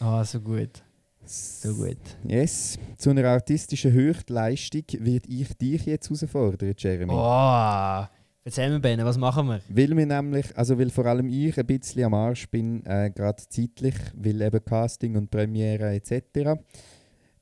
Ah, 0.00 0.24
so 0.24 0.40
gut. 0.40 0.82
So 1.26 1.74
gut. 1.74 1.96
Yes. 2.24 2.78
Zu 2.96 3.10
einer 3.10 3.24
artistischen 3.24 3.92
Höchstleistung 3.92 4.84
werde 5.00 5.28
ich 5.28 5.56
dich 5.56 5.84
jetzt 5.86 6.08
herausfordern, 6.08 6.74
Jeremy. 6.76 7.12
Oh, 7.12 8.06
erzähl 8.44 8.70
mir, 8.70 8.80
Ben, 8.80 9.04
was 9.04 9.18
machen 9.18 9.48
wir? 9.48 9.60
Weil 9.68 9.96
wir 9.96 10.06
nämlich, 10.06 10.56
also 10.56 10.78
weil 10.78 10.90
vor 10.90 11.06
allem 11.06 11.28
ich 11.28 11.58
ein 11.58 11.66
bisschen 11.66 12.04
am 12.04 12.14
Arsch 12.14 12.48
bin, 12.48 12.84
äh, 12.86 13.10
gerade 13.10 13.42
zeitlich, 13.48 13.96
weil 14.14 14.40
eben 14.40 14.64
Casting 14.64 15.16
und 15.16 15.30
Premiere 15.30 15.94
etc. 15.94 16.60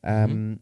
Ähm, 0.03 0.61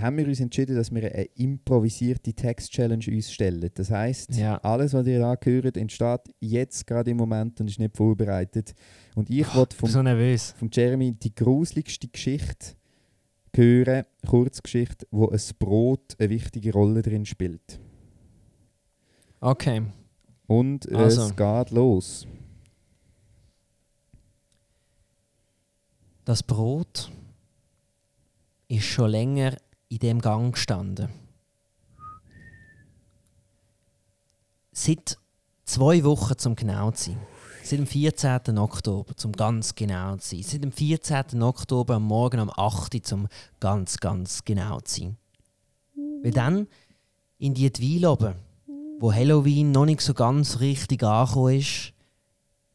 haben 0.00 0.16
wir 0.18 0.26
uns 0.26 0.40
entschieden, 0.40 0.76
dass 0.76 0.92
wir 0.92 1.02
eine 1.12 1.24
improvisierte 1.36 2.32
Text-Challenge 2.32 3.04
uns 3.08 3.32
stellen. 3.32 3.70
Das 3.74 3.90
heisst, 3.90 4.34
Ja. 4.36 4.56
alles, 4.58 4.94
was 4.94 5.06
ihr 5.06 5.18
da 5.18 5.36
hört, 5.42 5.76
entsteht 5.76 6.20
jetzt 6.40 6.86
gerade 6.86 7.10
im 7.10 7.16
Moment 7.16 7.60
und 7.60 7.68
ist 7.68 7.78
nicht 7.78 7.96
vorbereitet. 7.96 8.74
Und 9.14 9.30
ich 9.30 9.40
Ich 9.40 9.54
wollte 9.54 9.76
vom, 9.76 9.88
so 9.88 10.02
vom 10.56 10.70
Jeremy 10.72 11.12
die 11.12 11.34
gruseligste 11.34 12.08
Geschichte 12.08 12.74
hören, 13.54 14.04
Kurzgeschichte, 14.26 15.06
wo 15.10 15.28
ein 15.28 15.40
Brot 15.58 16.14
eine 16.18 16.30
wichtige 16.30 16.72
Rolle 16.72 17.02
drin 17.02 17.24
spielt. 17.24 17.80
Okay. 19.40 19.82
Und 20.46 20.92
Also. 20.92 21.22
es 21.22 21.36
geht 21.36 21.70
los. 21.70 22.26
Das 26.24 26.42
Brot 26.42 27.10
ist 28.68 28.84
schon 28.84 29.10
länger 29.10 29.56
in 29.88 29.98
dem 29.98 30.20
Gang 30.20 30.54
gestanden. 30.54 31.08
Seit 34.72 35.18
zwei 35.64 36.04
Wochen 36.04 36.36
zum 36.38 36.56
genau 36.56 36.90
zu 36.90 37.10
sein. 37.10 37.20
Seit 37.62 37.78
dem 37.80 37.86
14. 37.86 38.58
Oktober, 38.58 39.16
zum 39.16 39.32
ganz 39.32 39.74
genau 39.74 40.16
zu 40.16 40.36
sein. 40.36 40.42
Seit 40.42 40.62
dem 40.62 40.72
14. 40.72 41.42
Oktober 41.42 41.94
am 41.94 42.04
Morgen 42.04 42.40
um 42.40 42.50
8 42.50 42.94
Uhr, 42.94 43.02
zum 43.02 43.28
ganz, 43.58 43.96
ganz 43.98 44.44
genau 44.44 44.80
zu 44.80 45.00
sein. 45.00 45.16
Weil 46.22 46.32
dann 46.32 46.68
in 47.38 47.54
die 47.54 47.70
oben, 48.06 48.34
wo 48.98 49.12
Halloween 49.12 49.72
noch 49.72 49.86
nicht 49.86 50.00
so 50.00 50.14
ganz 50.14 50.60
richtig 50.60 51.02
angekommen 51.02 51.58
ist, 51.58 51.92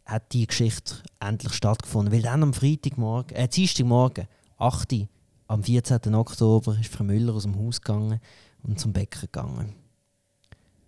hat 0.06 0.34
die 0.34 0.45
Geschichte 0.45 0.95
endlich 1.19 1.54
stattgefunden. 1.54 2.13
Weil 2.13 2.21
dann 2.21 2.43
am 2.43 2.54
Freitagmorgen, 2.54 3.36
äh, 3.36 3.47
Dienstagmorgen, 3.47 4.28
8 4.58 4.93
Uhr, 4.93 5.08
am 5.51 5.65
14. 5.65 6.15
Oktober, 6.15 6.77
ist 6.79 6.93
Frau 6.93 7.03
Müller 7.03 7.33
aus 7.33 7.43
dem 7.43 7.57
Haus 7.57 7.81
gegangen 7.81 8.21
und 8.63 8.79
zum 8.79 8.93
Bäcker 8.93 9.27
gegangen. 9.27 9.75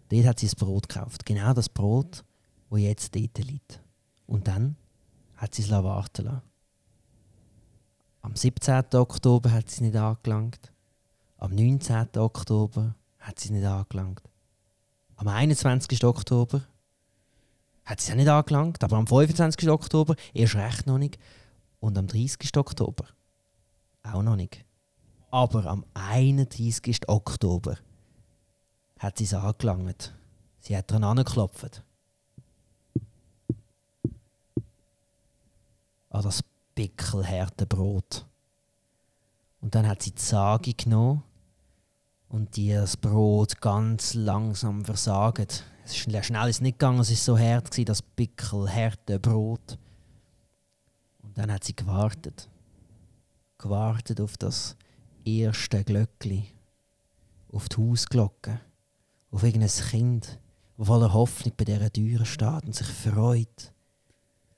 Dort 0.08 0.26
hat 0.26 0.40
sie 0.40 0.46
das 0.46 0.56
Brot 0.56 0.88
gekauft. 0.88 1.26
Genau 1.26 1.54
das 1.54 1.68
Brot, 1.68 2.24
wo 2.70 2.78
jetzt 2.78 3.14
dort 3.14 3.38
liegt. 3.40 3.82
Und 4.26 4.48
dann 4.48 4.78
hat 5.36 5.54
sie 5.54 5.64
es 5.64 5.70
warten 5.70 6.26
lassen. 6.26 6.42
Am 8.22 8.38
17. 8.38 8.86
Oktober 8.94 9.52
hat 9.52 9.70
sie 9.70 9.76
es 9.76 9.82
nicht 9.82 9.98
angelangt. 9.98 10.72
Am 11.40 11.54
19. 11.54 12.08
Oktober 12.16 12.96
hat 13.20 13.40
sie 13.40 13.50
es 13.50 13.52
nicht 13.52 13.66
angelangt. 13.66 14.22
Am 15.18 15.28
21. 15.28 16.06
Oktober 16.06 16.62
hat 17.84 18.00
sie 18.00 18.08
es 18.08 18.14
auch 18.14 18.18
nicht 18.18 18.30
angelangt. 18.30 18.82
Aber 18.82 18.96
am 18.96 19.08
25. 19.08 19.70
Oktober 19.70 20.16
erst 20.34 20.56
recht 20.56 20.88
noch 20.88 21.00
nicht. 21.00 21.20
Und 21.82 21.98
am 21.98 22.08
30. 22.08 22.56
Oktober 22.56 23.08
auch 24.04 24.22
noch 24.22 24.36
nicht. 24.36 24.64
Aber 25.32 25.66
am 25.66 25.86
31. 25.94 27.10
Oktober 27.10 27.78
hat 29.00 29.18
sie 29.18 29.24
es 29.24 29.34
angelangt. 29.34 30.14
Sie 30.60 30.78
hat 30.78 30.92
dran 30.92 31.04
angeklopft. 31.04 31.84
An 36.10 36.22
das 36.22 36.44
pickelharte 36.76 37.66
Brot. 37.66 38.26
Und 39.62 39.76
dann 39.76 39.88
hat 39.88 40.04
sie 40.04 40.12
die 40.12 40.22
Sage 40.22 40.74
genommen 40.74 41.24
und 42.30 42.56
die 42.56 42.74
das 42.74 42.98
Brot 42.98 43.62
ganz 43.62 44.14
langsam 44.14 44.86
versagt. 44.86 45.64
Es 45.86 45.92
ist 45.92 45.98
schnell 45.98 46.50
ist 46.50 46.62
nicht 46.62 46.80
gegangen, 46.80 47.00
es 47.00 47.10
ist 47.10 47.26
so 47.26 47.38
hart 47.38 47.88
das 47.88 48.02
pickelharte 48.02 49.20
Brot. 49.20 49.78
Und 51.24 51.38
dann 51.38 51.52
hat 51.52 51.64
sie 51.64 51.76
gewartet. 51.76 52.48
Gewartet 53.64 54.20
auf 54.20 54.36
das 54.36 54.76
erste 55.24 55.86
Glöckli. 55.86 56.48
Auf 57.50 57.70
die 57.70 57.78
Hausglocke. 57.78 58.60
Auf 59.32 59.44
irgendein 59.44 59.70
Kind, 59.70 60.38
das 60.78 60.88
voller 60.88 61.14
Hoffnung 61.14 61.54
bei 61.56 61.64
dieser 61.64 61.90
Tür 61.90 62.26
steht 62.26 62.66
und 62.66 62.76
sich 62.76 62.88
freut. 62.88 63.72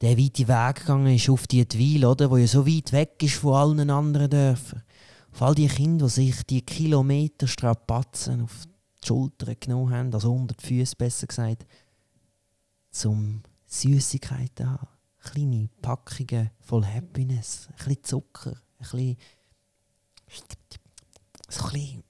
Der 0.02 0.18
weite 0.18 0.48
Weg 0.48 0.78
gegangen 0.78 1.14
ist 1.16 1.30
auf 1.30 1.46
die 1.46 1.68
Dwile, 1.68 2.10
oder, 2.10 2.32
wo 2.32 2.38
ja 2.38 2.48
so 2.48 2.66
weit 2.66 2.92
weg 2.94 3.22
ist 3.22 3.36
von 3.36 3.54
allen 3.54 3.92
anderen 3.92 4.28
Dörfern. 4.28 4.82
Auf 5.34 5.42
all 5.44 5.54
die 5.54 5.68
Kinder, 5.68 6.08
die 6.08 6.12
sich 6.12 6.42
die 6.42 6.64
Kilometer 6.64 7.46
Strapazen 7.46 8.42
auf 8.42 8.66
die 9.04 9.08
Schultern 9.08 9.56
genommen 9.60 9.94
haben, 9.94 10.14
also 10.16 10.34
unter 10.34 10.56
die 10.56 10.66
Füße 10.66 10.96
besser 10.96 11.28
gesagt, 11.28 11.68
zum 12.90 13.44
Süßigkeiten 13.68 14.68
haben. 14.68 14.88
Kleine 15.20 15.70
Packungen 15.80 16.50
voll 16.60 16.86
Happiness, 16.88 17.68
ein 17.70 17.76
bisschen 17.76 18.04
Zucker, 18.04 18.65
ein 18.94 19.18
bisschen, 20.28 20.48
so 21.50 21.66
ein 21.66 21.72
bisschen 21.72 22.04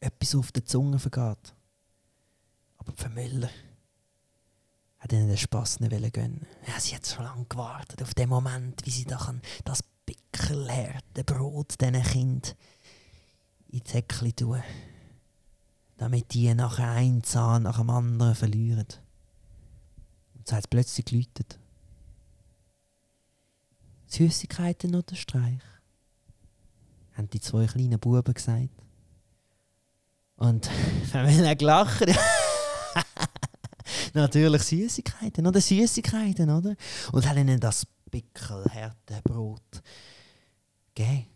etwas 0.00 0.34
auf 0.34 0.52
der 0.52 0.64
Zunge 0.64 0.98
vergeht. 0.98 1.54
Aber 2.78 2.92
Frau 2.96 3.08
Müller 3.10 3.50
hat 4.98 5.12
ihnen 5.12 5.28
den 5.28 5.36
Spass 5.36 5.80
nicht 5.80 6.12
gönnen. 6.12 6.46
Ja, 6.66 6.80
sie 6.80 6.94
hat 6.94 7.06
so 7.06 7.22
lange 7.22 7.46
gewartet 7.46 8.02
auf 8.02 8.14
den 8.14 8.28
Moment, 8.28 8.84
wie 8.84 8.90
sie 8.90 9.04
da 9.04 9.16
kann, 9.16 9.42
das 9.64 9.84
pickelharte 10.06 11.24
Brot 11.24 11.80
diesen 11.80 12.02
Kind 12.02 12.56
ins 13.68 13.90
Säckchen 13.90 14.34
tun 14.34 14.62
damit 15.98 16.32
die 16.32 16.54
nachher 16.54 16.92
einen 16.92 17.22
Zahn 17.22 17.64
nach 17.64 17.78
dem 17.78 17.90
anderen 17.90 18.34
verlieren. 18.34 18.86
Und 20.34 20.48
so 20.48 20.56
hat 20.56 20.64
es 20.64 20.68
plötzlich 20.68 21.04
geläutet. 21.04 21.58
Süßigkeiten 24.06 24.94
oder 24.94 25.14
Streich? 25.16 25.60
Haben 27.18 27.30
die 27.30 27.40
zwei 27.40 27.66
kleinen 27.66 27.98
Buben 27.98 28.32
gesagt. 28.32 28.68
Und 30.36 30.70
wir 31.12 31.56
gelacht 31.56 32.00
Natürlich 34.14 34.62
Süßigkeiten, 34.62 35.44
oder? 35.44 35.60
Süßigkeiten, 35.60 36.48
oder? 36.48 36.76
Und 37.10 37.28
haben 37.28 37.38
ihnen 37.38 37.58
das 37.58 37.84
pickelharte 38.08 39.20
Brot 39.24 39.82
gegeben. 40.94 41.26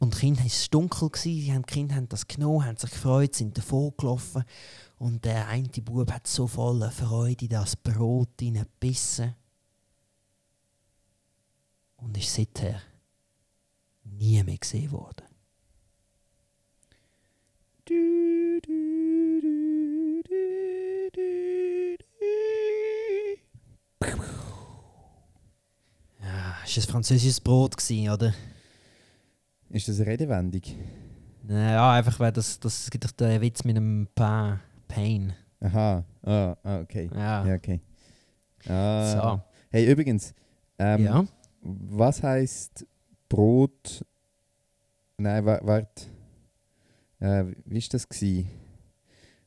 Und 0.00 0.16
die 0.16 0.18
Kinder 0.18 0.40
war 0.40 0.46
es 0.46 0.68
dunkel, 0.68 1.10
die 1.24 1.62
Kinder 1.66 1.94
haben 1.94 2.08
das 2.08 2.26
genommen, 2.26 2.66
haben 2.66 2.76
sich 2.76 2.90
gefreut, 2.90 3.36
sind 3.36 3.56
davon 3.56 3.92
gelaufen. 3.96 4.42
Und 4.98 5.24
der 5.24 5.46
eine 5.46 5.68
Bub 5.68 6.10
hat 6.10 6.26
so 6.26 6.48
voller 6.48 6.90
Freude 6.90 7.48
das 7.48 7.76
Brot 7.76 8.40
hineingebissen. 8.40 9.36
Und 11.96 12.18
ist 12.18 12.34
seither 12.34 12.82
nie 14.04 14.42
mehr 14.42 14.58
gesehen 14.58 14.90
worden. 14.92 15.24
Ja, 26.22 26.56
es 26.64 26.76
war 26.76 26.84
ein 26.84 26.88
französisches 26.88 27.40
Brot, 27.40 27.76
gewesen, 27.76 28.10
oder? 28.10 28.34
Ist 29.70 29.88
das 29.88 30.00
eine 30.00 30.06
Redewendung? 30.06 30.62
Ja, 31.48 31.92
einfach 31.92 32.18
weil 32.20 32.32
das, 32.32 32.58
das 32.58 32.90
gibt 32.90 33.04
doch 33.04 33.10
den 33.10 33.40
Witz 33.40 33.64
mit 33.64 33.76
einem 33.76 34.08
Pain. 34.14 34.60
Pain. 34.88 35.34
Aha, 35.60 36.04
ah, 36.22 36.56
ah, 36.62 36.80
okay. 36.80 37.10
Ja. 37.14 37.46
Ja, 37.46 37.54
okay. 37.54 37.80
Ah. 38.68 39.12
So. 39.12 39.42
Hey, 39.70 39.90
übrigens, 39.90 40.34
ähm, 40.78 41.04
ja. 41.04 41.24
was 41.62 42.22
heißt 42.22 42.86
Brot? 43.34 44.04
Nein, 45.18 45.44
wa 45.44 45.58
warte. 45.64 46.06
Äh, 47.18 47.46
wie 47.64 47.80
war 47.80 47.88
das? 47.90 48.08
Gewesen? 48.08 48.48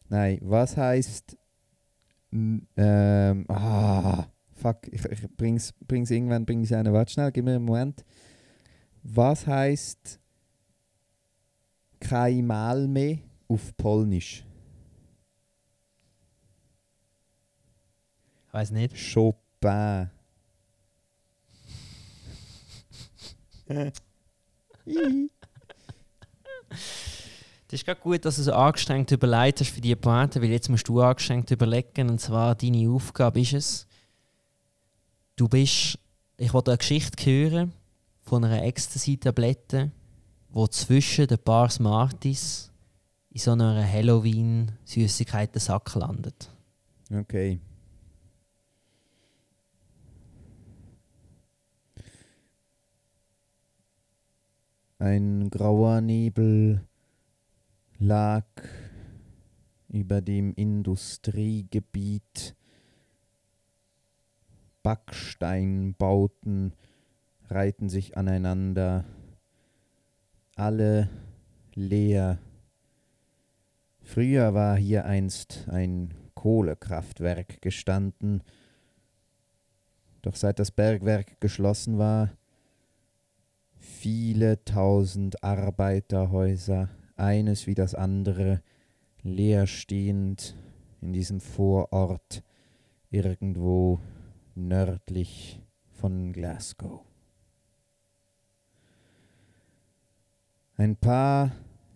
Nein, 0.10 0.40
was 0.42 0.76
heißt. 0.76 1.38
Ähm, 2.34 3.46
ah, 3.48 4.26
fuck, 4.56 4.90
ich, 4.92 5.06
ich 5.06 5.22
bring's, 5.38 5.72
bring's 5.88 6.12
irgendwann, 6.12 6.46
bring's 6.46 6.74
einen. 6.74 6.92
Warte 6.92 7.14
schnell, 7.14 7.32
gib 7.32 7.46
mir 7.46 7.56
einen 7.56 7.64
Moment. 7.64 8.04
Was 9.04 9.48
heißt 9.48 10.20
kein 12.02 12.46
Mal 12.46 12.90
mehr 12.90 13.20
auf 13.48 13.76
Polnisch? 13.78 14.46
Weiß 18.52 18.72
nicht. 18.72 18.98
Chopin. 19.14 20.10
Das 27.70 27.82
ist 27.82 27.86
gerade 27.86 28.00
gut, 28.00 28.24
dass 28.24 28.38
du 28.38 28.44
so 28.44 28.54
angestrengt 28.54 29.12
überlegt 29.12 29.60
hast 29.60 29.72
für 29.72 29.82
die 29.82 29.94
Pointe, 29.94 30.42
weil 30.42 30.52
jetzt 30.52 30.70
musst 30.70 30.88
du 30.88 31.02
angestrengt 31.02 31.52
überlegen. 31.52 32.10
Und 32.10 32.22
zwar 32.22 32.56
deine 32.56 32.90
Aufgabe 32.90 33.42
ist 33.42 33.54
es, 33.54 33.86
du 35.36 35.50
bist, 35.50 36.00
ich 36.38 36.54
wollte 36.54 36.72
eine 36.72 36.78
Geschichte 36.78 37.26
hören 37.26 37.74
von 38.22 38.46
einer 38.46 38.64
Ecstasy-Tablette, 38.64 39.92
wo 40.50 40.66
zwischen 40.68 41.28
den 41.28 41.40
paar 41.40 41.70
Smarties 41.70 42.72
in 43.32 43.40
so 43.40 43.52
einer 43.52 43.86
Halloween-Süßigkeiten-Sack 43.86 45.94
landet. 45.96 46.50
Okay. 47.14 47.60
Ein 55.00 55.52
grauer 55.52 56.02
Nebel 56.02 56.82
lag 58.00 58.48
über 59.90 60.22
dem 60.22 60.56
Industriegebiet. 60.56 62.56
Backsteinbauten 64.82 66.74
reihten 67.48 67.90
sich 67.90 68.18
aneinander, 68.18 69.06
alle 70.56 71.10
leer. 71.76 72.40
Früher 74.02 74.56
war 74.56 74.78
hier 74.78 75.06
einst 75.06 75.68
ein 75.70 76.12
Kohlekraftwerk 76.34 77.62
gestanden, 77.62 78.42
doch 80.24 80.36
seit 80.36 80.58
das 80.58 80.72
Bergwerk 80.72 81.40
geschlossen 81.40 82.00
war, 82.00 82.32
viele 83.88 84.64
tausend 84.66 85.44
Arbeiterhäuser, 85.44 86.90
eines 87.16 87.66
wie 87.68 87.74
das 87.74 87.96
andere, 87.96 88.62
leer 89.24 89.66
stehend 89.66 90.56
in 91.02 91.14
diesem 91.14 91.40
Vorort 91.40 92.44
irgendwo 93.10 94.00
nördlich 94.56 95.62
von 95.90 96.34
Glasgow. 96.34 97.02
Ein 100.76 100.96
paar 100.96 101.52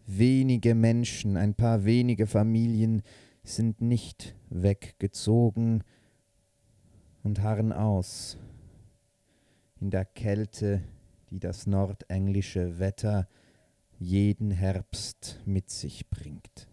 wenige 0.08 0.74
Menschen, 0.74 1.38
ein 1.38 1.54
paar 1.54 1.86
wenige 1.86 2.26
Familien 2.26 3.04
sind 3.44 3.82
nicht 3.82 4.36
weggezogen 4.50 5.84
und 7.24 7.42
harren 7.42 7.72
aus 7.72 8.38
in 9.80 9.92
der 9.92 10.06
Kälte, 10.06 10.82
die 11.32 11.40
das 11.40 11.66
nordenglische 11.66 12.78
Wetter 12.78 13.28
jeden 13.98 14.52
Herbst 14.52 15.40
mit 15.46 15.70
sich 15.70 16.10
bringt. 16.10 16.68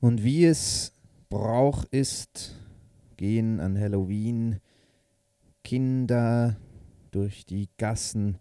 Und 0.00 0.24
wie 0.24 0.46
es 0.46 0.92
Brauch 1.28 1.84
ist, 1.90 2.58
gehen 3.16 3.60
an 3.60 3.78
Halloween 3.78 4.60
Kinder 5.62 6.56
durch 7.10 7.44
die 7.44 7.68
Gassen, 7.76 8.38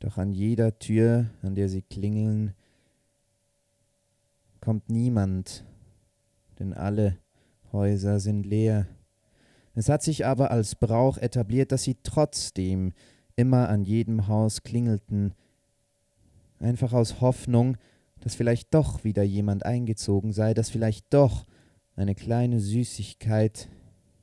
doch 0.00 0.16
an 0.16 0.32
jeder 0.32 0.78
Tür, 0.78 1.30
an 1.42 1.54
der 1.54 1.68
sie 1.68 1.82
klingeln, 1.82 2.54
kommt 4.60 4.88
niemand, 4.88 5.64
denn 6.58 6.72
alle 6.72 7.18
Häuser 7.72 8.20
sind 8.20 8.46
leer. 8.46 8.86
Es 9.74 9.88
hat 9.88 10.02
sich 10.02 10.26
aber 10.26 10.50
als 10.50 10.74
Brauch 10.74 11.16
etabliert, 11.18 11.72
dass 11.72 11.84
sie 11.84 11.96
trotzdem 12.02 12.92
immer 13.36 13.68
an 13.68 13.84
jedem 13.84 14.26
Haus 14.26 14.62
klingelten, 14.62 15.34
einfach 16.58 16.92
aus 16.92 17.20
Hoffnung, 17.20 17.76
dass 18.20 18.34
vielleicht 18.34 18.74
doch 18.74 19.04
wieder 19.04 19.22
jemand 19.22 19.64
eingezogen 19.64 20.32
sei, 20.32 20.54
dass 20.54 20.70
vielleicht 20.70 21.12
doch 21.14 21.46
eine 21.96 22.14
kleine 22.14 22.60
Süßigkeit 22.60 23.68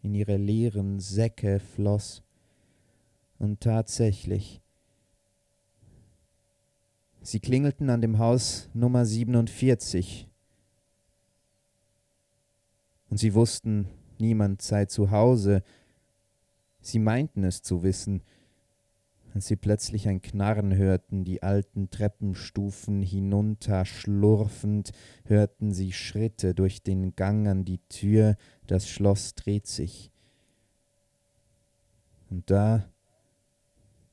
in 0.02 0.14
ihre 0.14 0.38
leeren 0.38 1.00
Säcke 1.00 1.60
floss. 1.60 2.24
Und 3.40 3.62
tatsächlich, 3.62 4.62
sie 7.22 7.40
klingelten 7.40 7.90
an 7.90 8.02
dem 8.02 8.20
Haus 8.20 8.70
Nummer 8.74 9.06
47. 9.06 10.28
Und 13.10 13.18
sie 13.18 13.34
wussten, 13.34 13.88
niemand 14.20 14.62
sei 14.62 14.86
zu 14.86 15.12
Hause. 15.12 15.64
Sie 16.80 17.00
meinten 17.00 17.44
es 17.44 17.62
zu 17.62 17.84
wissen, 17.84 18.22
als 19.34 19.48
sie 19.48 19.56
plötzlich 19.56 20.08
ein 20.08 20.22
Knarren 20.22 20.76
hörten, 20.76 21.24
die 21.24 21.44
alten 21.44 21.92
Treppenstufen 21.92 23.04
hinunter 23.04 23.86
schlurfend, 23.86 24.92
hörten 25.26 25.72
sie 25.74 25.92
Schritte 25.92 26.56
durch 26.56 26.82
den 26.82 27.16
Gang 27.16 27.48
an 27.48 27.64
die 27.64 27.80
Tür, 27.90 28.36
das 28.66 28.90
Schloss 28.90 29.36
dreht 29.36 29.68
sich. 29.68 30.12
Und 32.32 32.50
da, 32.50 32.90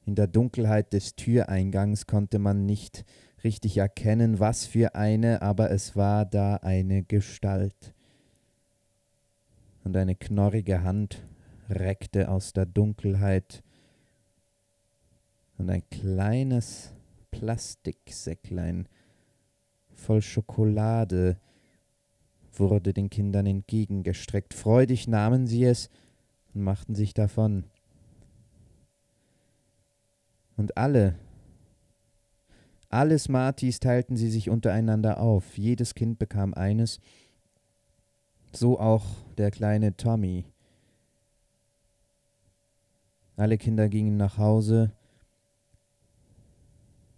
in 0.05 0.15
der 0.15 0.27
Dunkelheit 0.27 0.93
des 0.93 1.17
Türeingangs, 1.17 2.07
konnte 2.07 2.39
man 2.39 2.67
nicht 2.67 3.07
richtig 3.45 3.79
erkennen, 3.79 4.41
was 4.41 4.67
für 4.67 4.95
eine, 4.95 5.41
aber 5.41 5.71
es 5.71 5.97
war 5.97 6.27
da 6.27 6.57
eine 6.57 7.03
Gestalt. 7.03 7.94
Und 9.85 9.97
eine 9.97 10.15
knorrige 10.17 10.83
Hand 10.83 11.23
reckte 11.69 12.31
aus 12.31 12.53
der 12.53 12.67
Dunkelheit 12.67 13.63
und 15.57 15.71
ein 15.71 15.83
kleines 15.91 16.93
Plastiksäcklein 17.31 18.89
voll 19.95 20.23
Schokolade 20.23 21.39
wurde 22.53 22.93
den 22.93 23.11
Kindern 23.11 23.47
entgegengestreckt. 23.47 24.55
Freudig 24.55 25.09
nahmen 25.09 25.47
sie 25.47 25.65
es 25.65 25.91
und 26.55 26.63
machten 26.63 26.95
sich 26.95 27.15
davon. 27.15 27.65
Und 30.57 30.77
alle, 30.77 31.17
alle 32.89 33.19
Smarties 33.19 33.81
teilten 33.81 34.17
sie 34.17 34.31
sich 34.31 34.51
untereinander 34.51 35.21
auf. 35.21 35.59
Jedes 35.59 35.95
Kind 35.95 36.19
bekam 36.19 36.55
eines, 36.55 37.01
so 38.57 38.79
auch 38.79 39.05
der 39.37 39.51
kleine 39.51 39.97
Tommy. 39.97 40.45
Alle 43.37 43.59
Kinder 43.59 43.89
gingen 43.89 44.17
nach 44.17 44.39
Hause, 44.39 44.93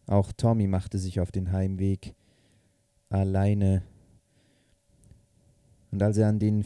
auch 0.06 0.32
Tommy 0.32 0.68
machte 0.68 0.98
sich 0.98 1.18
auf 1.20 1.32
den 1.32 1.50
Heimweg 1.50 2.14
alleine. 3.08 3.82
Und 5.90 6.02
als 6.02 6.16
er 6.16 6.28
an 6.28 6.38
den 6.38 6.64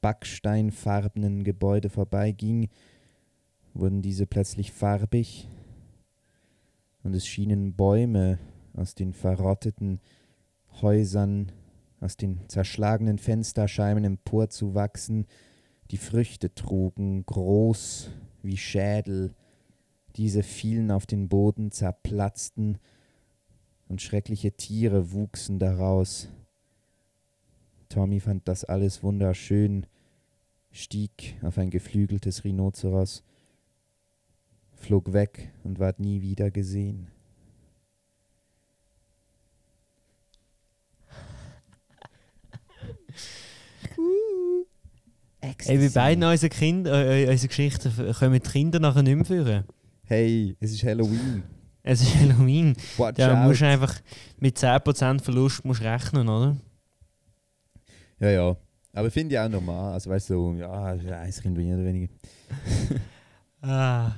backsteinfarbenen 0.00 1.44
Gebäude 1.44 1.88
vorbeiging, 1.88 2.68
wurden 3.74 4.02
diese 4.02 4.26
plötzlich 4.26 4.72
farbig 4.72 5.48
und 7.02 7.14
es 7.14 7.26
schienen 7.26 7.74
Bäume 7.74 8.38
aus 8.74 8.94
den 8.94 9.12
verrotteten 9.12 10.00
Häusern, 10.82 11.52
aus 12.06 12.16
den 12.16 12.48
zerschlagenen 12.48 13.18
Fensterscheiben 13.18 14.04
emporzuwachsen, 14.04 15.26
die 15.90 15.96
Früchte 15.96 16.54
trugen, 16.54 17.26
groß 17.26 18.10
wie 18.42 18.56
Schädel, 18.56 19.34
diese 20.14 20.44
fielen 20.44 20.92
auf 20.92 21.06
den 21.06 21.28
Boden, 21.28 21.72
zerplatzten, 21.72 22.78
und 23.88 24.02
schreckliche 24.02 24.52
Tiere 24.52 25.12
wuchsen 25.12 25.58
daraus. 25.58 26.28
Tommy 27.88 28.20
fand 28.20 28.46
das 28.48 28.64
alles 28.64 29.02
wunderschön, 29.02 29.86
stieg 30.70 31.36
auf 31.42 31.58
ein 31.58 31.70
geflügeltes 31.70 32.44
Rhinoceros, 32.44 33.24
flog 34.74 35.12
weg 35.12 35.52
und 35.64 35.78
ward 35.80 36.00
nie 36.00 36.20
wieder 36.20 36.50
gesehen. 36.50 37.08
Ey, 45.66 45.78
bei 45.78 45.88
beiden 45.88 46.24
unseren 46.24 46.50
Kindern, 46.50 47.06
äh, 47.08 47.26
unsere 47.30 47.48
Geschichten 47.48 47.88
f- 47.88 48.18
können 48.18 48.34
die 48.34 48.40
Kinder 48.40 48.78
nachher 48.80 49.02
nicht 49.02 49.16
mehr 49.16 49.24
führen. 49.24 49.64
Hey, 50.04 50.56
es 50.60 50.72
ist 50.72 50.82
Halloween. 50.84 51.42
Es 51.82 52.00
ist 52.02 52.14
Halloween. 52.16 52.74
Watch 52.96 53.16
Da 53.16 53.40
out. 53.42 53.48
musst 53.48 53.62
einfach 53.62 53.94
mit 54.38 54.56
10% 54.58 55.20
Verlust 55.22 55.64
musst 55.64 55.82
rechnen, 55.82 56.28
oder? 56.28 56.56
Ja, 58.20 58.30
ja. 58.30 58.56
Aber 58.92 59.10
finde 59.10 59.34
ich 59.34 59.38
auch 59.38 59.48
normal. 59.48 59.92
Also 59.94 60.10
weißt 60.10 60.30
du, 60.30 60.34
so, 60.34 60.54
ja, 60.58 60.84
ein 60.84 61.30
Kind 61.30 61.56
mehr 61.56 61.76
oder 61.76 61.84
weniger. 61.84 62.12
Ah. 63.62 64.12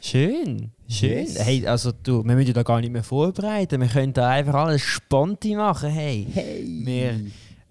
Schön, 0.00 0.70
schön. 0.86 1.10
Yes. 1.24 1.38
Hey, 1.42 1.66
also 1.66 1.90
du, 1.90 2.22
wir 2.22 2.34
müssen 2.34 2.52
da 2.52 2.62
gar 2.62 2.80
nicht 2.82 2.92
mehr 2.92 3.02
vorbereiten. 3.02 3.80
Wir 3.80 3.88
können 3.88 4.12
da 4.12 4.28
einfach 4.28 4.52
alles 4.54 4.82
spontan 4.82 5.56
machen. 5.56 5.88
Hey. 5.88 6.26
Hey! 6.30 6.82
Wir- 6.84 7.20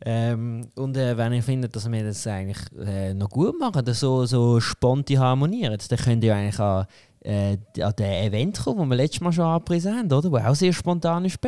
Ähm, 0.05 0.67
und 0.75 0.97
äh, 0.97 1.17
wenn 1.17 1.31
ihr 1.33 1.43
findet, 1.43 1.75
dass 1.75 1.89
wir 1.89 2.03
das 2.03 2.27
eigentlich 2.27 2.57
äh, 2.85 3.13
noch 3.13 3.29
gut 3.29 3.57
machen, 3.59 3.85
so, 3.93 4.25
so 4.25 4.59
spontan 4.59 5.19
harmonieren, 5.19 5.77
dann 5.89 5.97
könnt 5.99 6.23
ihr 6.25 6.35
eigentlich 6.35 6.59
an, 6.59 6.85
äh, 7.21 7.57
an 7.81 7.93
den 7.97 8.11
Event 8.27 8.59
kommen, 8.59 8.81
den 8.81 8.89
wir 8.89 8.95
letztes 8.97 9.21
Mal 9.21 9.31
schon 9.31 9.45
angepriesen 9.45 9.95
haben, 9.95 10.11
oder? 10.11 10.29
Wo 10.29 10.37
auch 10.37 10.55
sehr 10.55 10.73
spontan 10.73 11.23
ist. 11.23 11.39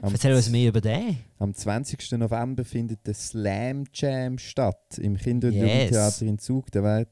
Erzähl 0.00 0.32
uns 0.32 0.48
mehr 0.48 0.68
über 0.68 0.80
den. 0.80 1.16
Am 1.40 1.52
20. 1.52 2.12
November 2.12 2.64
findet 2.64 3.04
der 3.04 3.14
Slam 3.14 3.84
Jam 3.92 4.38
statt 4.38 4.98
im 4.98 5.16
Kinder- 5.16 5.48
und 5.48 5.54
Yes. 5.54 5.62
Jugendtheater 5.90 6.26
in 6.26 6.38
Zug. 6.38 6.70
Da 6.70 6.82
werden 6.84 7.08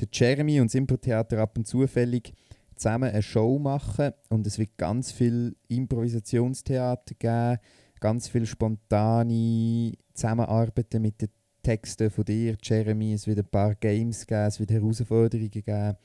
der 0.00 0.08
Jeremy 0.12 0.60
und 0.60 0.68
das 0.68 0.74
Impro-Theater 0.76 1.38
ab 1.38 1.58
und 1.58 1.66
zufällig 1.66 2.32
zusammen 2.76 3.10
eine 3.10 3.22
Show 3.22 3.58
machen 3.58 4.12
und 4.28 4.46
es 4.46 4.56
wird 4.56 4.76
ganz 4.76 5.10
viel 5.10 5.56
Improvisationstheater 5.66 7.14
geben, 7.18 7.58
ganz 8.00 8.28
viel 8.28 8.46
spontane 8.46 9.92
Zusammenarbeiten 10.14 11.02
mit 11.02 11.20
den 11.20 11.28
Texten 11.62 12.10
von 12.10 12.24
dir, 12.24 12.56
Jeremy. 12.62 13.12
Es 13.14 13.26
wird 13.26 13.38
ein 13.38 13.50
paar 13.50 13.74
Games 13.74 14.26
geben, 14.26 14.46
es 14.46 14.60
wird 14.60 14.70
Herausforderungen 14.70 15.50
geben 15.50 15.96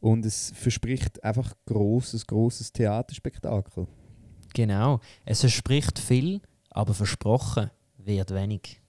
und 0.00 0.24
es 0.26 0.52
verspricht 0.54 1.22
einfach 1.22 1.54
grosses, 1.64 2.26
grosses 2.26 2.72
Theaterspektakel. 2.72 3.86
Genau. 4.54 5.00
Es 5.24 5.40
verspricht 5.40 5.98
viel, 5.98 6.40
aber 6.70 6.94
versprochen 6.94 7.70
wird 7.98 8.32
wenig. 8.32 8.80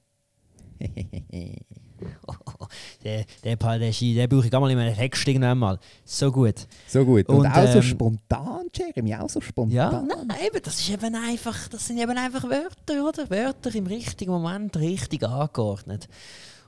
der, 3.03 3.25
der, 3.43 3.77
der, 3.79 3.93
Ski, 3.93 4.15
den 4.15 4.29
brauche 4.29 4.45
ich 4.45 4.51
mal 4.51 4.71
in 4.71 4.77
meinen 4.77 4.95
Text 4.95 5.27
irgendwann 5.27 5.57
mal. 5.57 5.79
So 6.05 6.31
gut. 6.31 6.67
So 6.87 7.05
gut. 7.05 7.27
Und, 7.29 7.37
Und, 7.39 7.47
auch 7.47 7.67
so 7.67 7.77
ähm, 7.77 7.81
spontan, 7.83 8.67
Jeremy, 8.73 9.15
auch 9.15 9.29
so 9.29 9.41
spontan. 9.41 9.75
Ja, 9.75 10.01
nein, 10.01 10.37
eben, 10.45 10.61
das, 10.63 10.79
ist 10.79 10.89
eben 10.89 11.15
einfach, 11.15 11.67
das 11.67 11.87
sind 11.87 11.97
eben 11.97 12.17
einfach 12.17 12.43
Wörter, 12.43 13.07
oder? 13.07 13.29
Wörter 13.29 13.73
im 13.75 13.87
richtigen 13.87 14.31
Moment 14.31 14.75
richtig 14.77 15.23
angeordnet. 15.23 16.07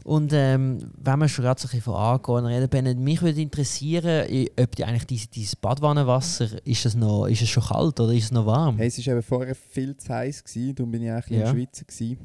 Und 0.04 0.32
ähm, 0.34 0.80
wenn 0.98 1.20
wir 1.20 1.28
schon 1.28 1.44
gerade 1.44 1.60
so 1.60 1.68
ein 1.68 1.72
bisschen 1.72 1.82
von 1.82 1.96
Angehen 1.96 2.46
reden, 2.46 2.70
Bennett, 2.70 2.98
mich 2.98 3.22
würde 3.22 3.42
interessieren, 3.42 4.48
ob 4.60 4.76
die 4.76 4.86
eigentlich 4.86 5.08
dieses, 5.08 5.30
dieses 5.30 5.56
Badwannenwasser, 5.56 6.66
ist 6.66 6.86
es, 6.86 6.96
noch, 6.96 7.26
ist 7.28 7.42
es 7.42 7.50
schon 7.50 7.64
kalt 7.64 8.00
oder 8.00 8.14
ist 8.14 8.26
es 8.26 8.32
noch 8.32 8.46
warm? 8.46 8.78
Hey, 8.78 8.88
es 8.88 9.06
war 9.06 9.14
eben 9.14 9.24
vorher 9.24 9.56
viel 9.56 9.98
zu 9.98 10.14
heiß, 10.14 10.44
gewesen, 10.44 10.76
darum 10.76 10.92
bin 10.92 11.04
ich 11.04 11.12
eigentlich 11.12 11.30
Ja. 11.30 11.38
in 11.38 11.44
der 11.44 11.52
Schweiz. 11.52 11.86
Gewesen. 11.86 12.18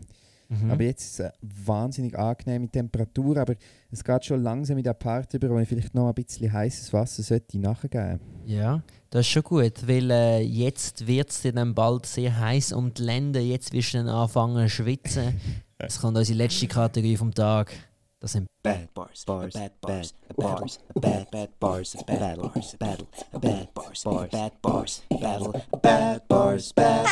Mhm. 0.63 0.71
Aber 0.71 0.83
jetzt 0.83 1.03
ist 1.05 1.21
es 1.21 1.21
eine 1.21 1.33
wahnsinnig 1.43 2.19
angenehme 2.19 2.69
Temperatur, 2.69 3.37
aber 3.37 3.55
es 3.91 4.03
geht 4.03 4.25
schon 4.25 4.43
langsam 4.43 4.79
in 4.79 4.85
der 4.85 4.95
Part 4.95 5.35
über, 5.35 5.51
wo 5.51 5.59
ich 5.59 5.69
vielleicht 5.69 5.95
noch 5.95 6.09
ein 6.09 6.15
bisschen 6.15 6.53
heißes 6.53 6.93
Wasser 6.93 7.23
sollte 7.23 7.59
nachgeben. 7.59 8.21
Ja, 8.45 8.83
das 9.11 9.23
ist 9.23 9.29
schon 9.29 9.43
gut, 9.43 9.87
weil 9.87 10.11
äh, 10.11 10.41
jetzt 10.41 11.07
wird 11.07 11.31
es 11.31 11.43
dann 11.43 11.75
bald 11.75 12.07
sehr 12.07 12.39
heiß 12.39 12.73
um 12.73 12.93
die 12.93 13.03
Länder. 13.03 13.41
Jetzt 13.41 13.73
wirst 13.73 13.95
du 13.95 13.99
dann 13.99 14.09
anfangen 14.09 14.69
zu 14.69 14.75
schwitzen. 14.75 15.41
Das 15.79 16.01
kommt 16.01 16.17
unsere 16.17 16.39
letzte 16.39 16.67
Kategorie 16.67 17.17
vom 17.17 17.35
Tag. 17.35 17.73
Das 18.21 18.33
sind 18.33 18.47
bad 18.63 18.95
bars, 18.95 19.23
bars, 19.27 19.53
bad 19.53 19.81
bars, 19.83 20.15
bars, 20.35 20.79
bad 20.95 21.31
bad 21.31 21.61
bars, 21.61 21.95
bad 22.07 22.39
bars, 22.39 22.77
battle, 22.79 23.07
bad 23.39 23.75
bars, 23.75 24.05
bad 24.31 24.63
bars, 24.63 25.03
battle, 25.11 25.63
bad 25.83 26.27
bars, 26.27 26.73
bad 26.73 27.07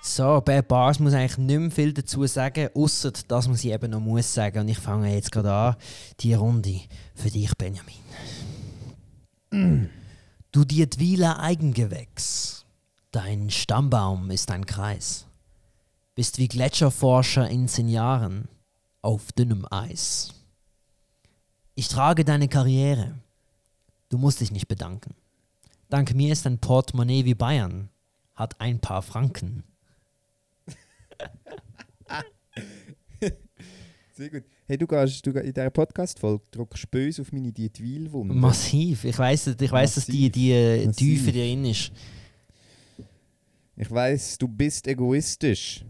so, 0.00 0.40
bei 0.44 0.62
Bars 0.62 1.00
muss 1.00 1.12
eigentlich 1.12 1.38
nicht 1.38 1.58
mehr 1.58 1.70
viel 1.70 1.92
dazu 1.92 2.26
sagen, 2.26 2.68
außer 2.74 3.12
dass 3.26 3.48
man 3.48 3.56
sie 3.56 3.70
eben 3.72 3.90
noch 3.90 4.00
muss 4.00 4.32
sagen. 4.32 4.60
Und 4.60 4.68
ich 4.68 4.78
fange 4.78 5.12
jetzt 5.12 5.32
gerade 5.32 5.52
an, 5.52 5.76
die 6.20 6.34
Runde 6.34 6.80
für 7.14 7.30
dich, 7.30 7.50
Benjamin. 7.56 7.94
Du 10.50 10.64
Dietwiler 10.64 11.40
Eigengewächs, 11.40 12.64
dein 13.10 13.50
Stammbaum 13.50 14.30
ist 14.30 14.50
ein 14.50 14.64
Kreis. 14.64 15.26
Bist 16.14 16.38
wie 16.38 16.48
Gletscherforscher 16.48 17.50
in 17.50 17.68
zehn 17.68 17.88
Jahren 17.88 18.48
auf 19.02 19.30
dünnem 19.32 19.66
Eis. 19.70 20.32
Ich 21.74 21.88
trage 21.88 22.24
deine 22.24 22.48
Karriere. 22.48 23.14
Du 24.08 24.16
musst 24.16 24.40
dich 24.40 24.50
nicht 24.50 24.68
bedanken. 24.68 25.14
Dank 25.90 26.14
mir 26.14 26.32
ist 26.32 26.46
dein 26.46 26.58
Portemonnaie 26.58 27.26
wie 27.26 27.34
Bayern, 27.34 27.90
hat 28.34 28.58
ein 28.58 28.80
paar 28.80 29.02
Franken. 29.02 29.64
Sehr 34.18 34.30
gut. 34.30 34.42
Hey, 34.66 34.76
du 34.76 34.86
gehst 34.86 35.24
du, 35.24 35.30
in 35.30 35.52
dieser 35.52 35.70
Podcast-Folge 35.70 36.44
drückst 36.50 36.90
böse 36.90 37.22
auf 37.22 37.32
meine 37.32 37.52
Dietwil-Wunde. 37.52 38.34
Massiv. 38.34 39.04
Ich 39.04 39.18
weiß, 39.18 39.54
ich 39.60 39.72
weiß, 39.72 39.94
dass 39.94 40.06
die, 40.06 40.28
die 40.28 40.50
äh. 40.50 40.90
Tiefe 40.90 41.30
drin 41.30 41.64
ist. 41.64 41.92
Ich 43.76 43.90
weiß, 43.90 44.38
du 44.38 44.48
bist 44.48 44.88
egoistisch. 44.88 45.84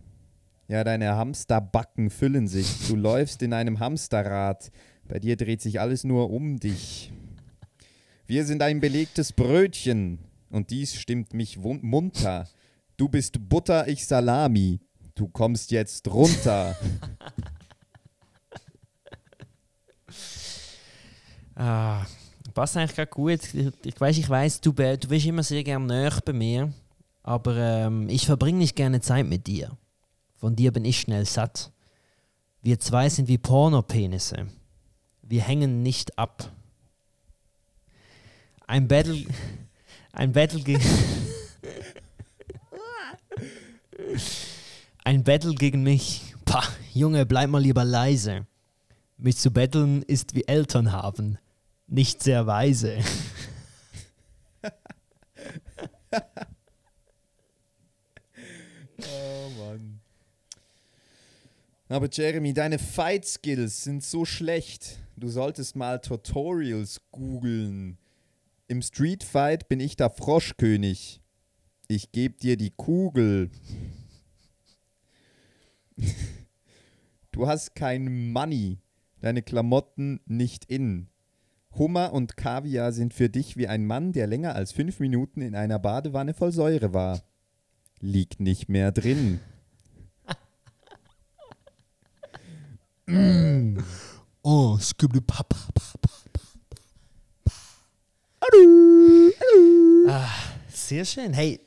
Ja, 0.68 0.84
deine 0.84 1.16
Hamsterbacken 1.16 2.10
füllen 2.10 2.46
sich. 2.46 2.86
Du 2.86 2.96
läufst 2.96 3.40
in 3.42 3.54
einem 3.54 3.80
Hamsterrad. 3.80 4.70
Bei 5.08 5.18
dir 5.18 5.36
dreht 5.36 5.62
sich 5.62 5.80
alles 5.80 6.04
nur 6.04 6.28
um 6.30 6.60
dich. 6.60 7.10
Wir 8.26 8.44
sind 8.44 8.60
ein 8.60 8.78
belegtes 8.78 9.32
Brötchen. 9.32 10.18
Und 10.50 10.70
dies 10.70 10.94
stimmt 10.94 11.32
mich 11.32 11.58
munter. 11.58 12.46
Du 12.98 13.08
bist 13.08 13.48
Butter, 13.48 13.88
ich 13.88 14.06
Salami. 14.06 14.80
Du 15.18 15.26
kommst 15.26 15.72
jetzt 15.72 16.06
runter. 16.08 16.76
Ah, 21.60 22.06
passt 22.54 22.76
eigentlich 22.76 22.94
gerade 22.94 23.10
gut. 23.10 23.40
Ich, 23.82 24.00
weiß, 24.00 24.16
ich 24.16 24.30
weiß, 24.30 24.60
du, 24.60 24.72
du 24.72 25.08
bist 25.08 25.26
immer 25.26 25.42
sehr 25.42 25.64
gerne 25.64 25.86
näher 25.86 26.16
bei 26.24 26.32
mir, 26.32 26.72
aber 27.24 27.56
ähm, 27.56 28.08
ich 28.08 28.26
verbringe 28.26 28.58
nicht 28.58 28.76
gerne 28.76 29.00
Zeit 29.00 29.26
mit 29.26 29.48
dir. 29.48 29.76
Von 30.36 30.54
dir 30.54 30.72
bin 30.72 30.84
ich 30.84 31.00
schnell 31.00 31.26
satt. 31.26 31.72
Wir 32.62 32.78
zwei 32.78 33.08
sind 33.08 33.26
wie 33.26 33.38
Pornopenisse. 33.38 34.46
Wir 35.22 35.42
hängen 35.42 35.82
nicht 35.82 36.16
ab. 36.16 36.48
Ein 38.68 38.86
Battle, 38.86 39.26
ein 40.12 40.30
Battle 40.30 40.60
gegen 40.60 40.80
ein 45.08 45.24
Battle 45.24 45.54
gegen 45.54 45.82
mich. 45.82 46.34
Pah, 46.44 46.68
Junge, 46.92 47.24
bleib 47.24 47.48
mal 47.48 47.62
lieber 47.62 47.82
leise. 47.82 48.46
Mich 49.16 49.38
zu 49.38 49.50
betteln 49.50 50.02
ist 50.02 50.34
wie 50.34 50.46
Eltern 50.46 50.92
haben. 50.92 51.38
Nicht 51.86 52.22
sehr 52.22 52.46
weise. 52.46 52.98
Oh 59.00 59.50
Mann. 59.60 60.00
Aber 61.88 62.08
Jeremy, 62.10 62.52
deine 62.52 62.80
Fight 62.80 63.24
Skills 63.24 63.84
sind 63.84 64.02
so 64.02 64.24
schlecht. 64.24 64.98
Du 65.16 65.28
solltest 65.28 65.76
mal 65.76 66.00
Tutorials 66.00 67.00
googeln. 67.12 67.96
Im 68.66 68.82
Street 68.82 69.22
Fight 69.22 69.68
bin 69.68 69.78
ich 69.78 69.94
der 69.94 70.10
Froschkönig. 70.10 71.20
Ich 71.86 72.10
geb 72.10 72.40
dir 72.40 72.56
die 72.56 72.72
Kugel. 72.72 73.50
Du 77.30 77.46
hast 77.46 77.76
kein 77.76 78.32
Money. 78.32 78.78
Deine 79.20 79.42
Klamotten 79.42 80.20
nicht 80.26 80.64
in. 80.64 81.08
Hummer 81.72 82.12
und 82.12 82.36
Kaviar 82.36 82.92
sind 82.92 83.14
für 83.14 83.28
dich 83.28 83.56
wie 83.56 83.68
ein 83.68 83.86
Mann, 83.86 84.12
der 84.12 84.26
länger 84.26 84.56
als 84.56 84.72
fünf 84.72 84.98
Minuten 84.98 85.40
in 85.42 85.54
einer 85.54 85.78
Badewanne 85.78 86.34
voll 86.34 86.50
Säure 86.50 86.92
war. 86.94 87.22
Liegt 88.00 88.40
nicht 88.40 88.68
mehr 88.68 88.90
drin. 88.92 89.40
Oh, 94.42 94.78
skibble 94.78 95.22
papa. 95.22 95.56
Ah, 100.08 100.28
sehr 100.68 101.04
schön. 101.04 101.32
Hey, 101.32 101.60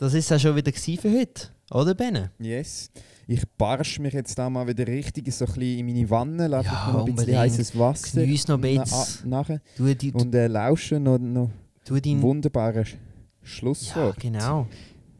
das 0.00 0.14
ist 0.14 0.30
ja 0.30 0.38
schon 0.38 0.56
wieder 0.56 0.72
für 0.72 1.10
heute, 1.12 1.48
oder 1.70 1.94
Benne? 1.94 2.30
Yes. 2.38 2.90
Ich 3.26 3.42
barsch 3.56 4.00
mich 4.00 4.12
jetzt 4.12 4.36
da 4.36 4.50
mal 4.50 4.66
wieder 4.66 4.86
richtig 4.86 5.32
so 5.32 5.44
ein 5.44 5.52
bisschen 5.52 5.78
in 5.78 5.86
meine 5.86 6.10
Wanne, 6.10 6.48
lasse 6.48 6.66
Ja, 6.66 6.72
noch 6.72 6.98
ein 7.00 7.04
bisschen 7.04 7.10
unbedingt. 7.10 7.38
heißes 7.38 7.78
Wasser 7.78 8.20
Geniess 8.22 8.48
noch 8.48 8.56
ein 8.56 8.60
bisschen. 8.62 8.92
a- 8.92 9.28
nachher 9.28 9.60
Du, 9.76 9.94
die, 9.94 10.10
du, 10.10 10.18
und 10.18 10.34
äh, 10.34 10.48
lausche 10.48 10.98
noch, 10.98 11.18
noch 11.18 11.50
dein, 12.00 12.20
wunderbare 12.22 12.80
Sch- 12.80 12.94
Ja, 12.94 12.98
Schlusswort. 13.42 14.18
genau. 14.18 14.66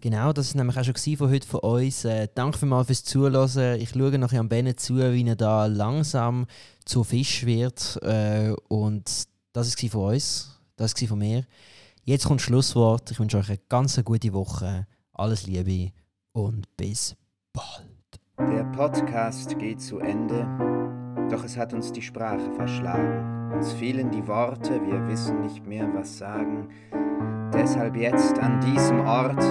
Genau, 0.00 0.32
das 0.32 0.46
ist 0.48 0.54
nämlich 0.56 0.76
auch 0.78 0.84
schon 0.84 0.94
von 1.18 1.30
heute 1.30 1.46
von 1.46 1.60
uns. 1.60 2.04
Äh, 2.06 2.26
danke 2.34 2.58
vielmals 2.58 2.86
fürs 2.86 3.04
Zuhören. 3.04 3.78
Ich 3.80 3.90
schaue 3.90 4.18
nachher 4.18 4.40
am 4.40 4.48
Bennett 4.48 4.80
zu, 4.80 4.96
wie 4.96 5.26
er 5.28 5.36
da 5.36 5.66
langsam 5.66 6.46
zu 6.86 7.04
Fisch 7.04 7.44
wird. 7.44 7.98
Äh, 8.02 8.54
und 8.68 9.04
das 9.52 9.76
war 9.82 9.90
von 9.90 10.14
uns. 10.14 10.58
Das 10.76 10.94
war 11.00 11.08
von 11.08 11.18
mir. 11.18 11.44
Jetzt 12.04 12.24
kommt 12.24 12.40
das 12.40 12.46
Schlusswort. 12.46 13.10
Ich 13.10 13.20
wünsche 13.20 13.36
euch 13.36 13.48
eine 13.50 13.60
ganz 13.68 14.02
gute 14.02 14.32
Woche. 14.32 14.86
Alles 15.12 15.46
Liebe 15.46 15.92
und 16.32 16.74
bis 16.76 17.14
bald. 17.52 17.86
Der 18.38 18.64
Podcast 18.64 19.58
geht 19.58 19.82
zu 19.82 19.98
Ende, 19.98 20.48
doch 21.30 21.44
es 21.44 21.58
hat 21.58 21.74
uns 21.74 21.92
die 21.92 22.00
Sprache 22.00 22.50
verschlagen. 22.54 23.52
Uns 23.52 23.72
fehlen 23.74 24.10
die 24.10 24.26
Worte, 24.26 24.80
wir 24.80 25.06
wissen 25.08 25.42
nicht 25.42 25.66
mehr, 25.66 25.92
was 25.92 26.16
sagen. 26.16 26.68
Deshalb 27.52 27.96
jetzt 27.96 28.38
an 28.38 28.60
diesem 28.62 29.00
Ort 29.00 29.42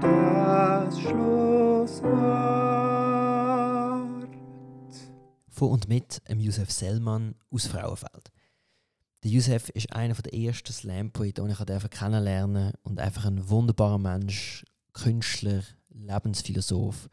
das 0.00 0.98
Schlusswort. 0.98 2.02
Von 5.50 5.68
und 5.68 5.88
mit 5.88 6.22
Josef 6.34 6.70
Sellmann 6.70 7.34
aus 7.50 7.66
Frauenfeld. 7.66 8.32
Der 9.22 9.30
Josef 9.30 9.68
ist 9.68 9.92
einer 9.92 10.14
der 10.14 10.34
ersten 10.34 10.72
Slam-Poeten, 10.72 11.46
den 11.46 11.76
ich 11.76 11.90
kennenlernen 11.90 12.72
und 12.82 12.98
einfach 12.98 13.24
ein 13.24 13.48
wunderbarer 13.48 13.98
Mensch, 13.98 14.64
Künstler, 14.94 15.62
Lebensphilosoph 15.90 17.08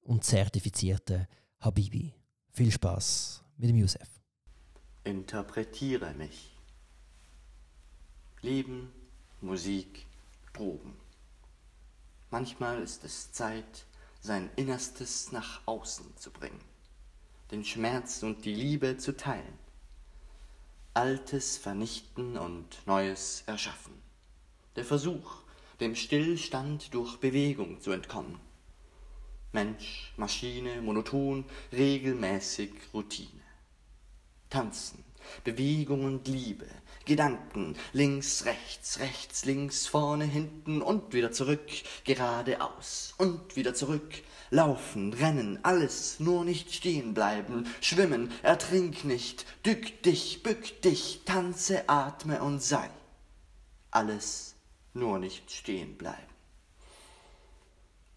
und 0.00 0.24
zertifizierter 0.24 1.28
Habibi. 1.60 2.14
Viel 2.50 2.72
Spaß 2.72 3.44
mit 3.58 3.70
dem 3.70 3.76
Josef. 3.76 4.08
Interpretiere 5.04 6.12
mich. 6.14 6.56
Leben, 8.40 8.90
Musik, 9.40 10.06
Drogen. 10.52 10.94
Manchmal 12.30 12.82
ist 12.82 13.04
es 13.04 13.30
Zeit, 13.30 13.86
sein 14.20 14.50
Innerstes 14.56 15.30
nach 15.30 15.64
außen 15.66 16.16
zu 16.16 16.32
bringen, 16.32 16.60
den 17.52 17.64
Schmerz 17.64 18.24
und 18.24 18.44
die 18.44 18.54
Liebe 18.54 18.96
zu 18.96 19.16
teilen, 19.16 19.61
Altes 20.94 21.56
vernichten 21.56 22.36
und 22.36 22.86
Neues 22.86 23.44
erschaffen. 23.46 23.94
Der 24.76 24.84
Versuch, 24.84 25.36
dem 25.80 25.96
Stillstand 25.96 26.92
durch 26.92 27.16
Bewegung 27.16 27.80
zu 27.80 27.92
entkommen. 27.92 28.38
Mensch, 29.52 30.12
Maschine, 30.18 30.82
monoton, 30.82 31.46
regelmäßig 31.72 32.72
Routine. 32.92 33.40
Tanzen, 34.50 35.02
Bewegung 35.44 36.04
und 36.04 36.28
Liebe, 36.28 36.66
Gedanken, 37.04 37.76
links, 37.92 38.44
rechts, 38.44 39.00
rechts, 39.00 39.44
links, 39.44 39.86
vorne, 39.86 40.24
hinten 40.24 40.82
und 40.82 41.12
wieder 41.12 41.32
zurück, 41.32 41.68
geradeaus 42.04 43.14
und 43.18 43.56
wieder 43.56 43.74
zurück, 43.74 44.22
laufen, 44.50 45.12
rennen, 45.12 45.58
alles, 45.64 46.20
nur 46.20 46.44
nicht 46.44 46.72
stehen 46.72 47.14
bleiben, 47.14 47.66
schwimmen, 47.80 48.30
ertrink 48.42 49.04
nicht, 49.04 49.46
dück 49.66 50.02
dich, 50.02 50.42
bück 50.42 50.80
dich, 50.82 51.22
tanze, 51.24 51.88
atme 51.88 52.40
und 52.42 52.62
sei. 52.62 52.88
Alles, 53.90 54.54
nur 54.94 55.18
nicht 55.18 55.50
stehen 55.50 55.96
bleiben. 55.98 56.32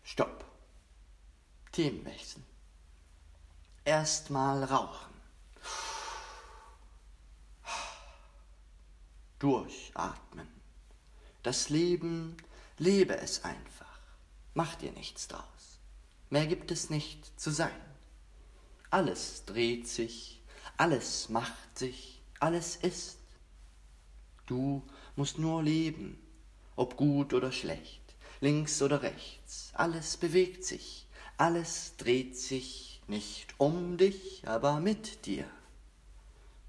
Stopp. 0.03 0.45
Themenwechsel. 1.71 2.41
Erstmal 3.83 4.63
rauchen. 4.63 5.04
Durchatmen. 9.39 10.47
Das 11.43 11.69
Leben, 11.69 12.37
lebe 12.77 13.17
es 13.17 13.43
einfach. 13.43 13.99
Mach 14.53 14.75
dir 14.75 14.91
nichts 14.93 15.27
draus. 15.27 15.79
Mehr 16.29 16.47
gibt 16.47 16.71
es 16.71 16.89
nicht 16.89 17.39
zu 17.39 17.51
sein. 17.51 17.71
Alles 18.89 19.43
dreht 19.45 19.87
sich, 19.87 20.41
alles 20.77 21.29
macht 21.29 21.77
sich, 21.77 22.21
alles 22.39 22.77
ist. 22.77 23.17
Du 24.45 24.83
musst 25.15 25.37
nur 25.37 25.63
leben, 25.63 26.19
ob 26.75 26.97
gut 26.97 27.33
oder 27.33 27.51
schlecht, 27.51 28.15
links 28.41 28.81
oder 28.81 29.01
rechts, 29.01 29.71
alles 29.73 30.17
bewegt 30.17 30.63
sich, 30.63 31.07
alles 31.37 31.95
dreht 31.97 32.37
sich 32.37 33.01
nicht 33.07 33.55
um 33.57 33.97
dich, 33.97 34.47
aber 34.47 34.79
mit 34.79 35.25
dir. 35.25 35.45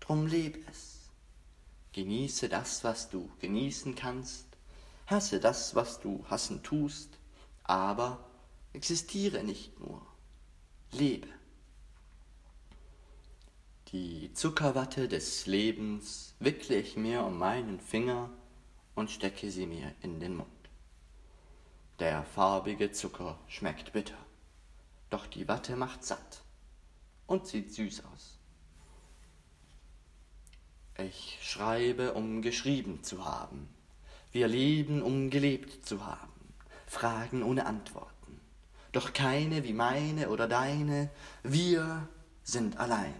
Drum 0.00 0.26
leb 0.26 0.68
es. 0.70 0.95
Genieße 1.96 2.50
das, 2.50 2.84
was 2.84 3.08
du 3.08 3.30
genießen 3.38 3.94
kannst, 3.94 4.44
hasse 5.06 5.40
das, 5.40 5.74
was 5.74 5.98
du 5.98 6.26
hassen 6.28 6.62
tust, 6.62 7.08
aber 7.64 8.22
existiere 8.74 9.42
nicht 9.42 9.80
nur, 9.80 10.06
lebe. 10.92 11.26
Die 13.92 14.30
Zuckerwatte 14.34 15.08
des 15.08 15.46
Lebens 15.46 16.34
wickle 16.38 16.76
ich 16.76 16.98
mir 16.98 17.24
um 17.24 17.38
meinen 17.38 17.80
Finger 17.80 18.28
und 18.94 19.10
stecke 19.10 19.50
sie 19.50 19.64
mir 19.64 19.94
in 20.02 20.20
den 20.20 20.36
Mund. 20.36 20.50
Der 21.98 22.24
farbige 22.24 22.92
Zucker 22.92 23.38
schmeckt 23.48 23.94
bitter, 23.94 24.18
doch 25.08 25.26
die 25.26 25.48
Watte 25.48 25.76
macht 25.76 26.04
satt 26.04 26.42
und 27.26 27.46
sieht 27.46 27.72
süß 27.72 28.04
aus. 28.04 28.35
Ich 30.98 31.38
schreibe, 31.42 32.14
um 32.14 32.40
geschrieben 32.42 33.02
zu 33.02 33.24
haben. 33.24 33.68
Wir 34.32 34.48
leben, 34.48 35.02
um 35.02 35.30
gelebt 35.30 35.86
zu 35.86 36.04
haben. 36.06 36.32
Fragen 36.86 37.42
ohne 37.42 37.66
Antworten. 37.66 38.40
Doch 38.92 39.12
keine 39.12 39.64
wie 39.64 39.74
meine 39.74 40.30
oder 40.30 40.48
deine. 40.48 41.10
Wir 41.42 42.08
sind 42.44 42.78
alleine. 42.78 43.14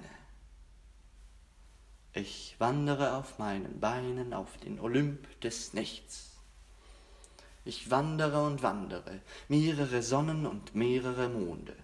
Ich 2.14 2.56
wandere 2.58 3.14
auf 3.14 3.38
meinen 3.38 3.78
Beinen 3.78 4.32
auf 4.32 4.56
den 4.56 4.80
Olymp 4.80 5.40
des 5.42 5.74
Nichts. 5.74 6.30
Ich 7.66 7.90
wandere 7.90 8.42
und 8.42 8.62
wandere, 8.62 9.20
mehrere 9.48 10.02
Sonnen 10.02 10.46
und 10.46 10.74
mehrere 10.74 11.28
Monde. 11.28 11.76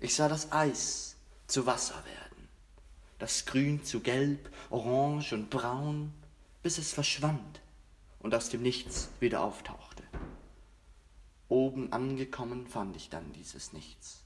Ich 0.00 0.16
sah 0.16 0.28
das 0.28 0.50
Eis 0.50 1.14
zu 1.46 1.66
Wasser 1.66 2.02
werden, 2.04 2.19
das 3.20 3.44
Grün 3.44 3.84
zu 3.84 4.00
Gelb, 4.00 4.50
Orange 4.70 5.34
und 5.34 5.50
Braun, 5.50 6.12
bis 6.62 6.78
es 6.78 6.92
verschwand 6.92 7.60
und 8.18 8.34
aus 8.34 8.48
dem 8.48 8.62
Nichts 8.62 9.10
wieder 9.20 9.44
auftauchte. 9.44 10.02
Oben 11.48 11.92
angekommen 11.92 12.66
fand 12.66 12.96
ich 12.96 13.10
dann 13.10 13.32
dieses 13.32 13.72
Nichts. 13.72 14.24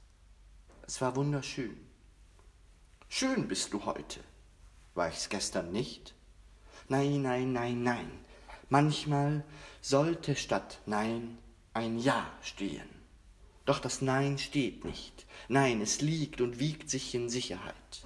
Es 0.87 1.01
war 1.01 1.15
wunderschön. 1.15 1.75
Schön 3.09 3.47
bist 3.47 3.73
du 3.73 3.85
heute. 3.85 4.21
War 4.93 5.09
ich's 5.09 5.29
gestern 5.29 5.71
nicht? 5.71 6.13
Nein, 6.87 7.21
nein, 7.21 7.51
nein, 7.51 7.83
nein. 7.83 8.11
Manchmal 8.69 9.43
sollte 9.81 10.35
statt 10.35 10.79
Nein 10.85 11.37
ein 11.73 11.99
Ja 11.99 12.31
stehen. 12.41 12.89
Doch 13.65 13.79
das 13.79 14.01
Nein 14.01 14.37
steht 14.37 14.85
nicht. 14.85 15.25
Nein, 15.49 15.81
es 15.81 16.01
liegt 16.01 16.39
und 16.39 16.59
wiegt 16.59 16.89
sich 16.89 17.13
in 17.13 17.29
Sicherheit. 17.29 18.04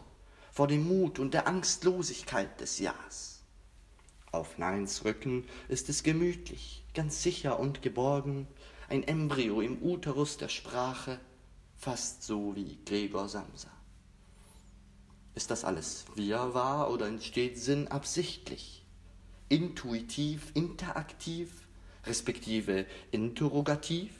Vor 0.59 0.67
dem 0.67 0.89
Mut 0.89 1.19
und 1.19 1.33
der 1.33 1.47
Angstlosigkeit 1.47 2.59
des 2.59 2.79
Ja's. 2.79 3.43
Auf 4.33 4.57
Neins 4.57 5.05
Rücken 5.05 5.45
ist 5.69 5.87
es 5.87 6.03
gemütlich, 6.03 6.83
ganz 6.93 7.23
sicher 7.23 7.61
und 7.61 7.81
geborgen, 7.81 8.45
ein 8.89 9.03
Embryo 9.03 9.61
im 9.61 9.81
Uterus 9.81 10.35
der 10.35 10.49
Sprache, 10.49 11.21
fast 11.77 12.23
so 12.23 12.57
wie 12.57 12.77
Gregor 12.83 13.29
Samsa. 13.29 13.71
Ist 15.33 15.49
das 15.49 15.63
alles 15.63 16.03
Wirrwarr 16.15 16.91
oder 16.91 17.07
entsteht 17.07 17.57
Sinn 17.57 17.87
absichtlich, 17.87 18.85
intuitiv, 19.47 20.51
interaktiv, 20.55 21.69
respektive 22.05 22.85
interrogativ? 23.11 24.11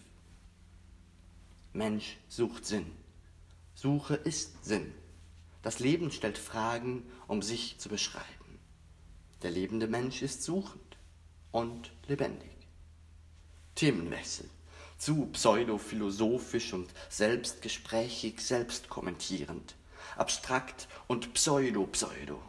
Mensch 1.73 2.17
sucht 2.29 2.65
Sinn. 2.65 2.93
Suche 3.75 4.15
ist 4.15 4.63
Sinn. 4.63 4.93
Das 5.61 5.79
Leben 5.79 6.11
stellt 6.11 6.37
Fragen, 6.37 7.09
um 7.27 7.41
sich 7.41 7.79
zu 7.79 7.89
beschreiben. 7.89 8.59
Der 9.41 9.51
lebende 9.51 9.87
Mensch 9.87 10.21
ist 10.21 10.43
suchend 10.43 10.97
und 11.51 11.91
lebendig. 12.07 12.49
Themenwechsel 13.75 14.49
zu 14.97 15.27
pseudophilosophisch 15.27 16.73
und 16.73 16.89
selbstgesprächig, 17.09 18.41
selbstkommentierend 18.41 19.75
abstrakt 20.17 20.87
und 21.07 21.33
pseudo-pseudo. 21.33 22.41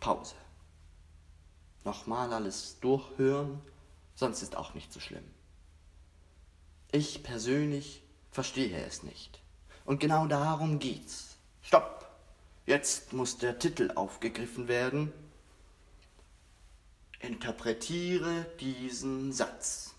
Pause. 0.00 0.34
Nochmal 1.84 2.32
alles 2.32 2.78
durchhören, 2.80 3.60
sonst 4.14 4.42
ist 4.42 4.56
auch 4.56 4.74
nicht 4.74 4.92
so 4.92 5.00
schlimm. 5.00 5.24
Ich 6.92 7.22
persönlich 7.22 8.02
verstehe 8.30 8.84
es 8.86 9.02
nicht. 9.02 9.40
Und 9.84 9.98
genau 10.00 10.26
darum 10.26 10.78
geht's. 10.78 11.33
Stopp! 11.64 12.06
Jetzt 12.66 13.14
muss 13.14 13.38
der 13.38 13.58
Titel 13.58 13.90
aufgegriffen 13.94 14.68
werden. 14.68 15.12
Interpretiere 17.20 18.46
diesen 18.60 19.32
Satz. 19.32 19.94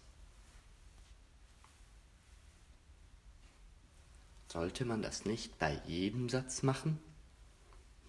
Sollte 4.47 4.85
man 4.85 5.01
das 5.01 5.25
nicht 5.25 5.57
bei 5.57 5.81
jedem 5.87 6.29
Satz 6.29 6.61
machen? 6.61 6.99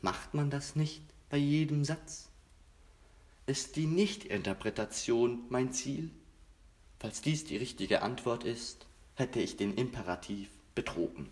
Macht 0.03 0.35
man 0.35 0.51
das 0.51 0.77
nicht 0.77 1.03
bei 1.31 1.39
jedem 1.39 1.83
Satz? 1.85 2.29
Ist 3.47 3.77
die 3.77 3.87
Nichtinterpretation 3.87 5.47
mein 5.49 5.73
Ziel? 5.73 6.11
Falls 6.99 7.23
dies 7.23 7.45
die 7.45 7.57
richtige 7.57 8.03
Antwort 8.03 8.45
ist, 8.45 8.87
hätte 9.15 9.41
ich 9.41 9.57
den 9.57 9.75
Imperativ 9.75 10.51
betrogen. 10.75 11.31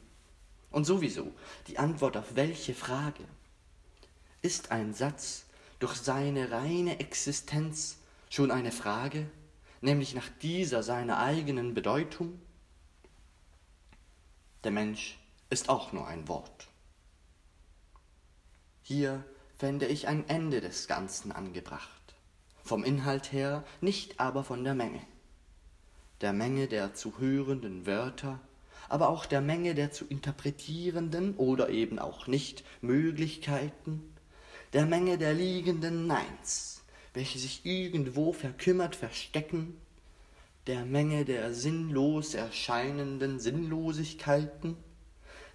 Und 0.75 0.87
sowieso, 0.87 1.31
die 1.69 1.79
Antwort 1.79 2.17
auf 2.17 2.35
welche 2.35 2.75
Frage? 2.75 3.23
Ist 4.43 4.73
ein 4.73 4.93
Satz 4.93 5.45
durch 5.79 5.95
seine 5.95 6.51
reine 6.51 6.99
Existenz 6.99 7.99
schon 8.29 8.51
eine 8.51 8.73
Frage, 8.73 9.31
nämlich 9.83 10.17
nach 10.17 10.29
dieser 10.43 10.83
seiner 10.83 11.19
eigenen 11.19 11.75
Bedeutung? 11.75 12.41
Der 14.65 14.73
Mensch 14.73 15.17
ist 15.49 15.69
auch 15.69 15.93
nur 15.93 16.09
ein 16.09 16.27
Wort. 16.27 16.67
Hier 18.83 19.25
fände 19.57 19.87
ich 19.87 20.09
ein 20.09 20.29
Ende 20.29 20.61
des 20.61 20.89
Ganzen 20.89 21.31
angebracht. 21.31 22.17
Vom 22.65 22.83
Inhalt 22.83 23.31
her, 23.31 23.63
nicht 23.81 24.19
aber 24.19 24.43
von 24.43 24.65
der 24.65 24.75
Menge. 24.75 25.07
Der 26.21 26.33
Menge 26.33 26.67
der 26.67 26.95
zu 26.95 27.17
hörenden 27.21 27.87
Wörter, 27.87 28.41
aber 28.95 29.09
auch 29.09 29.27
der 29.27 29.41
Menge 29.41 29.75
der 29.75 29.91
zu 29.91 30.07
interpretierenden 30.07 31.37
oder 31.37 31.69
eben 31.69 31.99
auch 31.99 32.29
nicht 32.29 32.63
Möglichkeiten, 32.81 34.15
der 34.73 34.87
Menge 34.87 35.19
der 35.19 35.35
liegenden 35.35 36.07
Neins, 36.07 36.85
welche 37.13 37.41
sich 37.41 37.67
irgendwo 37.67 38.33
verkümmert 38.33 38.95
verstecken 38.95 39.77
der 40.67 40.87
Menge 40.87 41.27
der 41.27 41.53
sinnlos 41.53 42.35
erscheinenden 42.35 43.39
Sinnlosigkeiten, 43.39 44.77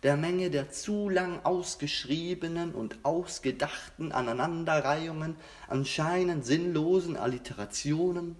der 0.03 0.17
Menge 0.17 0.51
der 0.51 0.69
zu 0.69 1.09
lang 1.09 1.43
ausgeschriebenen 1.43 2.73
und 2.73 3.03
ausgedachten 3.03 4.11
Aneinanderreihungen 4.11 5.35
anscheinend 5.67 6.45
sinnlosen 6.45 7.17
Alliterationen, 7.17 8.35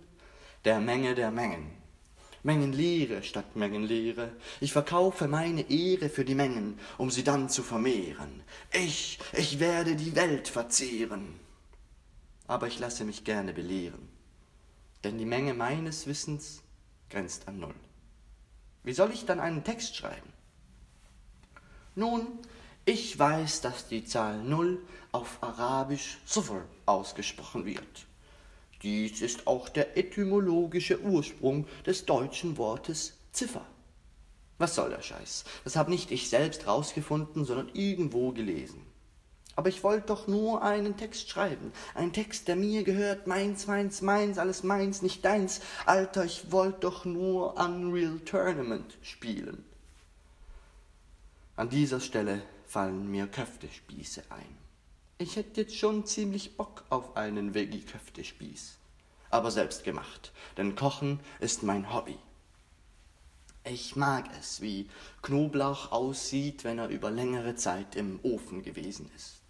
der 0.63 0.79
Menge 0.79 1.15
der 1.15 1.31
Mengen, 1.31 1.71
Mengenlehre 2.43 3.23
statt 3.23 3.55
Mengenlehre. 3.55 4.31
Ich 4.61 4.71
verkaufe 4.71 5.27
meine 5.27 5.69
Ehre 5.69 6.09
für 6.09 6.25
die 6.25 6.35
Mengen, 6.35 6.79
um 6.97 7.11
sie 7.11 7.23
dann 7.23 7.49
zu 7.49 7.63
vermehren. 7.63 8.43
Ich, 8.71 9.19
ich 9.33 9.59
werde 9.59 9.95
die 9.95 10.15
Welt 10.15 10.47
verzehren. 10.47 11.39
Aber 12.47 12.67
ich 12.67 12.79
lasse 12.79 13.03
mich 13.03 13.23
gerne 13.23 13.53
belehren, 13.53 14.09
denn 15.03 15.17
die 15.17 15.25
Menge 15.25 15.53
meines 15.53 16.07
Wissens 16.07 16.63
grenzt 17.09 17.47
an 17.47 17.59
Null. 17.59 17.75
Wie 18.83 18.93
soll 18.93 19.11
ich 19.11 19.25
dann 19.25 19.39
einen 19.39 19.63
Text 19.63 19.95
schreiben? 19.95 20.33
Nun, 21.93 22.25
ich 22.85 23.19
weiß, 23.19 23.61
dass 23.61 23.87
die 23.87 24.03
Zahl 24.03 24.41
Null 24.41 24.81
auf 25.11 25.37
Arabisch 25.41 26.17
Sufr 26.25 26.65
ausgesprochen 26.85 27.65
wird. 27.65 28.07
Dies 28.81 29.21
ist 29.21 29.47
auch 29.47 29.67
der 29.67 29.97
etymologische 29.97 31.01
Ursprung 31.01 31.67
des 31.85 32.05
deutschen 32.05 32.57
Wortes 32.57 33.13
Ziffer. 33.31 33.65
Was 34.57 34.75
soll 34.75 34.89
der 34.89 35.01
Scheiß? 35.01 35.45
Das 35.63 35.75
hab 35.75 35.89
nicht 35.89 36.11
ich 36.11 36.29
selbst 36.29 36.67
rausgefunden, 36.67 37.45
sondern 37.45 37.69
irgendwo 37.73 38.31
gelesen. 38.31 38.85
Aber 39.55 39.67
ich 39.67 39.83
wollte 39.83 40.07
doch 40.07 40.27
nur 40.27 40.63
einen 40.63 40.95
Text 40.95 41.29
schreiben. 41.29 41.73
Einen 41.93 42.13
Text, 42.13 42.47
der 42.47 42.55
mir 42.55 42.83
gehört. 42.83 43.27
Meins, 43.27 43.67
meins, 43.67 44.01
meins, 44.01 44.37
alles 44.37 44.63
meins, 44.63 45.01
nicht 45.01 45.25
deins. 45.25 45.59
Alter, 45.85 46.23
ich 46.23 46.51
wollte 46.51 46.79
doch 46.81 47.03
nur 47.03 47.57
Unreal 47.57 48.19
Tournament 48.19 48.97
spielen. 49.01 49.65
An 51.57 51.69
dieser 51.69 51.99
Stelle 51.99 52.41
fallen 52.67 53.11
mir 53.11 53.27
Köftespieße 53.27 54.23
ein. 54.29 54.68
Ich 55.21 55.35
hätte 55.35 55.59
jetzt 55.59 55.75
schon 55.75 56.05
ziemlich 56.05 56.55
Bock 56.55 56.85
auf 56.89 57.17
einen 57.17 57.53
Veggie-Köftespieß. 57.53 58.77
Aber 59.29 59.51
selbst 59.51 59.83
gemacht, 59.83 60.31
denn 60.55 60.75
Kochen 60.75 61.19
ist 61.41 61.61
mein 61.61 61.93
Hobby. 61.93 62.17
Ich 63.65 63.97
mag 63.97 64.29
es, 64.39 64.61
wie 64.61 64.87
Knoblauch 65.21 65.91
aussieht, 65.91 66.63
wenn 66.63 66.79
er 66.79 66.87
über 66.87 67.11
längere 67.11 67.55
Zeit 67.55 67.97
im 67.97 68.21
Ofen 68.23 68.63
gewesen 68.63 69.11
ist. 69.13 69.41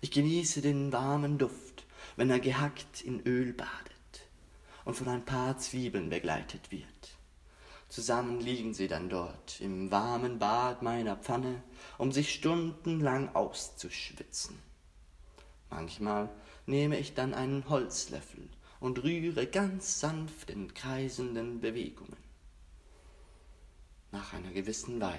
Ich 0.00 0.10
genieße 0.10 0.62
den 0.62 0.92
warmen 0.92 1.38
Duft, 1.38 1.86
wenn 2.16 2.28
er 2.28 2.40
gehackt 2.40 3.00
in 3.00 3.24
Öl 3.24 3.52
badet 3.52 4.26
und 4.84 4.94
von 4.94 5.06
ein 5.06 5.24
paar 5.24 5.58
Zwiebeln 5.58 6.10
begleitet 6.10 6.72
wird. 6.72 6.84
Zusammen 7.88 8.40
liegen 8.40 8.74
sie 8.74 8.88
dann 8.88 9.08
dort 9.08 9.60
im 9.60 9.92
warmen 9.92 10.40
Bad 10.40 10.82
meiner 10.82 11.14
Pfanne, 11.14 11.62
um 11.98 12.10
sich 12.10 12.34
stundenlang 12.34 13.32
auszuschwitzen. 13.36 14.66
Manchmal 15.70 16.30
nehme 16.66 16.98
ich 16.98 17.14
dann 17.14 17.34
einen 17.34 17.68
Holzlöffel 17.68 18.48
und 18.80 19.02
rühre 19.02 19.46
ganz 19.46 20.00
sanft 20.00 20.50
in 20.50 20.72
kreisenden 20.72 21.60
Bewegungen. 21.60 22.16
Nach 24.10 24.32
einer 24.32 24.50
gewissen 24.50 25.00
Weile, 25.00 25.18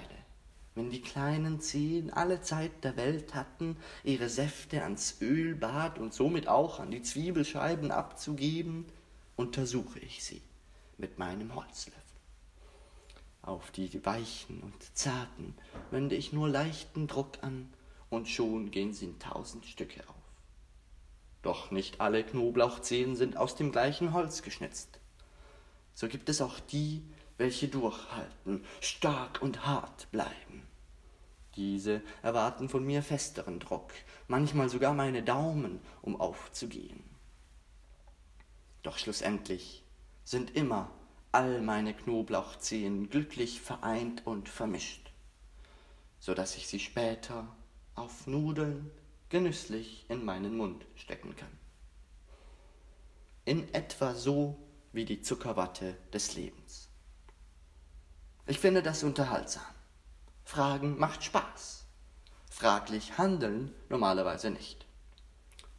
wenn 0.74 0.90
die 0.90 1.02
kleinen 1.02 1.60
Zehen 1.60 2.12
alle 2.12 2.40
Zeit 2.40 2.84
der 2.84 2.96
Welt 2.96 3.34
hatten, 3.34 3.76
ihre 4.02 4.28
Säfte 4.28 4.82
ans 4.82 5.20
Ölbad 5.20 5.98
und 5.98 6.14
somit 6.14 6.48
auch 6.48 6.80
an 6.80 6.90
die 6.90 7.02
Zwiebelscheiben 7.02 7.90
abzugeben, 7.90 8.86
untersuche 9.36 9.98
ich 10.00 10.24
sie 10.24 10.42
mit 10.98 11.18
meinem 11.18 11.54
Holzlöffel. 11.54 12.00
Auf 13.42 13.70
die 13.70 14.04
weichen 14.04 14.60
und 14.62 14.96
zarten 14.96 15.54
wende 15.90 16.14
ich 16.14 16.32
nur 16.32 16.48
leichten 16.48 17.06
Druck 17.06 17.38
an, 17.42 17.72
und 18.10 18.28
schon 18.28 18.72
gehen 18.72 18.92
sie 18.92 19.06
in 19.06 19.18
tausend 19.20 19.64
Stücke 19.66 20.00
auf. 20.08 20.19
Doch 21.42 21.70
nicht 21.70 22.00
alle 22.00 22.22
Knoblauchzehen 22.22 23.16
sind 23.16 23.36
aus 23.36 23.56
dem 23.56 23.72
gleichen 23.72 24.12
Holz 24.12 24.42
geschnitzt. 24.42 25.00
So 25.94 26.08
gibt 26.08 26.28
es 26.28 26.40
auch 26.40 26.60
die, 26.60 27.02
welche 27.38 27.68
durchhalten, 27.68 28.64
stark 28.80 29.40
und 29.40 29.64
hart 29.66 30.10
bleiben. 30.10 30.66
Diese 31.56 32.02
erwarten 32.22 32.68
von 32.68 32.84
mir 32.84 33.02
festeren 33.02 33.58
Druck, 33.58 33.92
manchmal 34.28 34.68
sogar 34.68 34.94
meine 34.94 35.22
Daumen, 35.22 35.80
um 36.02 36.20
aufzugehen. 36.20 37.02
Doch 38.82 38.98
schlussendlich 38.98 39.82
sind 40.24 40.54
immer 40.54 40.90
all 41.32 41.60
meine 41.60 41.94
Knoblauchzehen 41.94 43.08
glücklich 43.08 43.60
vereint 43.60 44.26
und 44.26 44.48
vermischt, 44.48 45.10
so 46.18 46.34
dass 46.34 46.56
ich 46.56 46.66
sie 46.66 46.80
später 46.80 47.48
auf 47.94 48.26
Nudeln 48.26 48.90
genüsslich 49.30 50.04
in 50.08 50.24
meinen 50.24 50.56
Mund 50.56 50.84
stecken 50.96 51.34
kann. 51.36 51.48
In 53.44 53.72
etwa 53.72 54.14
so 54.14 54.58
wie 54.92 55.04
die 55.04 55.22
Zuckerwatte 55.22 55.96
des 56.12 56.34
Lebens. 56.34 56.88
Ich 58.46 58.58
finde 58.58 58.82
das 58.82 59.04
unterhaltsam. 59.04 59.62
Fragen 60.44 60.98
macht 60.98 61.22
Spaß. 61.22 61.84
Fraglich 62.50 63.16
handeln 63.16 63.72
normalerweise 63.88 64.50
nicht. 64.50 64.84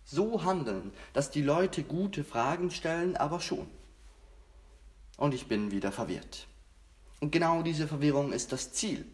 So 0.05 0.43
handeln, 0.43 0.93
dass 1.13 1.29
die 1.29 1.41
Leute 1.41 1.83
gute 1.83 2.23
Fragen 2.23 2.71
stellen, 2.71 3.17
aber 3.17 3.41
schon. 3.41 3.69
Und 5.17 5.33
ich 5.33 5.47
bin 5.47 5.71
wieder 5.71 5.91
verwirrt. 5.91 6.47
Und 7.19 7.31
genau 7.31 7.61
diese 7.61 7.87
Verwirrung 7.87 8.31
ist 8.31 8.53
das 8.53 8.71
Ziel, 8.71 9.05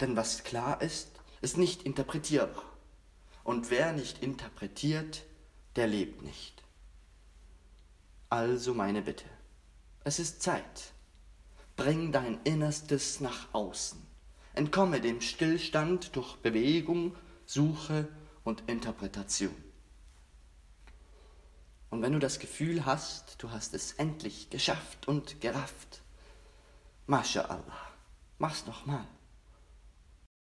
denn 0.00 0.16
was 0.16 0.44
klar 0.44 0.82
ist, 0.82 1.08
ist 1.40 1.56
nicht 1.56 1.82
interpretierbar. 1.82 2.75
Und 3.46 3.70
wer 3.70 3.92
nicht 3.92 4.24
interpretiert, 4.24 5.22
der 5.76 5.86
lebt 5.86 6.20
nicht. 6.22 6.64
Also 8.28 8.74
meine 8.74 9.02
Bitte. 9.02 9.26
Es 10.02 10.18
ist 10.18 10.42
Zeit. 10.42 10.92
Bring 11.76 12.10
dein 12.10 12.40
Innerstes 12.42 13.20
nach 13.20 13.54
außen. 13.54 14.04
Entkomme 14.54 15.00
dem 15.00 15.20
Stillstand 15.20 16.16
durch 16.16 16.34
Bewegung, 16.38 17.14
Suche 17.44 18.08
und 18.42 18.64
Interpretation. 18.68 19.54
Und 21.90 22.02
wenn 22.02 22.14
du 22.14 22.18
das 22.18 22.40
Gefühl 22.40 22.84
hast, 22.84 23.40
du 23.40 23.52
hast 23.52 23.74
es 23.74 23.92
endlich 23.92 24.50
geschafft 24.50 25.06
und 25.06 25.40
gerafft, 25.40 26.02
Mascha 27.06 27.42
Allah, 27.42 27.92
mach's 28.38 28.66
nochmal. 28.66 29.06